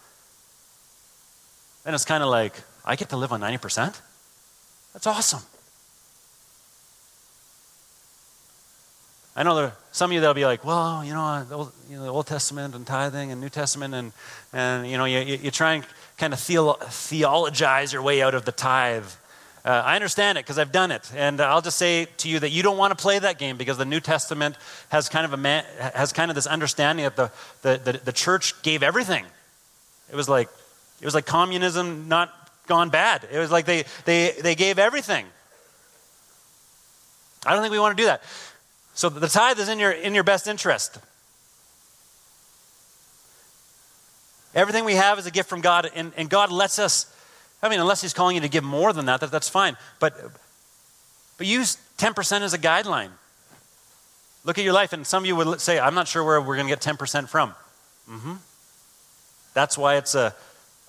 then 1.84 1.94
it's 1.94 2.06
kind 2.06 2.24
of 2.24 2.30
like, 2.30 2.56
I 2.86 2.96
get 2.96 3.10
to 3.10 3.18
live 3.18 3.32
on 3.32 3.42
90%? 3.42 4.00
That's 4.94 5.08
awesome. 5.08 5.42
I 9.36 9.44
know 9.44 9.56
there 9.56 9.74
some 9.92 10.12
of 10.12 10.14
you 10.14 10.22
that'll 10.22 10.34
be 10.34 10.46
like, 10.46 10.66
well, 10.66 11.04
you 11.04 11.14
know, 11.14 11.44
the 11.44 11.56
Old, 11.56 11.72
you 11.90 11.98
know, 11.98 12.04
the 12.04 12.10
Old 12.10 12.28
Testament 12.28 12.76
and 12.76 12.86
tithing 12.86 13.32
and 13.32 13.40
New 13.40 13.50
Testament, 13.50 13.94
and, 13.94 14.14
and 14.54 14.90
you 14.90 14.98
know, 14.98 15.06
you, 15.06 15.20
you 15.20 15.52
try 15.52 15.74
and 15.74 15.86
kind 16.22 16.34
of 16.34 16.40
theolo- 16.40 16.80
theologize 16.84 17.92
your 17.92 18.04
way 18.04 18.22
out 18.22 18.36
of 18.36 18.46
the 18.46 18.52
tithe. 18.52 19.08
Uh, 19.66 19.70
I 19.70 19.96
understand 19.96 20.38
it 20.38 20.46
because 20.46 20.60
I've 20.60 20.72
done 20.72 20.92
it, 20.92 21.12
and 21.16 21.42
I'll 21.42 21.62
just 21.62 21.78
say 21.78 22.06
to 22.18 22.30
you 22.30 22.38
that 22.40 22.52
you 22.52 22.62
don't 22.62 22.78
want 22.78 22.96
to 22.96 23.02
play 23.02 23.18
that 23.18 23.40
game 23.40 23.58
because 23.58 23.78
the 23.80 23.86
New 23.86 24.00
Testament 24.00 24.56
has 24.90 25.10
kind 25.10 25.26
of 25.26 25.34
a 25.34 25.38
man, 25.38 25.66
has 25.96 26.14
kind 26.14 26.30
of 26.30 26.36
this 26.36 26.46
understanding 26.46 27.06
that 27.06 27.16
the, 27.16 27.32
the, 27.64 27.92
the, 27.92 28.00
the 28.06 28.12
church 28.12 28.62
gave 28.62 28.84
everything. 28.84 29.26
It 30.12 30.16
was 30.16 30.30
like 30.30 30.48
it 31.02 31.06
was 31.06 31.16
like 31.16 31.26
communism 31.26 32.08
not 32.08 32.32
gone 32.68 32.92
bad. 32.92 33.28
It 33.32 33.40
was 33.40 33.50
like 33.50 33.66
they 33.66 33.86
they 34.06 34.36
they 34.42 34.54
gave 34.54 34.78
everything. 34.78 35.26
I 37.48 37.54
don't 37.54 37.64
think 37.64 37.72
we 37.72 37.80
want 37.80 37.98
to 37.98 38.04
do 38.04 38.08
that. 38.08 38.22
So 38.94 39.10
the 39.10 39.28
tithe 39.28 39.60
is 39.60 39.70
in 39.70 39.80
your, 39.80 39.92
in 39.92 40.14
your 40.14 40.24
best 40.24 40.48
interest. 40.48 41.00
Everything 44.54 44.86
we 44.86 44.96
have 44.96 45.18
is 45.20 45.26
a 45.26 45.32
gift 45.32 45.50
from 45.50 45.62
God, 45.62 45.90
and, 45.96 46.12
and 46.18 46.30
God 46.30 46.52
lets 46.52 46.80
us, 46.80 47.14
I 47.62 47.70
mean, 47.70 47.80
unless 47.80 48.02
He's 48.02 48.14
calling 48.14 48.36
you 48.36 48.42
to 48.42 48.50
give 48.50 48.64
more 48.64 48.92
than 48.94 49.06
that, 49.06 49.22
that 49.22 49.32
that's 49.32 49.50
fine. 49.50 49.78
But, 50.00 50.14
but 51.38 51.48
use 51.48 51.78
10% 51.98 52.42
as 52.42 52.54
a 52.54 52.58
guideline. 52.58 53.10
Look 54.44 54.58
at 54.58 54.64
your 54.64 54.74
life, 54.74 54.92
and 54.94 55.06
some 55.06 55.24
of 55.24 55.28
you 55.28 55.36
would 55.36 55.62
say, 55.62 55.80
I'm 55.80 55.96
not 55.96 56.08
sure 56.08 56.24
where 56.24 56.42
we're 56.42 56.56
going 56.56 56.68
to 56.68 56.72
get 56.72 56.82
10% 56.82 57.30
from. 57.30 57.54
Mm-hmm. 58.10 58.34
That's 59.54 59.78
why 59.78 59.98
it's 59.98 60.16
a 60.16 60.36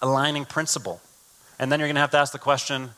aligning 0.01 0.45
principle. 0.45 1.01
And 1.59 1.71
then 1.71 1.79
you're 1.79 1.89
going 1.89 1.97
to 1.97 2.01
have 2.01 2.11
to 2.11 2.19
ask 2.19 2.33
the 2.33 2.39
question 2.39 2.91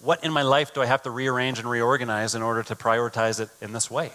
what 0.00 0.22
in 0.22 0.32
my 0.32 0.42
life 0.42 0.74
do 0.74 0.82
I 0.82 0.86
have 0.86 1.02
to 1.04 1.10
rearrange 1.10 1.58
and 1.58 1.70
reorganize 1.70 2.34
in 2.34 2.42
order 2.42 2.62
to 2.64 2.74
prioritize 2.74 3.40
it 3.40 3.48
in 3.62 3.72
this 3.72 3.90
way? 3.90 4.12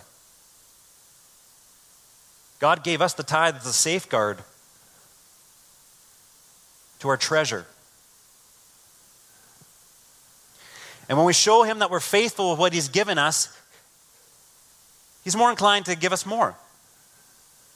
God 2.60 2.84
gave 2.84 3.02
us 3.02 3.14
the 3.14 3.24
tithe 3.24 3.56
as 3.56 3.66
a 3.66 3.74
safeguard 3.74 4.40
to 7.00 7.10
our 7.10 7.18
treasure. 7.18 7.66
And 11.08 11.18
when 11.18 11.26
we 11.26 11.34
show 11.34 11.64
Him 11.64 11.80
that 11.80 11.89
we're 11.89 12.00
faithful 12.00 12.52
with 12.52 12.60
what 12.60 12.74
He's 12.74 12.88
given 12.88 13.18
us, 13.18 13.56
He's 15.24 15.36
more 15.36 15.50
inclined 15.50 15.86
to 15.86 15.95
give 15.95 16.14
us 16.14 16.26
more. 16.26 16.56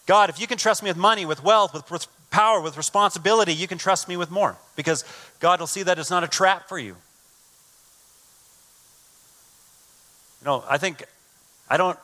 God, 0.05 0.29
if 0.29 0.39
you 0.39 0.47
can 0.47 0.57
trust 0.57 0.83
me 0.83 0.89
with 0.89 0.97
money, 0.97 1.25
with 1.25 1.43
wealth, 1.43 1.73
with 1.89 2.07
power, 2.29 2.59
with 2.61 2.77
responsibility, 2.77 3.53
you 3.53 3.67
can 3.67 3.77
trust 3.77 4.07
me 4.07 4.17
with 4.17 4.29
more. 4.29 4.57
Because 4.75 5.05
God 5.39 5.59
will 5.59 5.67
see 5.67 5.83
that 5.83 5.97
it's 5.97 6.09
not 6.09 6.23
a 6.23 6.27
trap 6.27 6.67
for 6.67 6.77
you. 6.77 6.95
You 10.41 10.45
know, 10.45 10.63
I 10.69 10.77
think, 10.77 11.03
I 11.69 11.77
don't, 11.77 11.97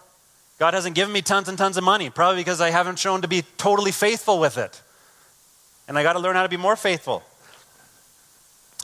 God 0.60 0.74
hasn't 0.74 0.96
given 0.96 1.14
me 1.14 1.22
tons 1.22 1.50
and 1.50 1.58
tons 1.58 1.78
of 1.78 1.84
money, 1.84 2.10
probably 2.10 2.40
because 2.40 2.62
I 2.62 2.70
haven't 2.70 3.00
shown 3.00 3.22
to 3.22 3.28
be 3.28 3.44
totally 3.58 3.92
faithful 3.92 4.40
with 4.40 4.58
it. 4.58 4.82
And 5.90 5.98
I 5.98 6.04
got 6.04 6.14
to 6.14 6.20
learn 6.20 6.36
how 6.36 6.44
to 6.44 6.50
be 6.50 6.56
more 6.56 6.76
faithful. 6.76 7.24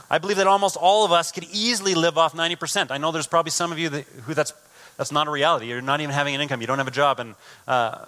I 0.10 0.18
believe 0.18 0.38
that 0.38 0.48
almost 0.48 0.76
all 0.76 1.06
of 1.06 1.12
us 1.12 1.32
could 1.32 1.46
easily 1.54 1.94
live 1.94 2.18
off 2.18 2.34
90%. 2.34 2.90
I 2.90 2.98
know 2.98 3.12
there's 3.12 3.28
probably 3.28 3.52
some 3.52 3.72
of 3.72 3.78
you 3.78 3.90
that, 3.90 4.06
who 4.26 4.34
that's, 4.34 4.54
that's 4.98 5.12
not 5.12 5.28
a 5.28 5.32
reality. 5.32 5.68
You're 5.68 5.82
not 5.82 6.02
even 6.02 6.14
having 6.14 6.34
an 6.34 6.42
income, 6.42 6.62
you 6.62 6.68
don't 6.68 6.80
have 6.80 6.88
a 6.88 6.92
job, 6.92 7.20
and, 7.20 7.36
uh, 7.68 8.06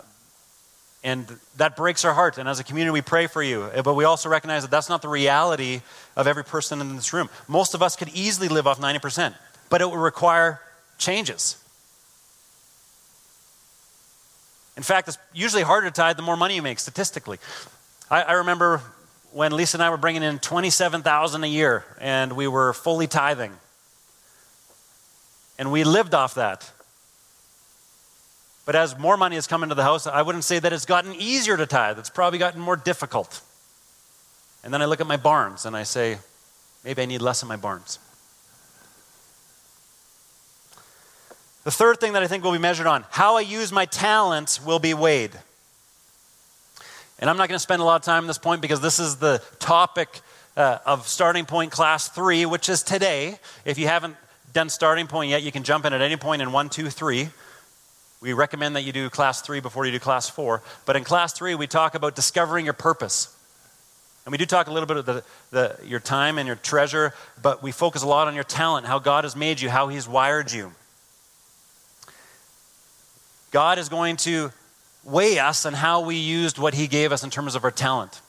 and 1.04 1.28
that 1.58 1.78
breaks 1.78 2.06
our 2.06 2.14
heart. 2.14 2.40
And 2.40 2.50
as 2.50 2.60
a 2.60 2.64
community, 2.64 2.92
we 2.92 3.02
pray 3.02 3.28
for 3.28 3.44
you. 3.44 3.70
But 3.84 3.94
we 3.94 4.04
also 4.04 4.30
recognize 4.30 4.64
that 4.64 4.72
that's 4.72 4.90
not 4.90 5.04
the 5.04 5.10
reality 5.10 5.82
of 6.16 6.26
every 6.26 6.44
person 6.44 6.82
in 6.82 6.96
this 6.96 7.14
room. 7.14 7.30
Most 7.48 7.76
of 7.76 7.84
us 7.84 7.96
could 7.96 8.10
easily 8.10 8.48
live 8.48 8.66
off 8.66 8.80
90%, 8.80 9.36
but 9.70 9.80
it 9.80 9.90
would 9.90 10.00
require 10.00 10.60
changes. 10.98 11.56
In 14.76 14.84
fact, 14.84 15.08
it's 15.08 15.20
usually 15.34 15.64
harder 15.64 15.88
to 15.88 15.94
tithe 15.94 16.18
the 16.18 16.24
more 16.24 16.38
money 16.38 16.56
you 16.56 16.64
make 16.64 16.80
statistically. 16.80 17.38
I, 18.10 18.22
I 18.22 18.32
remember 18.34 18.82
when 19.32 19.52
Lisa 19.52 19.78
and 19.78 19.84
I 19.84 19.90
were 19.90 19.98
bringing 19.98 20.24
in 20.24 20.40
27,000 20.40 21.44
a 21.44 21.48
year 21.48 21.84
and 22.00 22.34
we 22.34 22.48
were 22.48 22.74
fully 22.74 23.08
tithing. 23.08 23.54
And 25.60 25.72
we 25.72 25.84
lived 25.84 26.14
off 26.14 26.36
that. 26.36 26.72
But 28.66 28.76
as 28.76 28.98
more 28.98 29.18
money 29.18 29.36
has 29.36 29.48
come 29.48 29.64
into 29.64 29.76
the 29.76 29.84
house, 29.84 30.08
I 30.08 30.22
wouldn't 30.22 30.44
say 30.44 30.60
that 30.60 30.74
it's 30.74 30.86
gotten 30.86 31.16
easier 31.16 31.58
to 31.58 31.66
tithe. 31.66 32.00
It's 32.00 32.10
probably 32.10 32.40
gotten 32.40 32.62
more 32.62 32.76
difficult. 32.76 33.42
And 34.64 34.74
then 34.74 34.82
I 34.82 34.86
look 34.86 35.02
at 35.02 35.08
my 35.08 35.18
barns 35.18 35.66
and 35.66 35.76
I 35.76 35.84
say, 35.84 36.18
maybe 36.84 37.02
I 37.02 37.06
need 37.06 37.22
less 37.22 37.42
in 37.42 37.48
my 37.48 37.56
barns. 37.56 38.00
The 41.64 41.72
third 41.72 42.00
thing 42.00 42.14
that 42.14 42.24
I 42.24 42.28
think 42.28 42.44
will 42.44 42.54
be 42.54 42.58
measured 42.58 42.88
on 42.88 43.06
how 43.10 43.36
I 43.36 43.42
use 43.42 43.72
my 43.72 43.86
talents 43.86 44.64
will 44.64 44.80
be 44.80 44.94
weighed. 44.94 45.32
And 47.20 47.30
I'm 47.30 47.38
not 47.38 47.50
going 47.50 47.56
to 47.56 47.64
spend 47.64 47.82
a 47.82 47.86
lot 47.86 47.96
of 47.96 48.04
time 48.04 48.24
on 48.24 48.28
this 48.28 48.38
point 48.38 48.62
because 48.62 48.80
this 48.80 49.00
is 49.00 49.16
the 49.16 49.42
topic 49.60 50.22
uh, 50.56 50.78
of 50.86 51.08
starting 51.08 51.46
point 51.46 51.72
class 51.72 52.10
three, 52.10 52.46
which 52.46 52.70
is 52.70 52.84
today. 52.84 53.40
If 53.66 53.80
you 53.80 53.88
haven't 53.88 54.16
done 54.54 54.70
starting 54.70 55.08
point 55.08 55.32
yet, 55.32 55.42
you 55.42 55.52
can 55.52 55.64
jump 55.64 55.86
in 55.86 55.94
at 55.94 56.02
any 56.02 56.16
point 56.16 56.42
in 56.42 56.52
one, 56.52 56.70
two, 56.70 56.90
three. 56.90 57.30
We 58.22 58.34
recommend 58.34 58.76
that 58.76 58.82
you 58.82 58.92
do 58.92 59.10
class 59.10 59.42
three 59.42 59.60
before 59.60 59.86
you 59.86 59.92
do 59.92 60.00
class 60.00 60.30
four. 60.30 60.62
But 60.86 60.96
in 60.96 61.04
class 61.04 61.34
three, 61.34 61.56
we 61.56 61.68
talk 61.68 61.96
about 61.96 62.16
discovering 62.16 62.66
your 62.66 62.74
purpose. 62.74 63.36
And 64.26 64.32
we 64.32 64.38
do 64.38 64.46
talk 64.46 64.68
a 64.68 64.72
little 64.72 64.88
bit 64.88 64.98
of 64.98 65.06
the, 65.06 65.24
the, 65.52 65.78
your 65.86 66.00
time 66.00 66.38
and 66.38 66.46
your 66.46 66.58
treasure, 66.58 67.14
but 67.42 67.64
we 67.64 67.72
focus 67.72 68.04
a 68.04 68.08
lot 68.08 68.28
on 68.28 68.36
your 68.36 68.44
talent, 68.44 68.86
how 68.86 69.00
God 69.00 69.24
has 69.24 69.36
made 69.36 69.62
you, 69.62 69.70
how 69.70 69.88
He's 69.88 70.08
wired 70.08 70.52
you. 70.52 70.74
God 73.52 73.80
is 73.80 73.90
going 73.90 74.18
to 74.18 74.52
weigh 75.08 75.40
us 75.40 75.66
on 75.66 75.74
how 75.74 76.02
we 76.02 76.16
used 76.16 76.60
what 76.60 76.74
He 76.74 76.88
gave 76.88 77.12
us 77.12 77.24
in 77.24 77.30
terms 77.30 77.56
of 77.56 77.64
our 77.64 77.72
talent. 77.72 78.22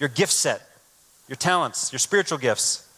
Your 0.00 0.08
gift 0.08 0.32
set, 0.32 0.62
your 1.28 1.36
talents, 1.36 1.92
your 1.92 1.98
spiritual 1.98 2.38
gifts. 2.38 2.88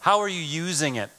How 0.00 0.18
are 0.18 0.28
you 0.28 0.40
using 0.40 0.96
it? 0.96 1.10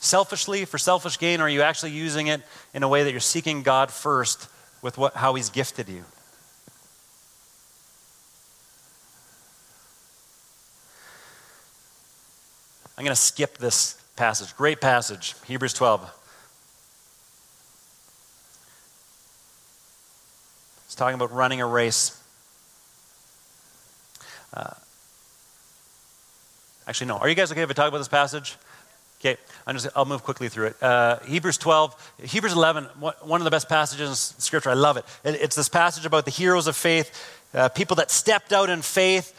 Selfishly, 0.00 0.64
for 0.64 0.78
selfish 0.78 1.18
gain, 1.18 1.40
or 1.40 1.44
are 1.44 1.48
you 1.48 1.62
actually 1.62 1.90
using 1.90 2.28
it 2.28 2.40
in 2.72 2.84
a 2.84 2.88
way 2.88 3.02
that 3.02 3.10
you're 3.10 3.18
seeking 3.18 3.64
God 3.64 3.90
first 3.90 4.48
with 4.80 4.96
what, 4.96 5.14
how 5.14 5.34
He's 5.34 5.50
gifted 5.50 5.88
you? 5.88 6.04
I'm 12.96 13.04
going 13.04 13.14
to 13.14 13.20
skip 13.20 13.58
this 13.58 14.00
passage. 14.14 14.56
Great 14.56 14.80
passage, 14.80 15.34
Hebrews 15.46 15.72
12. 15.72 16.17
It's 20.88 20.94
talking 20.94 21.16
about 21.16 21.34
running 21.34 21.60
a 21.60 21.66
race. 21.66 22.18
Uh, 24.54 24.70
actually, 26.86 27.08
no. 27.08 27.18
Are 27.18 27.28
you 27.28 27.34
guys 27.34 27.52
okay 27.52 27.60
if 27.60 27.68
I 27.68 27.74
talk 27.74 27.88
about 27.88 27.98
this 27.98 28.08
passage? 28.08 28.56
Okay, 29.20 29.36
i 29.66 29.72
will 29.94 30.06
move 30.06 30.22
quickly 30.22 30.48
through 30.48 30.68
it. 30.68 30.82
Uh, 30.82 31.18
Hebrews 31.26 31.58
12, 31.58 32.14
Hebrews 32.22 32.54
11, 32.54 32.84
one 32.84 33.38
of 33.38 33.44
the 33.44 33.50
best 33.50 33.68
passages 33.68 34.32
in 34.34 34.40
Scripture. 34.40 34.70
I 34.70 34.74
love 34.74 34.96
it. 34.96 35.04
It's 35.24 35.56
this 35.56 35.68
passage 35.68 36.06
about 36.06 36.24
the 36.24 36.30
heroes 36.30 36.66
of 36.66 36.74
faith, 36.74 37.12
uh, 37.52 37.68
people 37.68 37.96
that 37.96 38.10
stepped 38.10 38.54
out 38.54 38.70
in 38.70 38.80
faith, 38.80 39.38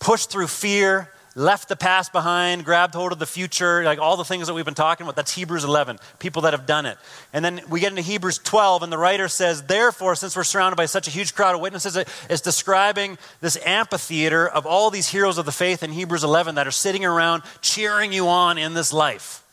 pushed 0.00 0.28
through 0.28 0.48
fear, 0.48 1.10
left 1.36 1.68
the 1.68 1.76
past 1.76 2.12
behind, 2.12 2.64
grabbed 2.64 2.94
hold 2.94 3.12
of 3.12 3.18
the 3.18 3.26
future, 3.26 3.84
like 3.84 3.98
all 3.98 4.16
the 4.16 4.24
things 4.24 4.46
that 4.46 4.54
we've 4.54 4.64
been 4.64 4.74
talking 4.74 5.04
about. 5.04 5.16
That's 5.16 5.34
Hebrews 5.34 5.64
11, 5.64 5.98
people 6.18 6.42
that 6.42 6.54
have 6.54 6.64
done 6.64 6.86
it. 6.86 6.96
And 7.32 7.44
then 7.44 7.60
we 7.68 7.78
get 7.78 7.92
into 7.92 8.00
Hebrews 8.00 8.38
12, 8.38 8.82
and 8.82 8.90
the 8.90 8.96
writer 8.96 9.28
says, 9.28 9.64
Therefore, 9.64 10.14
since 10.14 10.34
we're 10.34 10.44
surrounded 10.44 10.76
by 10.76 10.86
such 10.86 11.06
a 11.06 11.10
huge 11.10 11.34
crowd 11.34 11.54
of 11.54 11.60
witnesses, 11.60 11.96
it's 12.30 12.40
describing 12.40 13.18
this 13.42 13.58
amphitheater 13.66 14.48
of 14.48 14.64
all 14.64 14.90
these 14.90 15.08
heroes 15.08 15.36
of 15.36 15.44
the 15.44 15.52
faith 15.52 15.82
in 15.82 15.92
Hebrews 15.92 16.24
11 16.24 16.54
that 16.54 16.66
are 16.66 16.72
sitting 16.72 17.04
around 17.04 17.42
cheering 17.60 18.14
you 18.14 18.28
on 18.28 18.56
in 18.56 18.72
this 18.72 18.90
life. 18.90 19.44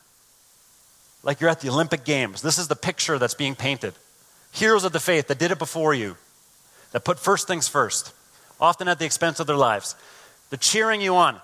Like 1.21 1.41
you're 1.41 1.49
at 1.49 1.59
the 1.59 1.69
Olympic 1.69 2.05
Games. 2.05 2.41
This 2.41 2.57
is 2.57 2.69
the 2.69 2.75
picture 2.77 3.19
that's 3.19 3.35
being 3.35 3.55
painted. 3.55 3.93
Heroes 4.53 4.85
of 4.85 4.93
the 4.93 4.99
faith 5.01 5.27
that 5.27 5.37
did 5.37 5.51
it 5.51 5.59
before 5.59 5.93
you, 5.93 6.15
that 6.93 7.03
put 7.03 7.19
first 7.19 7.45
things 7.45 7.67
first, 7.67 8.13
often 8.61 8.87
at 8.87 8.99
the 8.99 9.05
expense 9.05 9.41
of 9.41 9.47
their 9.47 9.57
lives. 9.57 9.95
They're 10.49 10.57
cheering 10.57 11.01
you 11.01 11.15
on. 11.15 11.41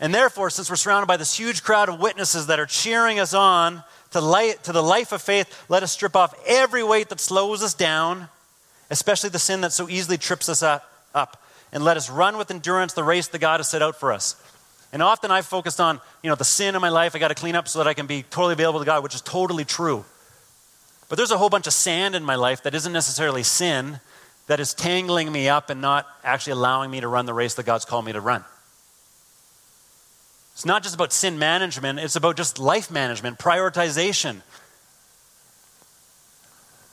And 0.00 0.14
therefore, 0.14 0.48
since 0.48 0.70
we're 0.70 0.76
surrounded 0.76 1.06
by 1.06 1.18
this 1.18 1.38
huge 1.38 1.62
crowd 1.62 1.90
of 1.90 2.00
witnesses 2.00 2.46
that 2.46 2.58
are 2.58 2.66
cheering 2.66 3.20
us 3.20 3.34
on 3.34 3.84
to, 4.12 4.20
light, 4.20 4.64
to 4.64 4.72
the 4.72 4.82
life 4.82 5.12
of 5.12 5.20
faith, 5.20 5.66
let 5.68 5.82
us 5.82 5.92
strip 5.92 6.16
off 6.16 6.34
every 6.46 6.82
weight 6.82 7.10
that 7.10 7.20
slows 7.20 7.62
us 7.62 7.74
down, 7.74 8.28
especially 8.90 9.28
the 9.28 9.38
sin 9.38 9.60
that 9.60 9.72
so 9.72 9.90
easily 9.90 10.16
trips 10.16 10.48
us 10.48 10.62
up, 10.62 11.42
and 11.70 11.84
let 11.84 11.98
us 11.98 12.08
run 12.08 12.38
with 12.38 12.50
endurance 12.50 12.94
the 12.94 13.04
race 13.04 13.28
that 13.28 13.40
God 13.40 13.60
has 13.60 13.68
set 13.68 13.82
out 13.82 13.94
for 13.94 14.10
us. 14.10 14.36
And 14.92 15.02
often 15.02 15.30
I've 15.30 15.46
focused 15.46 15.80
on, 15.80 16.00
you 16.22 16.30
know, 16.30 16.34
the 16.34 16.44
sin 16.44 16.74
in 16.74 16.80
my 16.80 16.88
life 16.88 17.14
I 17.14 17.18
got 17.18 17.28
to 17.28 17.34
clean 17.34 17.54
up 17.54 17.68
so 17.68 17.78
that 17.78 17.86
I 17.86 17.94
can 17.94 18.06
be 18.06 18.22
totally 18.22 18.54
available 18.54 18.80
to 18.80 18.86
God, 18.86 19.02
which 19.02 19.14
is 19.14 19.20
totally 19.20 19.64
true. 19.64 20.04
But 21.08 21.16
there's 21.16 21.30
a 21.30 21.38
whole 21.38 21.50
bunch 21.50 21.66
of 21.66 21.72
sand 21.72 22.14
in 22.14 22.24
my 22.24 22.36
life 22.36 22.62
that 22.62 22.74
isn't 22.74 22.92
necessarily 22.92 23.42
sin, 23.42 24.00
that 24.46 24.60
is 24.60 24.74
tangling 24.74 25.30
me 25.30 25.48
up 25.48 25.70
and 25.70 25.80
not 25.80 26.08
actually 26.24 26.54
allowing 26.54 26.90
me 26.90 27.00
to 27.00 27.06
run 27.06 27.26
the 27.26 27.34
race 27.34 27.54
that 27.54 27.66
God's 27.66 27.84
called 27.84 28.04
me 28.04 28.12
to 28.12 28.20
run. 28.20 28.44
It's 30.60 30.66
not 30.66 30.82
just 30.82 30.94
about 30.94 31.10
sin 31.10 31.38
management, 31.38 32.00
it's 32.00 32.16
about 32.16 32.36
just 32.36 32.58
life 32.58 32.90
management, 32.90 33.38
prioritization. 33.38 34.42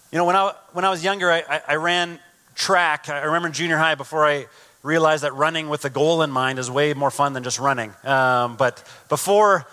You 0.09 0.17
know, 0.17 0.23
when 0.23 0.37
I, 0.37 0.53
when 0.71 0.85
I 0.85 0.89
was 0.89 1.03
younger, 1.03 1.29
I, 1.29 1.43
I, 1.49 1.61
I 1.67 1.75
ran 1.75 2.17
track. 2.55 3.09
I 3.09 3.25
remember 3.25 3.49
in 3.49 3.53
junior 3.53 3.75
high 3.75 3.95
before 3.95 4.25
I 4.25 4.45
realized 4.83 5.25
that 5.25 5.33
running 5.33 5.67
with 5.67 5.83
a 5.83 5.89
goal 5.89 6.21
in 6.21 6.31
mind 6.31 6.59
is 6.59 6.71
way 6.71 6.93
more 6.93 7.11
fun 7.11 7.33
than 7.33 7.43
just 7.43 7.59
running. 7.59 7.93
Um, 8.05 8.55
but 8.55 8.81
before 9.09 9.67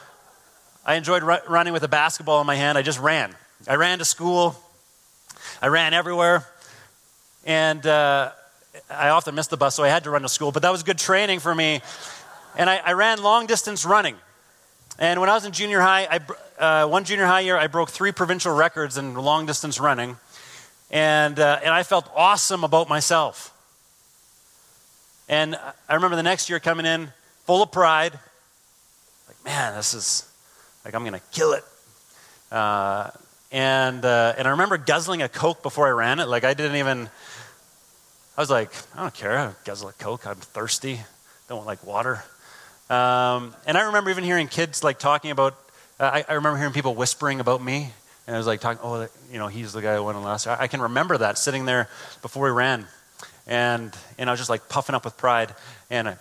I 0.84 0.97
enjoyed 0.97 1.22
ru- 1.22 1.47
running 1.49 1.72
with 1.72 1.84
a 1.84 1.88
basketball 1.88 2.40
in 2.40 2.49
my 2.49 2.57
hand, 2.57 2.76
I 2.76 2.82
just 2.82 2.99
ran. 2.99 3.32
I 3.68 3.76
ran 3.76 4.01
to 4.01 4.05
school, 4.05 4.57
I 5.62 5.68
ran 5.68 5.95
everywhere, 5.95 6.45
and 7.45 7.86
uh, 7.86 8.32
I 8.90 9.11
often 9.11 9.36
missed 9.36 9.51
the 9.51 9.57
bus, 9.57 9.76
so 9.76 9.84
I 9.84 9.88
had 9.88 10.03
to 10.03 10.11
run 10.11 10.22
to 10.22 10.28
school. 10.28 10.51
But 10.51 10.62
that 10.62 10.72
was 10.72 10.82
good 10.82 10.99
training 10.99 11.38
for 11.38 11.55
me 11.55 11.80
and 12.57 12.69
I, 12.71 12.77
I 12.77 12.93
ran 12.93 13.23
long 13.23 13.47
distance 13.47 13.85
running. 13.85 14.17
And 14.99 15.21
when 15.21 15.29
I 15.29 15.35
was 15.35 15.45
in 15.45 15.53
junior 15.53 15.81
high, 15.81 16.21
I, 16.59 16.83
uh, 16.85 16.89
one 16.89 17.05
junior 17.05 17.27
high 17.27 17.41
year, 17.41 17.57
I 17.57 17.67
broke 17.67 17.91
three 17.91 18.13
provincial 18.13 18.55
records 18.55 18.97
in 18.97 19.15
long 19.15 19.47
distance 19.47 19.81
running. 19.81 20.17
And, 20.91 21.41
uh, 21.41 21.59
and 21.65 21.75
I 21.75 21.83
felt 21.83 22.09
awesome 22.15 22.63
about 22.63 22.89
myself. 22.89 23.51
And 25.29 25.59
I 25.89 25.95
remember 25.95 26.17
the 26.17 26.23
next 26.23 26.49
year 26.49 26.61
coming 26.61 26.87
in 26.87 27.09
full 27.47 27.63
of 27.63 27.73
pride. 27.73 28.13
Like, 29.27 29.45
man, 29.45 29.75
this 29.75 29.95
is, 29.95 30.31
like, 30.85 30.95
I'm 30.95 31.03
going 31.03 31.15
to 31.15 31.27
kill 31.33 31.55
it. 31.55 31.65
Uh, 32.53 33.11
and, 33.51 34.05
uh, 34.05 34.35
and 34.39 34.47
I 34.47 34.51
remember 34.53 34.77
guzzling 34.77 35.23
a 35.23 35.29
Coke 35.29 35.63
before 35.63 35.89
I 35.89 35.91
ran 35.91 36.21
it. 36.21 36.29
Like, 36.29 36.45
I 36.45 36.55
didn't 36.55 36.77
even, 36.77 37.09
I 38.37 38.41
was 38.41 38.51
like, 38.51 38.71
I 38.95 39.03
don't 39.03 39.15
care. 39.15 39.39
I 39.39 39.53
guzzle 39.65 39.89
a 39.89 39.93
Coke. 39.95 40.27
I'm 40.27 40.37
thirsty. 40.37 41.01
Don't 41.49 41.67
like 41.67 41.85
water. 41.85 42.23
Um, 42.95 43.55
and 43.66 43.76
I 43.76 43.86
remember 43.86 44.11
even 44.11 44.22
hearing 44.22 44.47
kids 44.47 44.84
like 44.84 45.01
talking 45.01 45.32
about, 45.32 45.55
uh, 45.99 46.11
I, 46.14 46.24
I, 46.28 46.34
remember 46.34 46.59
hearing 46.59 46.72
people 46.72 46.95
whispering 46.95 47.40
about 47.40 47.61
me. 47.61 47.90
And 48.26 48.36
I 48.36 48.38
was 48.38 48.47
like 48.47 48.61
talking, 48.61 48.78
oh, 48.84 49.09
you 49.32 49.38
know, 49.38 49.49
he's 49.49 49.72
the 49.72 49.82
guy 49.82 49.97
who 49.97 50.05
won 50.05 50.22
last 50.22 50.47
year. 50.47 50.55
I, 50.55 50.64
I 50.64 50.66
can 50.68 50.80
remember 50.80 51.18
that 51.18 51.36
sitting 51.36 51.64
there 51.64 51.88
before 52.22 52.45
we 52.45 52.51
ran. 52.51 52.86
And, 53.49 53.92
and 54.16 54.30
I 54.30 54.32
was 54.32 54.38
just 54.38 54.49
like 54.49 54.68
puffing 54.68 54.95
up 54.95 55.05
with 55.05 55.16
pride. 55.16 55.53
And 55.90 56.09
I, 56.11 56.16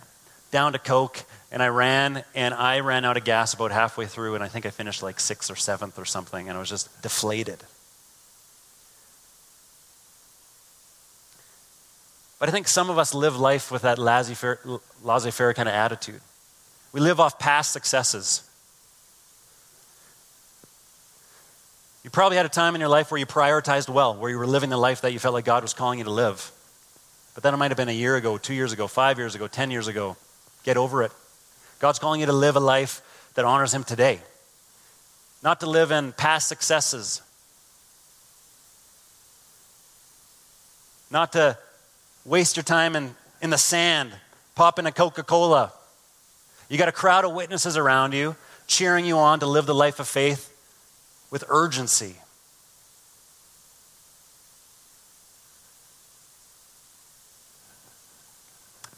down 0.50 0.74
to 0.74 0.80
Coke. 0.80 1.24
And 1.52 1.62
I 1.62 1.68
ran, 1.68 2.24
and 2.34 2.56
I 2.56 2.80
ran 2.80 3.06
out 3.06 3.18
of 3.18 3.24
gas 3.24 3.54
about 3.54 3.72
halfway 3.72 4.08
through. 4.08 4.34
And 4.34 4.44
I 4.44 4.48
think 4.48 4.66
I 4.66 4.72
finished 4.72 5.04
like 5.04 5.20
sixth 5.20 5.52
or 5.52 5.56
seventh 5.56 6.00
or 6.00 6.06
something. 6.06 6.50
And 6.50 6.58
I 6.58 6.60
was 6.60 6.70
just 6.70 7.04
deflated. 7.04 7.60
But 12.40 12.50
I 12.50 12.52
think 12.52 12.68
some 12.68 12.90
of 12.90 12.98
us 12.98 13.14
live 13.14 13.38
life 13.38 13.72
with 13.72 13.84
that 13.84 14.00
laissez 14.00 14.34
faire 14.34 15.54
kind 15.54 15.70
of 15.70 15.76
attitude. 15.76 16.22
We 16.94 17.00
live 17.00 17.20
off 17.20 17.40
past 17.40 17.72
successes. 17.72 18.48
You 22.04 22.12
probably 22.12 22.38
had 22.38 22.46
a 22.46 22.50
time 22.50 22.76
in 22.76 22.82
your 22.82 22.90
life 22.90 23.10
where 23.10 23.18
you 23.18 23.26
prioritized 23.26 23.90
well, 23.90 24.16
where 24.16 24.30
you 24.30 24.38
were 24.38 24.46
living 24.46 24.70
the 24.70 24.78
life 24.78 25.02
that 25.02 25.12
you 25.12 25.20
felt 25.20 25.34
like 25.34 25.46
God 25.46 25.64
was 25.64 25.74
calling 25.74 25.98
you 25.98 26.06
to 26.06 26.12
live. 26.12 26.52
But 27.34 27.42
then 27.42 27.54
it 27.54 27.58
might 27.58 27.72
have 27.72 27.78
been 27.78 27.90
a 27.90 27.94
year 27.94 28.16
ago, 28.16 28.38
two 28.38 28.54
years 28.54 28.74
ago, 28.74 28.88
five 28.88 29.18
years 29.18 29.34
ago, 29.34 29.48
ten 29.48 29.72
years 29.72 29.88
ago. 29.88 30.16
Get 30.64 30.78
over 30.78 31.02
it. 31.02 31.12
God's 31.80 31.98
calling 31.98 32.20
you 32.20 32.28
to 32.28 32.34
live 32.34 32.56
a 32.56 32.60
life 32.60 33.02
that 33.34 33.44
honors 33.44 33.74
Him 33.74 33.84
today, 33.84 34.20
not 35.42 35.62
to 35.62 35.66
live 35.66 35.92
in 35.92 36.12
past 36.12 36.48
successes, 36.48 37.24
not 41.10 41.32
to 41.34 41.58
waste 42.24 42.56
your 42.56 42.64
time 42.64 42.96
in, 42.96 43.16
in 43.42 43.50
the 43.50 43.58
sand, 43.58 44.12
popping 44.56 44.86
a 44.86 44.92
Coca 44.92 45.24
Cola 45.24 45.72
you 46.74 46.80
got 46.80 46.90
a 46.90 46.92
crowd 46.92 47.24
of 47.24 47.34
witnesses 47.34 47.78
around 47.78 48.16
you 48.16 48.36
cheering 48.66 49.06
you 49.06 49.16
on 49.16 49.40
to 49.42 49.46
live 49.46 49.68
the 49.68 49.76
life 49.76 50.00
of 50.00 50.08
faith 50.08 50.52
with 51.30 51.44
urgency. 51.48 52.16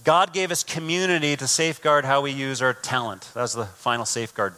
God 0.05 0.31
gave 0.31 0.51
us 0.51 0.63
community 0.63 1.35
to 1.35 1.47
safeguard 1.47 2.05
how 2.05 2.21
we 2.21 2.31
use 2.31 2.61
our 2.61 2.73
talent. 2.73 3.29
That's 3.33 3.51
the 3.51 3.65
final 3.65 4.05
safeguard. 4.05 4.53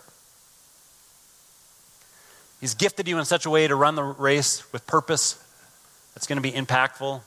He's 2.62 2.76
gifted 2.76 3.08
you 3.08 3.18
in 3.18 3.26
such 3.26 3.48
a 3.48 3.50
way 3.50 3.68
to 3.68 3.74
run 3.76 3.96
the 3.96 4.04
race 4.04 4.72
with 4.72 4.86
purpose 4.86 5.44
that's 6.14 6.28
going 6.28 6.38
to 6.38 6.44
be 6.44 6.52
impactful. 6.52 7.22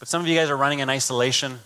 But 0.00 0.08
some 0.08 0.20
of 0.20 0.26
you 0.26 0.34
guys 0.34 0.50
are 0.50 0.56
running 0.56 0.80
in 0.80 0.90
isolation. 0.90 1.60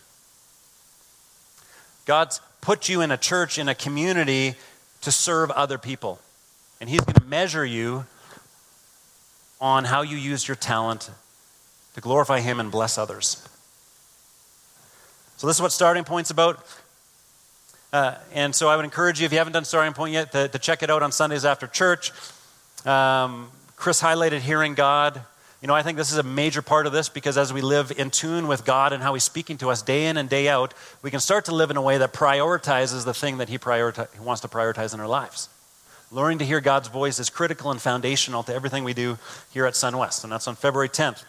God's 2.04 2.42
put 2.60 2.88
you 2.88 3.00
in 3.00 3.10
a 3.10 3.16
church, 3.16 3.58
in 3.58 3.68
a 3.68 3.74
community 3.74 4.54
to 5.02 5.10
serve 5.10 5.50
other 5.50 5.78
people. 5.78 6.20
And 6.80 6.88
He's 6.88 7.00
going 7.00 7.14
to 7.14 7.24
measure 7.24 7.64
you 7.64 8.06
on 9.60 9.84
how 9.84 10.02
you 10.02 10.16
use 10.16 10.48
your 10.48 10.56
talent 10.56 11.10
to 11.94 12.00
glorify 12.00 12.40
Him 12.40 12.60
and 12.60 12.70
bless 12.70 12.98
others. 12.98 13.46
So, 15.36 15.46
this 15.46 15.56
is 15.56 15.62
what 15.62 15.72
Starting 15.72 16.04
Point's 16.04 16.30
about. 16.30 16.64
Uh, 17.92 18.14
and 18.32 18.54
so, 18.54 18.68
I 18.68 18.76
would 18.76 18.84
encourage 18.84 19.20
you, 19.20 19.26
if 19.26 19.32
you 19.32 19.38
haven't 19.38 19.52
done 19.52 19.64
Starting 19.64 19.94
Point 19.94 20.12
yet, 20.12 20.32
to, 20.32 20.48
to 20.48 20.58
check 20.58 20.82
it 20.82 20.90
out 20.90 21.02
on 21.02 21.12
Sundays 21.12 21.44
after 21.44 21.66
church. 21.66 22.12
Um, 22.86 23.50
Chris 23.76 24.02
highlighted 24.02 24.40
hearing 24.40 24.74
God. 24.74 25.22
You 25.60 25.68
know, 25.68 25.74
I 25.74 25.82
think 25.82 25.98
this 25.98 26.10
is 26.10 26.16
a 26.16 26.22
major 26.22 26.62
part 26.62 26.86
of 26.86 26.92
this 26.92 27.10
because 27.10 27.36
as 27.36 27.52
we 27.52 27.60
live 27.60 27.92
in 27.98 28.10
tune 28.10 28.48
with 28.48 28.64
God 28.64 28.94
and 28.94 29.02
how 29.02 29.12
He's 29.12 29.24
speaking 29.24 29.58
to 29.58 29.68
us 29.68 29.82
day 29.82 30.06
in 30.06 30.16
and 30.16 30.28
day 30.28 30.48
out, 30.48 30.72
we 31.02 31.10
can 31.10 31.20
start 31.20 31.44
to 31.46 31.54
live 31.54 31.70
in 31.70 31.76
a 31.76 31.82
way 31.82 31.98
that 31.98 32.14
prioritizes 32.14 33.04
the 33.04 33.12
thing 33.12 33.38
that 33.38 33.50
He, 33.50 33.58
prioritize, 33.58 34.12
he 34.14 34.20
wants 34.20 34.40
to 34.40 34.48
prioritize 34.48 34.94
in 34.94 35.00
our 35.00 35.08
lives. 35.08 35.50
Learning 36.10 36.38
to 36.38 36.46
hear 36.46 36.60
God's 36.60 36.88
voice 36.88 37.18
is 37.18 37.28
critical 37.28 37.70
and 37.70 37.80
foundational 37.80 38.42
to 38.44 38.54
everything 38.54 38.84
we 38.84 38.94
do 38.94 39.18
here 39.52 39.66
at 39.66 39.74
SunWest, 39.74 40.24
and 40.24 40.32
that's 40.32 40.48
on 40.48 40.56
February 40.56 40.88
10th. 40.88 41.24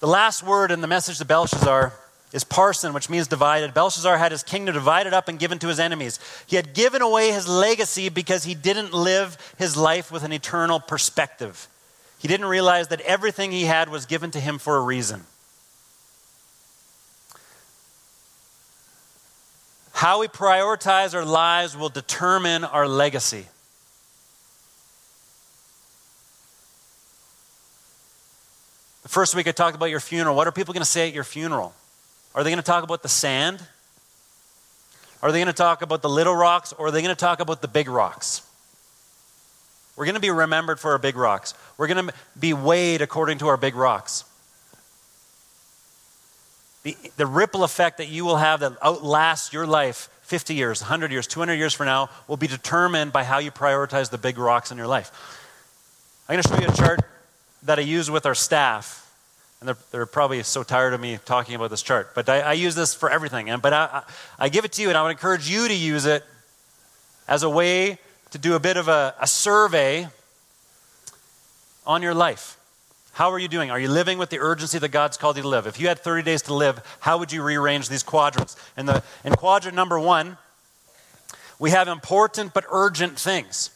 The 0.00 0.08
last 0.08 0.42
word 0.42 0.72
in 0.72 0.80
the 0.80 0.86
message 0.86 1.18
to 1.18 1.24
Belshazzar 1.24 1.92
is 2.32 2.44
Parsin, 2.44 2.92
which 2.92 3.08
means 3.08 3.28
divided. 3.28 3.72
Belshazzar 3.72 4.18
had 4.18 4.32
his 4.32 4.42
kingdom 4.42 4.74
divided 4.74 5.14
up 5.14 5.28
and 5.28 5.38
given 5.38 5.58
to 5.60 5.68
his 5.68 5.78
enemies. 5.78 6.18
He 6.46 6.56
had 6.56 6.74
given 6.74 7.00
away 7.00 7.30
his 7.30 7.48
legacy 7.48 8.08
because 8.08 8.44
he 8.44 8.54
didn't 8.54 8.92
live 8.92 9.38
his 9.58 9.76
life 9.76 10.10
with 10.10 10.24
an 10.24 10.32
eternal 10.32 10.80
perspective. 10.80 11.68
He 12.26 12.28
didn't 12.28 12.46
realize 12.46 12.88
that 12.88 13.00
everything 13.02 13.52
he 13.52 13.66
had 13.66 13.88
was 13.88 14.04
given 14.04 14.32
to 14.32 14.40
him 14.40 14.58
for 14.58 14.78
a 14.78 14.80
reason. 14.80 15.22
How 19.92 20.18
we 20.18 20.26
prioritize 20.26 21.14
our 21.14 21.24
lives 21.24 21.76
will 21.76 21.88
determine 21.88 22.64
our 22.64 22.88
legacy. 22.88 23.46
The 29.04 29.08
first 29.08 29.36
week 29.36 29.46
I 29.46 29.52
talked 29.52 29.76
about 29.76 29.90
your 29.90 30.00
funeral. 30.00 30.34
What 30.34 30.48
are 30.48 30.50
people 30.50 30.74
going 30.74 30.80
to 30.80 30.84
say 30.84 31.06
at 31.06 31.14
your 31.14 31.22
funeral? 31.22 31.76
Are 32.34 32.42
they 32.42 32.50
going 32.50 32.58
to 32.58 32.64
talk 32.64 32.82
about 32.82 33.04
the 33.04 33.08
sand? 33.08 33.62
Are 35.22 35.30
they 35.30 35.38
going 35.38 35.46
to 35.46 35.52
talk 35.52 35.80
about 35.80 36.02
the 36.02 36.10
little 36.10 36.34
rocks? 36.34 36.72
Or 36.72 36.88
are 36.88 36.90
they 36.90 37.02
going 37.02 37.14
to 37.14 37.20
talk 37.20 37.38
about 37.38 37.62
the 37.62 37.68
big 37.68 37.88
rocks? 37.88 38.42
We're 39.96 40.04
going 40.04 40.14
to 40.14 40.20
be 40.20 40.30
remembered 40.30 40.78
for 40.78 40.92
our 40.92 40.98
big 40.98 41.16
rocks. 41.16 41.54
We're 41.78 41.86
going 41.86 42.06
to 42.06 42.14
be 42.38 42.52
weighed 42.52 43.00
according 43.00 43.38
to 43.38 43.48
our 43.48 43.56
big 43.56 43.74
rocks. 43.74 44.24
The, 46.82 46.96
the 47.16 47.26
ripple 47.26 47.64
effect 47.64 47.98
that 47.98 48.08
you 48.08 48.24
will 48.24 48.36
have 48.36 48.60
that 48.60 48.76
outlasts 48.82 49.52
your 49.52 49.66
life 49.66 50.08
50 50.22 50.54
years, 50.54 50.82
100 50.82 51.10
years, 51.10 51.26
200 51.26 51.54
years 51.54 51.72
from 51.72 51.86
now 51.86 52.10
will 52.28 52.36
be 52.36 52.46
determined 52.46 53.12
by 53.12 53.24
how 53.24 53.38
you 53.38 53.50
prioritize 53.50 54.10
the 54.10 54.18
big 54.18 54.38
rocks 54.38 54.70
in 54.70 54.78
your 54.78 54.86
life. 54.86 55.10
I'm 56.28 56.34
going 56.34 56.42
to 56.42 56.48
show 56.48 56.60
you 56.60 56.68
a 56.68 56.76
chart 56.76 57.00
that 57.62 57.78
I 57.78 57.82
use 57.82 58.10
with 58.10 58.26
our 58.26 58.34
staff. 58.34 59.02
And 59.60 59.68
they're, 59.68 59.78
they're 59.90 60.06
probably 60.06 60.42
so 60.42 60.62
tired 60.62 60.92
of 60.92 61.00
me 61.00 61.18
talking 61.24 61.54
about 61.54 61.70
this 61.70 61.82
chart. 61.82 62.14
But 62.14 62.28
I, 62.28 62.40
I 62.40 62.52
use 62.52 62.74
this 62.74 62.94
for 62.94 63.08
everything. 63.08 63.48
And, 63.48 63.62
but 63.62 63.72
I, 63.72 63.88
I, 63.92 64.02
I 64.38 64.48
give 64.48 64.64
it 64.64 64.72
to 64.72 64.82
you, 64.82 64.88
and 64.88 64.98
I 64.98 65.02
would 65.02 65.10
encourage 65.10 65.48
you 65.48 65.66
to 65.66 65.74
use 65.74 66.04
it 66.04 66.24
as 67.26 67.42
a 67.42 67.50
way 67.50 67.98
to 68.36 68.42
do 68.42 68.54
a 68.54 68.60
bit 68.60 68.76
of 68.76 68.86
a, 68.86 69.14
a 69.18 69.26
survey 69.26 70.08
on 71.86 72.02
your 72.02 72.12
life. 72.12 72.58
How 73.12 73.30
are 73.30 73.38
you 73.38 73.48
doing? 73.48 73.70
Are 73.70 73.80
you 73.80 73.88
living 73.88 74.18
with 74.18 74.28
the 74.28 74.40
urgency 74.40 74.78
that 74.78 74.88
God's 74.88 75.16
called 75.16 75.36
you 75.36 75.42
to 75.42 75.48
live? 75.48 75.66
If 75.66 75.80
you 75.80 75.88
had 75.88 75.98
30 76.00 76.22
days 76.22 76.42
to 76.42 76.54
live, 76.54 76.82
how 77.00 77.16
would 77.16 77.32
you 77.32 77.42
rearrange 77.42 77.88
these 77.88 78.02
quadrants? 78.02 78.54
And 78.76 78.86
the, 78.86 79.02
in 79.24 79.34
quadrant 79.34 79.74
number 79.74 79.98
one, 79.98 80.36
We 81.58 81.70
have 81.70 81.88
important 81.88 82.52
but 82.52 82.66
urgent 82.70 83.18
things. 83.18 83.70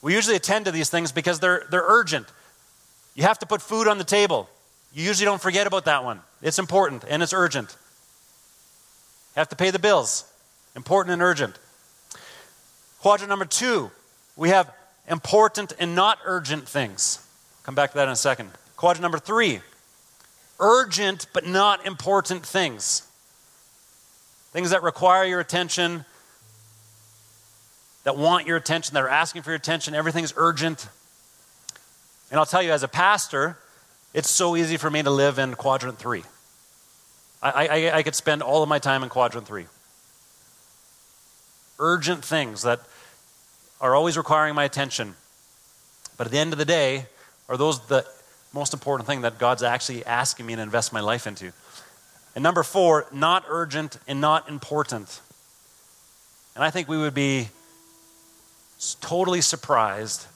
We 0.00 0.14
usually 0.14 0.36
attend 0.36 0.66
to 0.66 0.70
these 0.70 0.88
things 0.88 1.10
because 1.10 1.40
they're, 1.40 1.64
they're 1.72 1.84
urgent. 1.84 2.28
You 3.16 3.24
have 3.24 3.40
to 3.40 3.46
put 3.46 3.60
food 3.60 3.88
on 3.88 3.98
the 3.98 4.04
table. 4.04 4.48
You 4.94 5.04
usually 5.04 5.24
don't 5.24 5.42
forget 5.42 5.66
about 5.66 5.86
that 5.86 6.04
one. 6.04 6.20
It's 6.40 6.60
important 6.60 7.02
and 7.08 7.20
it's 7.24 7.32
urgent. 7.32 7.76
You 9.34 9.40
have 9.40 9.48
to 9.48 9.56
pay 9.56 9.72
the 9.72 9.80
bills. 9.80 10.24
Important 10.76 11.14
and 11.14 11.22
urgent. 11.22 11.58
Quadrant 13.00 13.30
number 13.30 13.46
two, 13.46 13.90
we 14.36 14.50
have 14.50 14.70
important 15.08 15.72
and 15.78 15.94
not 15.94 16.18
urgent 16.24 16.68
things. 16.68 17.26
Come 17.64 17.74
back 17.74 17.90
to 17.92 17.96
that 17.96 18.08
in 18.08 18.12
a 18.12 18.16
second. 18.16 18.50
Quadrant 18.76 19.02
number 19.02 19.18
three, 19.18 19.60
urgent 20.58 21.26
but 21.32 21.46
not 21.46 21.86
important 21.86 22.44
things. 22.44 23.06
Things 24.52 24.70
that 24.70 24.82
require 24.82 25.24
your 25.24 25.40
attention, 25.40 26.04
that 28.04 28.16
want 28.16 28.46
your 28.46 28.56
attention, 28.56 28.94
that 28.94 29.02
are 29.02 29.08
asking 29.08 29.42
for 29.42 29.50
your 29.50 29.56
attention. 29.56 29.94
Everything's 29.94 30.34
urgent. 30.36 30.88
And 32.30 32.38
I'll 32.38 32.46
tell 32.46 32.62
you, 32.62 32.72
as 32.72 32.82
a 32.82 32.88
pastor, 32.88 33.58
it's 34.12 34.28
so 34.30 34.56
easy 34.56 34.76
for 34.76 34.90
me 34.90 35.02
to 35.02 35.10
live 35.10 35.38
in 35.38 35.54
quadrant 35.54 35.98
three. 35.98 36.24
I, 37.42 37.66
I, 37.66 37.96
I 37.98 38.02
could 38.02 38.14
spend 38.14 38.42
all 38.42 38.62
of 38.62 38.68
my 38.68 38.78
time 38.78 39.02
in 39.02 39.08
quadrant 39.08 39.46
three. 39.46 39.66
Urgent 41.78 42.24
things 42.24 42.62
that 42.62 42.80
are 43.80 43.94
always 43.94 44.16
requiring 44.16 44.54
my 44.54 44.64
attention. 44.64 45.14
But 46.16 46.26
at 46.26 46.30
the 46.32 46.38
end 46.38 46.52
of 46.52 46.58
the 46.58 46.64
day, 46.64 47.06
are 47.48 47.56
those 47.56 47.80
the 47.86 48.06
most 48.52 48.74
important 48.74 49.06
thing 49.06 49.22
that 49.22 49.38
God's 49.38 49.62
actually 49.62 50.04
asking 50.04 50.46
me 50.46 50.56
to 50.56 50.62
invest 50.62 50.92
my 50.92 51.00
life 51.00 51.26
into? 51.26 51.52
And 52.34 52.42
number 52.42 52.62
four, 52.62 53.06
not 53.12 53.44
urgent 53.48 53.98
and 54.06 54.20
not 54.20 54.48
important. 54.48 55.20
And 56.54 56.62
I 56.62 56.70
think 56.70 56.88
we 56.88 56.98
would 56.98 57.14
be 57.14 57.48
totally 59.00 59.40
surprised 59.40 60.26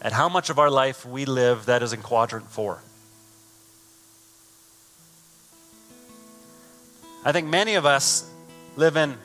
at 0.00 0.12
how 0.12 0.28
much 0.28 0.50
of 0.50 0.58
our 0.58 0.70
life 0.70 1.06
we 1.06 1.24
live 1.24 1.66
that 1.66 1.82
is 1.82 1.92
in 1.92 2.02
quadrant 2.02 2.48
four. 2.50 2.78
I 7.24 7.32
think 7.32 7.48
many 7.48 7.74
of 7.74 7.86
us 7.86 8.30
live 8.76 8.96
in 8.96 9.16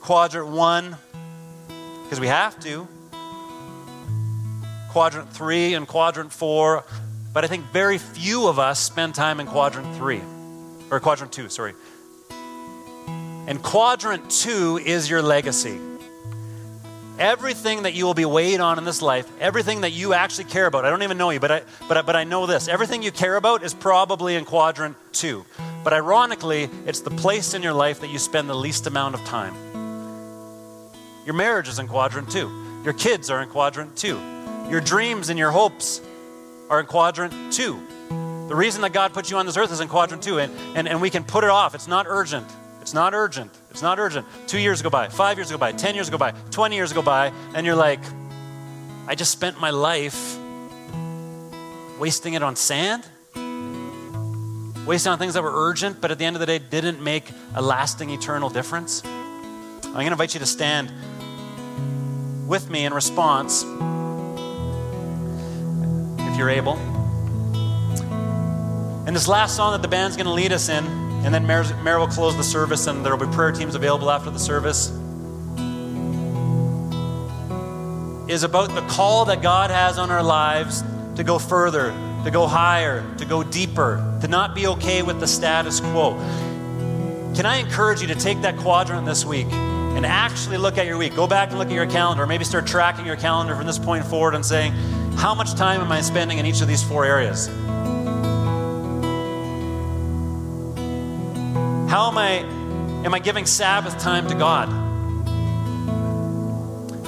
quadrant 0.00 0.48
one 0.48 0.96
because 2.04 2.20
we 2.20 2.28
have 2.28 2.58
to, 2.60 2.86
quadrant 4.90 5.32
three 5.32 5.74
and 5.74 5.88
quadrant 5.88 6.32
four, 6.32 6.84
but 7.32 7.42
I 7.42 7.48
think 7.48 7.64
very 7.72 7.98
few 7.98 8.46
of 8.46 8.60
us 8.60 8.78
spend 8.78 9.16
time 9.16 9.40
in 9.40 9.46
quadrant 9.48 9.96
three, 9.96 10.22
or 10.90 11.00
quadrant 11.00 11.32
two, 11.32 11.48
sorry. 11.48 11.74
And 13.46 13.60
quadrant 13.62 14.30
two 14.30 14.78
is 14.78 15.10
your 15.10 15.20
legacy. 15.20 15.80
Everything 17.18 17.82
that 17.82 17.94
you 17.94 18.06
will 18.06 18.14
be 18.14 18.24
weighed 18.24 18.60
on 18.60 18.78
in 18.78 18.84
this 18.84 19.02
life, 19.02 19.28
everything 19.40 19.82
that 19.82 19.90
you 19.90 20.14
actually 20.14 20.44
care 20.44 20.66
about, 20.66 20.84
I 20.84 20.90
don't 20.90 21.02
even 21.02 21.18
know 21.18 21.30
you, 21.30 21.40
but 21.40 21.50
I, 21.50 21.62
but 21.88 21.96
I, 21.96 22.02
but 22.02 22.16
I 22.16 22.24
know 22.24 22.46
this. 22.46 22.68
Everything 22.68 23.02
you 23.02 23.12
care 23.12 23.36
about 23.36 23.62
is 23.62 23.74
probably 23.74 24.36
in 24.36 24.44
quadrant 24.44 24.96
two. 25.12 25.44
But 25.84 25.92
ironically, 25.92 26.70
it's 26.86 27.00
the 27.00 27.10
place 27.10 27.54
in 27.54 27.62
your 27.62 27.72
life 27.72 28.00
that 28.00 28.10
you 28.10 28.18
spend 28.18 28.48
the 28.48 28.54
least 28.54 28.86
amount 28.86 29.14
of 29.14 29.24
time. 29.24 29.54
Your 31.24 31.34
marriage 31.34 31.68
is 31.68 31.78
in 31.78 31.88
quadrant 31.88 32.30
two. 32.30 32.50
Your 32.84 32.92
kids 32.92 33.30
are 33.30 33.42
in 33.42 33.48
quadrant 33.48 33.96
two. 33.96 34.18
Your 34.68 34.80
dreams 34.80 35.30
and 35.30 35.38
your 35.38 35.50
hopes 35.50 36.00
are 36.68 36.80
in 36.80 36.86
quadrant 36.86 37.52
two. 37.52 37.80
The 38.48 38.54
reason 38.54 38.82
that 38.82 38.92
God 38.92 39.14
put 39.14 39.30
you 39.30 39.38
on 39.38 39.46
this 39.46 39.56
earth 39.56 39.72
is 39.72 39.80
in 39.80 39.88
quadrant 39.88 40.22
two, 40.22 40.38
and, 40.38 40.52
and, 40.76 40.86
and 40.86 41.00
we 41.00 41.08
can 41.08 41.24
put 41.24 41.44
it 41.44 41.50
off. 41.50 41.74
It's 41.74 41.88
not 41.88 42.06
urgent. 42.06 42.46
It's 42.82 42.92
not 42.92 43.14
urgent. 43.14 43.50
It's 43.70 43.80
not 43.80 43.98
urgent. 43.98 44.26
Two 44.46 44.58
years 44.58 44.82
go 44.82 44.90
by, 44.90 45.08
five 45.08 45.38
years 45.38 45.50
go 45.50 45.56
by, 45.56 45.72
10 45.72 45.94
years 45.94 46.10
go 46.10 46.18
by, 46.18 46.32
20 46.50 46.76
years 46.76 46.92
go 46.92 47.00
by, 47.00 47.32
and 47.54 47.64
you're 47.64 47.74
like, 47.74 48.00
I 49.06 49.14
just 49.14 49.32
spent 49.32 49.58
my 49.58 49.70
life 49.70 50.36
wasting 51.98 52.34
it 52.34 52.42
on 52.42 52.56
sand, 52.56 53.06
wasting 54.86 55.12
on 55.12 55.18
things 55.18 55.32
that 55.32 55.42
were 55.42 55.68
urgent, 55.68 56.02
but 56.02 56.10
at 56.10 56.18
the 56.18 56.26
end 56.26 56.36
of 56.36 56.40
the 56.40 56.46
day 56.46 56.58
didn't 56.58 57.02
make 57.02 57.30
a 57.54 57.62
lasting, 57.62 58.10
eternal 58.10 58.50
difference. 58.50 59.02
I'm 59.02 59.92
going 59.92 60.06
to 60.06 60.12
invite 60.12 60.34
you 60.34 60.40
to 60.40 60.46
stand 60.46 60.92
with 62.46 62.68
me 62.70 62.84
in 62.84 62.92
response, 62.92 63.62
if 66.30 66.38
you're 66.38 66.50
able. 66.50 66.74
And 69.06 69.14
this 69.14 69.28
last 69.28 69.56
song 69.56 69.72
that 69.72 69.82
the 69.82 69.88
band's 69.88 70.16
going 70.16 70.26
to 70.26 70.32
lead 70.32 70.52
us 70.52 70.68
in, 70.68 70.84
and 71.24 71.34
then 71.34 71.46
Mary 71.46 71.98
will 71.98 72.06
close 72.06 72.36
the 72.36 72.44
service, 72.44 72.86
and 72.86 73.04
there 73.04 73.16
will 73.16 73.26
be 73.26 73.32
prayer 73.34 73.52
teams 73.52 73.74
available 73.74 74.10
after 74.10 74.30
the 74.30 74.38
service. 74.38 74.90
Is 78.28 78.42
about 78.42 78.74
the 78.74 78.84
call 78.88 79.26
that 79.26 79.42
God 79.42 79.70
has 79.70 79.98
on 79.98 80.10
our 80.10 80.22
lives 80.22 80.82
to 81.16 81.24
go 81.24 81.38
further, 81.38 81.92
to 82.24 82.30
go 82.30 82.46
higher, 82.46 83.04
to 83.18 83.24
go 83.24 83.42
deeper, 83.42 84.18
to 84.22 84.28
not 84.28 84.54
be 84.54 84.66
okay 84.66 85.02
with 85.02 85.20
the 85.20 85.26
status 85.26 85.80
quo. 85.80 86.14
Can 87.34 87.46
I 87.46 87.56
encourage 87.56 88.00
you 88.00 88.06
to 88.08 88.14
take 88.14 88.40
that 88.42 88.56
quadrant 88.56 89.06
this 89.06 89.24
week 89.24 89.48
and 89.96 90.04
actually 90.04 90.56
look 90.56 90.78
at 90.78 90.86
your 90.86 90.98
week? 90.98 91.14
Go 91.14 91.26
back 91.26 91.50
and 91.50 91.58
look 91.58 91.68
at 91.68 91.74
your 91.74 91.86
calendar, 91.86 92.26
maybe 92.26 92.44
start 92.44 92.66
tracking 92.66 93.06
your 93.06 93.16
calendar 93.16 93.54
from 93.54 93.66
this 93.66 93.78
point 93.78 94.04
forward 94.04 94.34
and 94.34 94.44
saying, 94.44 94.72
how 95.16 95.34
much 95.34 95.54
time 95.54 95.80
am 95.80 95.92
I 95.92 96.00
spending 96.00 96.38
in 96.38 96.46
each 96.46 96.60
of 96.60 96.68
these 96.68 96.82
four 96.82 97.04
areas? 97.04 97.46
How 101.94 102.08
am 102.08 102.18
I 102.18 102.38
am 103.04 103.14
I 103.14 103.20
giving 103.20 103.46
Sabbath 103.46 103.98
time 104.00 104.26
to 104.28 104.34
God? 104.34 104.68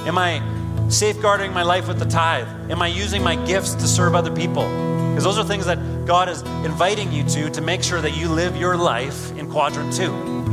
Am 0.07 0.17
I 0.17 0.41
safeguarding 0.89 1.51
my 1.51 1.63
life 1.63 1.89
with 1.89 1.99
the 1.99 2.05
tithe? 2.05 2.47
Am 2.71 2.81
I 2.81 2.87
using 2.87 3.21
my 3.21 3.35
gifts 3.45 3.73
to 3.75 3.87
serve 3.87 4.15
other 4.15 4.33
people? 4.33 4.63
Because 5.09 5.25
those 5.25 5.37
are 5.37 5.43
things 5.43 5.65
that 5.65 6.05
God 6.05 6.29
is 6.29 6.41
inviting 6.63 7.11
you 7.11 7.23
to 7.25 7.49
to 7.49 7.61
make 7.61 7.83
sure 7.83 7.99
that 7.99 8.15
you 8.15 8.29
live 8.29 8.55
your 8.55 8.77
life 8.77 9.35
in 9.37 9.51
quadrant 9.51 9.93
2. 9.93 10.46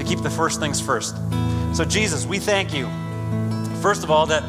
To 0.00 0.06
keep 0.06 0.22
the 0.22 0.30
first 0.30 0.60
things 0.60 0.80
first. 0.80 1.14
So 1.74 1.84
Jesus, 1.84 2.24
we 2.24 2.38
thank 2.38 2.72
you. 2.72 2.88
First 3.82 4.02
of 4.02 4.10
all 4.10 4.24
that 4.26 4.42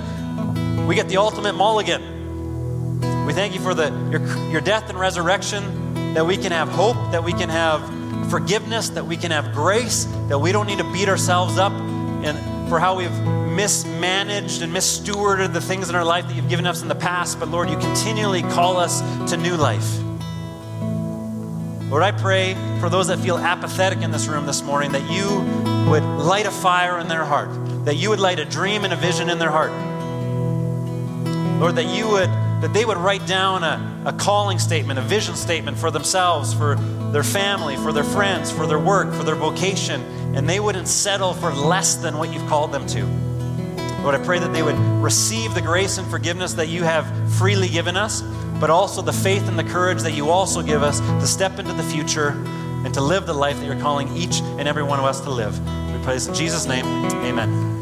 we 0.87 0.95
get 0.95 1.09
the 1.09 1.17
ultimate 1.17 1.53
mulligan. 1.53 3.25
We 3.25 3.33
thank 3.33 3.53
you 3.53 3.59
for 3.59 3.73
the 3.73 3.89
your, 4.09 4.49
your 4.49 4.61
death 4.61 4.89
and 4.89 4.97
resurrection 4.97 6.13
that 6.13 6.25
we 6.25 6.37
can 6.37 6.53
have 6.53 6.69
hope, 6.69 6.95
that 7.11 7.25
we 7.25 7.33
can 7.33 7.49
have 7.49 7.81
forgiveness, 8.29 8.89
that 8.91 9.05
we 9.05 9.17
can 9.17 9.31
have 9.31 9.53
grace, 9.53 10.05
that 10.29 10.39
we 10.39 10.53
don't 10.53 10.67
need 10.67 10.77
to 10.77 10.89
beat 10.93 11.09
ourselves 11.09 11.57
up 11.57 11.73
and 11.73 12.69
for 12.69 12.79
how 12.79 12.95
we've 12.95 13.11
mismanaged 13.51 14.61
and 14.61 14.73
misstewarded 14.73 15.51
the 15.51 15.59
things 15.59 15.89
in 15.89 15.95
our 15.95 16.05
life 16.05 16.27
that 16.27 16.33
you've 16.33 16.49
given 16.49 16.65
us 16.65 16.81
in 16.81 16.87
the 16.87 16.95
past. 16.95 17.41
But 17.41 17.49
Lord, 17.49 17.69
you 17.69 17.77
continually 17.77 18.41
call 18.41 18.77
us 18.77 19.01
to 19.29 19.35
new 19.35 19.57
life. 19.57 19.99
Lord, 21.91 22.03
I 22.03 22.13
pray 22.13 22.53
for 22.79 22.89
those 22.89 23.07
that 23.07 23.19
feel 23.19 23.37
apathetic 23.37 24.01
in 24.01 24.11
this 24.11 24.27
room 24.27 24.45
this 24.45 24.61
morning 24.61 24.93
that 24.93 25.11
you 25.11 25.27
would 25.91 26.03
light 26.03 26.45
a 26.45 26.51
fire 26.51 26.97
in 26.99 27.09
their 27.09 27.25
heart, 27.25 27.49
that 27.83 27.95
you 27.95 28.09
would 28.11 28.19
light 28.21 28.39
a 28.39 28.45
dream 28.45 28.85
and 28.85 28.93
a 28.93 28.95
vision 28.95 29.29
in 29.29 29.39
their 29.39 29.49
heart. 29.49 29.71
Lord, 31.59 31.75
that 31.75 31.93
you 31.93 32.07
would 32.07 32.29
that 32.61 32.71
they 32.73 32.85
would 32.85 32.95
write 32.95 33.27
down 33.27 33.63
a, 33.63 34.03
a 34.05 34.13
calling 34.13 34.57
statement, 34.57 34.99
a 34.99 35.01
vision 35.01 35.35
statement 35.35 35.77
for 35.77 35.91
themselves, 35.91 36.53
for 36.53 36.75
their 37.11 37.23
family, 37.23 37.75
for 37.75 37.91
their 37.91 38.05
friends, 38.05 38.49
for 38.49 38.65
their 38.65 38.79
work, 38.79 39.13
for 39.13 39.23
their 39.23 39.35
vocation, 39.35 39.99
and 40.33 40.47
they 40.47 40.61
wouldn't 40.61 40.87
settle 40.87 41.33
for 41.33 41.51
less 41.53 41.95
than 41.95 42.17
what 42.17 42.31
you've 42.31 42.47
called 42.47 42.71
them 42.71 42.87
to. 42.87 43.30
Lord, 44.03 44.15
I 44.15 44.23
pray 44.23 44.39
that 44.39 44.51
they 44.51 44.63
would 44.63 44.77
receive 45.01 45.53
the 45.53 45.61
grace 45.61 45.97
and 45.97 46.09
forgiveness 46.09 46.53
that 46.53 46.67
you 46.67 46.83
have 46.83 47.05
freely 47.33 47.67
given 47.67 47.95
us, 47.95 48.21
but 48.59 48.69
also 48.69 49.01
the 49.01 49.13
faith 49.13 49.47
and 49.47 49.57
the 49.57 49.63
courage 49.63 50.01
that 50.01 50.13
you 50.13 50.29
also 50.29 50.61
give 50.61 50.81
us 50.81 50.99
to 50.99 51.27
step 51.27 51.59
into 51.59 51.73
the 51.73 51.83
future 51.83 52.29
and 52.83 52.93
to 52.95 53.01
live 53.01 53.27
the 53.27 53.33
life 53.33 53.57
that 53.59 53.65
you're 53.65 53.79
calling 53.79 54.15
each 54.15 54.41
and 54.41 54.67
every 54.67 54.83
one 54.83 54.99
of 54.99 55.05
us 55.05 55.21
to 55.21 55.29
live. 55.29 55.57
We 55.93 56.03
pray 56.03 56.15
this 56.15 56.27
in 56.27 56.33
Jesus' 56.33 56.65
name. 56.65 56.85
Amen. 56.85 57.80